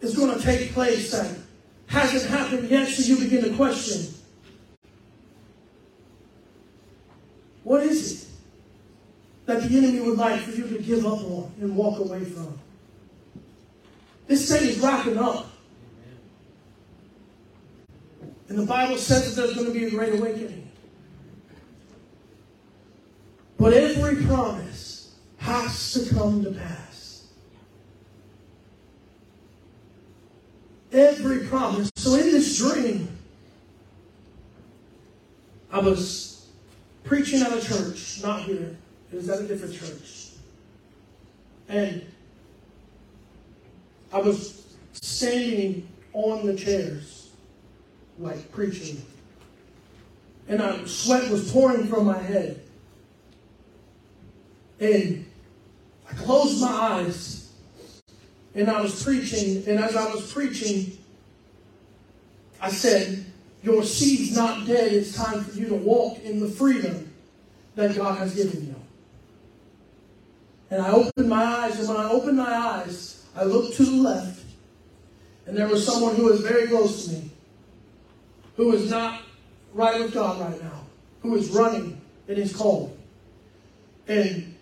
is 0.01 0.16
going 0.16 0.37
to 0.37 0.43
take 0.43 0.72
place 0.72 1.12
that 1.12 1.37
hasn't 1.95 2.30
happened 2.30 2.68
yet, 2.68 2.88
so 2.88 3.03
you 3.03 3.18
begin 3.18 3.45
to 3.45 3.57
question. 3.57 4.12
What 7.62 7.82
is 7.84 8.24
it 8.24 8.28
that 9.47 9.62
the 9.62 9.78
enemy 9.78 10.01
would 10.01 10.18
like 10.18 10.40
for 10.40 10.51
you 10.51 10.68
to 10.68 10.78
give 10.82 11.07
up 11.07 11.20
on 11.20 11.53
and 11.61 11.76
walk 11.76 11.99
away 12.01 12.24
from? 12.24 12.59
This 14.26 14.49
thing 14.51 14.68
is 14.68 14.78
wrapping 14.80 15.18
up. 15.18 15.51
And 18.49 18.59
the 18.59 18.66
Bible 18.66 18.99
says 18.99 19.34
that 19.34 19.40
there's 19.40 19.55
going 19.55 19.66
to 19.66 19.72
be 19.72 19.86
a 19.86 19.90
great 19.90 20.14
awakening. 20.14 20.70
But 23.59 23.72
every 23.72 24.24
promise 24.26 25.14
has 25.38 25.92
to 25.95 26.14
come 26.14 26.45
to 26.45 26.51
pass. 26.51 26.93
Every 30.95 31.40
promise. 31.49 31.90
So 31.97 32.14
in 32.14 32.30
this 32.30 32.57
dream, 32.57 33.09
I 35.72 35.80
was 35.80 36.47
preaching 37.03 37.42
at 37.42 37.53
a 37.53 37.61
church, 37.61 38.22
not 38.22 38.42
here. 38.42 38.76
It 39.12 39.16
was 39.16 39.28
at 39.28 39.40
a 39.40 39.49
different 39.49 39.74
church. 39.74 40.28
And 41.68 42.07
I 44.12 44.20
was 44.20 44.76
standing 44.92 45.88
on 46.12 46.47
the 46.47 46.55
chairs, 46.55 47.30
like 48.20 48.53
preaching. 48.53 49.05
And 50.47 50.62
I, 50.62 50.84
sweat 50.84 51.28
was 51.28 51.51
pouring 51.51 51.88
from 51.88 52.07
my 52.07 52.18
head. 52.18 52.61
And 54.78 55.26
I 56.09 56.12
closed 56.12 56.61
my 56.61 56.68
eyes 56.68 57.34
and 58.55 58.70
I 58.70 58.80
was 58.80 59.02
preaching. 59.02 59.64
And 59.66 59.78
as 59.78 59.96
I 59.96 60.07
was 60.12 60.32
preaching, 60.32 60.96
I 62.61 62.70
said, 62.70 63.24
Your 63.62 63.82
seed's 63.82 64.36
not 64.36 64.66
dead. 64.66 64.92
It's 64.92 65.14
time 65.14 65.42
for 65.44 65.59
you 65.59 65.68
to 65.68 65.74
walk 65.74 66.20
in 66.20 66.40
the 66.40 66.48
freedom 66.48 67.12
that 67.74 67.96
God 67.96 68.18
has 68.18 68.34
given 68.34 68.66
you. 68.66 68.74
And 70.70 70.80
I 70.80 70.90
opened 70.90 71.28
my 71.28 71.44
eyes, 71.44 71.78
and 71.78 71.88
when 71.88 71.96
I 71.96 72.09
opened 72.11 72.36
my 72.36 72.52
eyes, 72.52 73.24
I 73.36 73.44
looked 73.44 73.76
to 73.76 73.84
the 73.84 73.92
left, 73.92 74.42
and 75.46 75.57
there 75.57 75.68
was 75.68 75.84
someone 75.84 76.14
who 76.14 76.24
was 76.24 76.40
very 76.40 76.68
close 76.68 77.07
to 77.07 77.12
me, 77.12 77.30
who 78.57 78.72
is 78.72 78.90
not 78.90 79.22
right 79.72 80.00
with 80.00 80.14
God 80.14 80.40
right 80.40 80.62
now, 80.62 80.86
who 81.22 81.36
is 81.36 81.50
running 81.50 82.00
in 82.28 82.36
his 82.36 82.55
cold. 82.55 82.96
And 84.09 84.55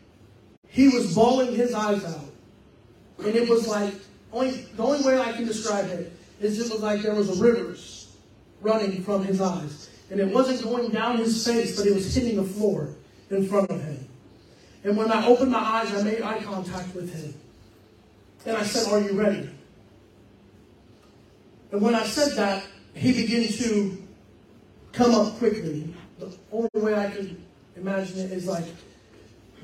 he 0.68 0.88
was 0.88 1.14
bawling 1.14 1.54
his 1.54 1.74
eyes 1.74 2.04
out. 2.04 2.31
And 3.24 3.36
it 3.36 3.48
was 3.48 3.66
like, 3.68 3.94
only, 4.32 4.50
the 4.76 4.82
only 4.82 5.04
way 5.04 5.20
I 5.20 5.32
can 5.32 5.46
describe 5.46 5.86
it 5.86 6.12
is 6.40 6.58
it 6.58 6.72
was 6.72 6.82
like 6.82 7.02
there 7.02 7.14
was 7.14 7.38
rivers 7.40 8.14
running 8.60 9.02
from 9.02 9.24
his 9.24 9.40
eyes. 9.40 9.90
And 10.10 10.20
it 10.20 10.28
wasn't 10.28 10.62
going 10.62 10.90
down 10.90 11.18
his 11.18 11.46
face, 11.46 11.76
but 11.76 11.86
it 11.86 11.94
was 11.94 12.14
hitting 12.14 12.36
the 12.36 12.44
floor 12.44 12.88
in 13.30 13.48
front 13.48 13.70
of 13.70 13.82
him. 13.82 14.08
And 14.84 14.96
when 14.96 15.10
I 15.12 15.26
opened 15.26 15.52
my 15.52 15.58
eyes, 15.58 15.94
I 15.94 16.02
made 16.02 16.22
eye 16.22 16.42
contact 16.42 16.94
with 16.94 17.14
him. 17.14 17.34
And 18.44 18.56
I 18.56 18.64
said, 18.64 18.92
Are 18.92 19.00
you 19.00 19.18
ready? 19.18 19.48
And 21.70 21.80
when 21.80 21.94
I 21.94 22.04
said 22.04 22.36
that, 22.36 22.64
he 22.94 23.12
began 23.12 23.48
to 23.48 24.02
come 24.92 25.14
up 25.14 25.38
quickly. 25.38 25.94
The 26.18 26.36
only 26.50 26.68
way 26.74 26.94
I 26.94 27.10
can 27.10 27.42
imagine 27.76 28.18
it 28.18 28.32
is 28.32 28.46
like 28.46 28.64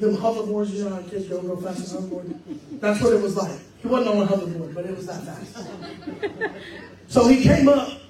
them 0.01 0.17
hoverboards, 0.17 0.71
you 0.71 0.85
know 0.85 0.91
how 0.91 1.03
kids 1.03 1.29
go 1.29 1.41
real 1.41 1.57
fast 1.61 1.97
on 1.97 2.03
hoverboard? 2.05 2.39
That's 2.81 3.01
what 3.03 3.13
it 3.13 3.23
was 3.23 3.37
like. 3.37 3.59
He 3.81 3.89
wasn't 3.89 4.17
on 4.17 4.23
a 4.23 4.27
hoverboard, 4.27 4.75
but 4.75 4.87
it 4.87 4.97
was 4.97 5.07
that 5.07 5.23
fast. 5.25 5.69
So 7.09 7.27
he 7.29 7.43
came 7.43 7.69
up, 7.69 8.01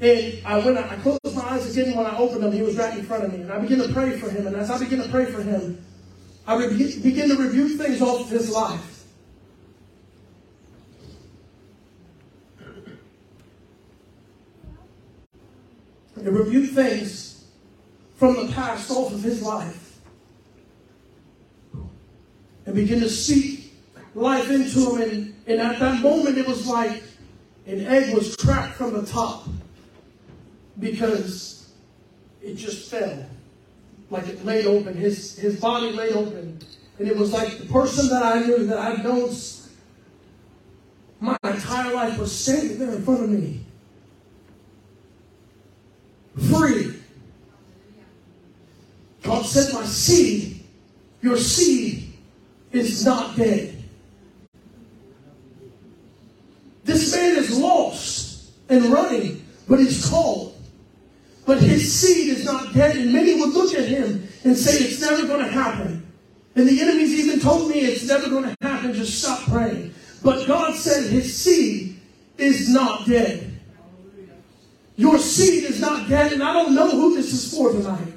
and 0.00 0.40
I 0.44 0.58
went. 0.58 0.78
I 0.78 0.96
closed 0.96 1.20
my 1.34 1.42
eyes 1.42 1.76
again. 1.76 1.96
When 1.96 2.06
I 2.06 2.16
opened 2.18 2.42
them, 2.42 2.52
he 2.52 2.62
was 2.62 2.76
right 2.76 2.98
in 2.98 3.04
front 3.04 3.24
of 3.24 3.32
me, 3.32 3.42
and 3.42 3.52
I 3.52 3.58
began 3.58 3.78
to 3.78 3.92
pray 3.92 4.18
for 4.18 4.28
him. 4.28 4.46
And 4.46 4.56
as 4.56 4.70
I 4.70 4.78
began 4.78 5.00
to 5.02 5.08
pray 5.08 5.26
for 5.26 5.42
him, 5.42 5.84
I 6.46 6.56
begin 6.66 7.28
to 7.28 7.36
rebuke 7.36 7.78
things 7.80 8.02
off 8.02 8.22
of 8.22 8.30
his 8.30 8.50
life. 8.50 9.04
To 16.22 16.30
rebuke 16.30 16.70
things 16.70 17.44
from 18.16 18.34
the 18.36 18.52
past 18.52 18.90
off 18.92 19.12
of 19.12 19.22
his 19.22 19.42
life. 19.42 19.81
And 22.72 22.80
begin 22.80 23.00
to 23.00 23.10
speak 23.10 23.70
life 24.14 24.50
into 24.50 24.96
him. 24.96 25.02
And, 25.02 25.34
and 25.46 25.60
at 25.60 25.78
that 25.78 26.00
moment, 26.00 26.38
it 26.38 26.48
was 26.48 26.66
like 26.66 27.02
an 27.66 27.86
egg 27.86 28.14
was 28.14 28.34
cracked 28.34 28.76
from 28.76 28.94
the 28.94 29.04
top 29.04 29.46
because 30.78 31.70
it 32.40 32.54
just 32.54 32.90
fell. 32.90 33.26
Like 34.08 34.26
it 34.26 34.42
laid 34.46 34.64
open. 34.64 34.94
His, 34.94 35.38
his 35.38 35.60
body 35.60 35.92
laid 35.92 36.12
open. 36.12 36.60
And 36.98 37.08
it 37.08 37.14
was 37.14 37.30
like 37.30 37.58
the 37.58 37.66
person 37.66 38.08
that 38.08 38.22
I 38.22 38.40
knew, 38.40 38.64
that 38.68 38.78
I've 38.78 39.04
known 39.04 39.30
my 41.20 41.36
entire 41.44 41.92
life 41.92 42.18
was 42.18 42.34
standing 42.34 42.78
there 42.78 42.94
in 42.94 43.04
front 43.04 43.24
of 43.24 43.28
me 43.28 43.60
free. 46.48 46.94
God 49.22 49.44
said, 49.44 49.74
My 49.74 49.84
seed, 49.84 50.64
your 51.20 51.36
seed 51.36 52.01
is 52.72 53.04
not 53.04 53.36
dead. 53.36 53.76
This 56.84 57.14
man 57.14 57.36
is 57.36 57.56
lost 57.56 58.50
and 58.68 58.86
running, 58.86 59.44
but 59.68 59.78
he's 59.78 60.08
called. 60.08 60.56
But 61.46 61.58
his 61.60 61.92
seed 61.92 62.28
is 62.36 62.44
not 62.44 62.72
dead, 62.72 62.96
and 62.96 63.12
many 63.12 63.40
would 63.40 63.50
look 63.50 63.74
at 63.74 63.86
him 63.86 64.28
and 64.44 64.56
say, 64.56 64.84
It's 64.84 65.00
never 65.00 65.26
going 65.26 65.44
to 65.44 65.50
happen. 65.50 66.02
And 66.54 66.68
the 66.68 66.80
enemies 66.80 67.14
even 67.14 67.40
told 67.40 67.70
me 67.70 67.80
it's 67.80 68.06
never 68.06 68.28
going 68.28 68.44
to 68.44 68.56
happen, 68.60 68.92
just 68.92 69.22
stop 69.22 69.40
praying. 69.48 69.94
But 70.22 70.46
God 70.46 70.74
said 70.74 71.10
his 71.10 71.34
seed 71.34 71.98
is 72.36 72.68
not 72.68 73.06
dead. 73.06 73.48
Your 74.96 75.18
seed 75.18 75.64
is 75.64 75.80
not 75.80 76.08
dead, 76.08 76.32
and 76.32 76.42
I 76.42 76.52
don't 76.52 76.74
know 76.74 76.90
who 76.90 77.16
this 77.16 77.32
is 77.32 77.54
for 77.54 77.72
tonight. 77.72 78.12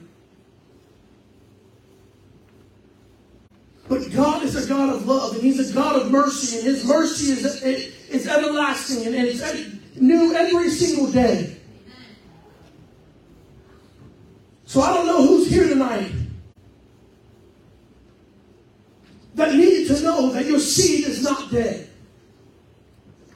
But 3.87 4.04
God 4.15 4.43
is 4.43 4.55
a 4.55 4.67
God 4.67 4.95
of 4.95 5.05
love, 5.07 5.33
and 5.33 5.43
He's 5.43 5.71
a 5.71 5.73
God 5.73 6.01
of 6.01 6.11
mercy, 6.11 6.57
and 6.57 6.65
His 6.65 6.85
mercy 6.85 7.31
is, 7.31 7.63
is 8.09 8.27
everlasting, 8.27 9.07
and 9.07 9.15
it's 9.15 9.41
new 9.99 10.33
every 10.33 10.69
single 10.69 11.11
day. 11.11 11.57
So 14.65 14.81
I 14.81 14.93
don't 14.93 15.05
know 15.05 15.25
who's 15.25 15.49
here 15.49 15.67
tonight 15.67 16.11
that 19.35 19.53
need 19.53 19.87
to 19.87 20.01
know 20.01 20.31
that 20.31 20.45
your 20.45 20.59
seed 20.59 21.05
is 21.05 21.21
not 21.21 21.51
dead. 21.51 21.89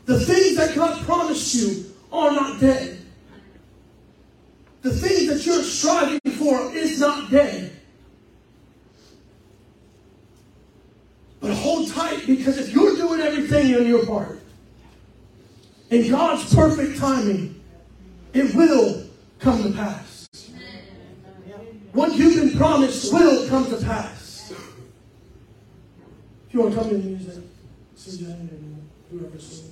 The 0.05 0.19
things 0.19 0.57
that 0.57 0.75
God 0.75 1.05
promised 1.05 1.53
you 1.55 1.85
are 2.11 2.31
not 2.31 2.59
dead. 2.59 2.99
The 4.81 4.91
things 4.91 5.27
that 5.27 5.45
you're 5.45 5.63
striving 5.63 6.19
for 6.37 6.73
is 6.73 6.99
not 6.99 7.29
dead. 7.29 7.78
Hold 11.59 11.89
tight 11.89 12.25
because 12.25 12.57
if 12.57 12.73
you're 12.73 12.95
doing 12.95 13.21
everything 13.21 13.75
on 13.75 13.85
your 13.85 14.05
part, 14.05 14.39
in 15.89 16.09
God's 16.09 16.53
perfect 16.53 16.99
timing, 16.99 17.61
it 18.33 18.53
will 18.53 19.03
come 19.39 19.63
to 19.63 19.71
pass. 19.71 20.27
What 21.93 22.15
you've 22.15 22.35
been 22.35 22.57
promised 22.57 23.11
will 23.11 23.47
come 23.49 23.65
to 23.65 23.77
pass. 23.77 24.51
If 26.47 26.53
you 26.53 26.61
want 26.61 26.73
to 26.73 26.79
come 26.79 26.89
in 26.89 26.95
and 26.95 27.19
use 27.19 27.25
that, 27.27 27.43
CJ 27.97 28.25
and 28.25 28.87
whoever's 29.11 29.69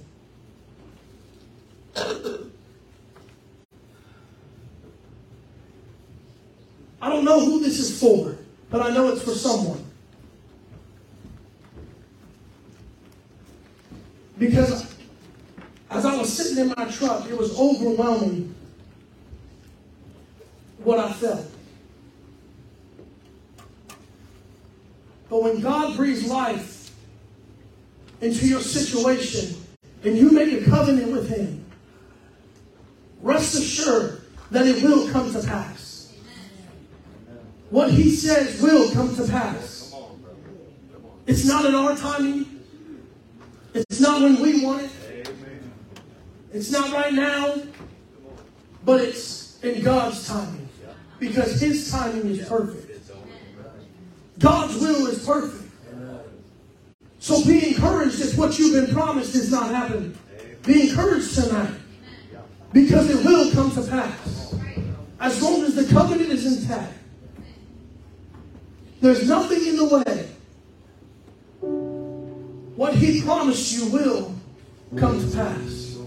I 7.02 7.10
don't 7.10 7.26
know 7.26 7.44
who 7.44 7.60
this 7.62 7.80
is 7.80 8.00
for, 8.00 8.38
but 8.70 8.82
I 8.82 8.90
know 8.94 9.10
it's 9.10 9.22
for 9.22 9.32
someone. 9.32 9.87
Because 14.38 14.96
as 15.90 16.06
I 16.06 16.16
was 16.16 16.32
sitting 16.32 16.64
in 16.64 16.74
my 16.78 16.86
truck, 16.92 17.30
it 17.30 17.38
was 17.38 17.58
overwhelming 17.58 18.54
what 20.84 21.00
I 21.00 21.12
felt. 21.12 21.46
But 25.30 25.44
when 25.44 25.60
God 25.60 25.98
breathes 25.98 26.26
life 26.26 26.92
into 28.22 28.48
your 28.48 28.62
situation 28.62 29.62
and 30.04 30.18
you 30.18 30.32
make 30.32 30.54
a 30.54 30.70
covenant 30.70 31.12
with 31.12 31.30
Him, 31.30 31.66
rest 33.22 33.56
assured 33.56 34.22
that 34.52 34.66
it 34.66 34.82
will 34.84 35.12
come 35.12 35.32
to 35.34 35.42
pass. 35.42 36.14
What 37.70 37.92
he 37.92 38.16
says 38.16 38.62
will 38.62 38.92
come 38.92 39.14
to 39.16 39.28
pass. 39.28 39.94
It's 41.26 41.46
not 41.46 41.66
in 41.66 41.76
our 41.76 41.98
timing. 41.98 42.57
It's 43.78 44.00
not 44.00 44.22
when 44.22 44.42
we 44.42 44.66
want 44.66 44.84
it. 44.84 45.32
It's 46.52 46.72
not 46.72 46.92
right 46.92 47.14
now. 47.14 47.62
But 48.84 49.02
it's 49.02 49.62
in 49.64 49.84
God's 49.84 50.28
timing. 50.28 50.68
Because 51.20 51.60
his 51.60 51.92
timing 51.92 52.28
is 52.28 52.48
perfect. 52.48 53.12
God's 54.40 54.76
will 54.78 55.08
is 55.08 55.26
perfect. 55.26 55.72
So 57.20 57.44
be 57.44 57.70
encouraged 57.70 58.22
if 58.22 58.38
what 58.38 58.58
you've 58.58 58.74
been 58.74 58.96
promised 58.96 59.36
is 59.36 59.52
not 59.52 59.70
happening. 59.70 60.18
Be 60.66 60.90
encouraged 60.90 61.36
tonight. 61.36 61.74
Because 62.74 63.10
it 63.10 63.26
will 63.26 63.52
come 63.52 63.72
to 63.72 63.82
pass. 63.90 64.56
As 65.20 65.42
long 65.42 65.64
as 65.64 65.76
the 65.76 65.86
covenant 65.94 66.30
is 66.30 66.64
intact. 66.64 66.94
There's 69.02 69.28
nothing 69.28 69.66
in 69.68 69.76
the 69.76 69.86
way. 69.86 70.37
What 72.78 72.94
he 72.94 73.24
promised 73.24 73.74
you 73.74 73.90
will 73.90 74.36
come 74.96 75.20
to 75.20 75.36
pass. 75.36 75.98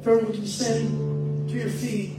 Everyone 0.00 0.32
can 0.32 0.46
stand 0.48 1.48
to 1.48 1.54
your 1.54 1.70
feet. 1.70 2.16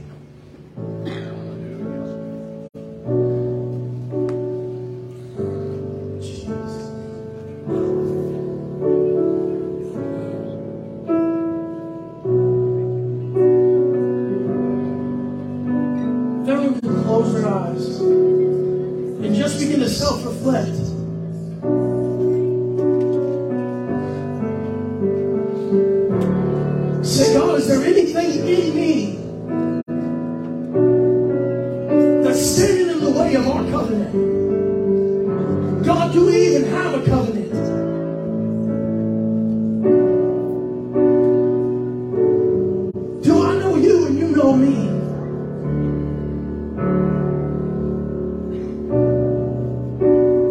That 44.56 45.00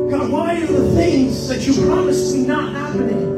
God 0.10 0.32
why 0.32 0.54
your 0.54 0.68
the 0.68 0.92
things 0.96 1.48
that 1.48 1.68
you 1.68 1.74
promised 1.86 2.36
not 2.36 2.76
a 2.76 3.29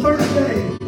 plan 0.00 0.20
already 0.20 0.68
performed 0.68 0.83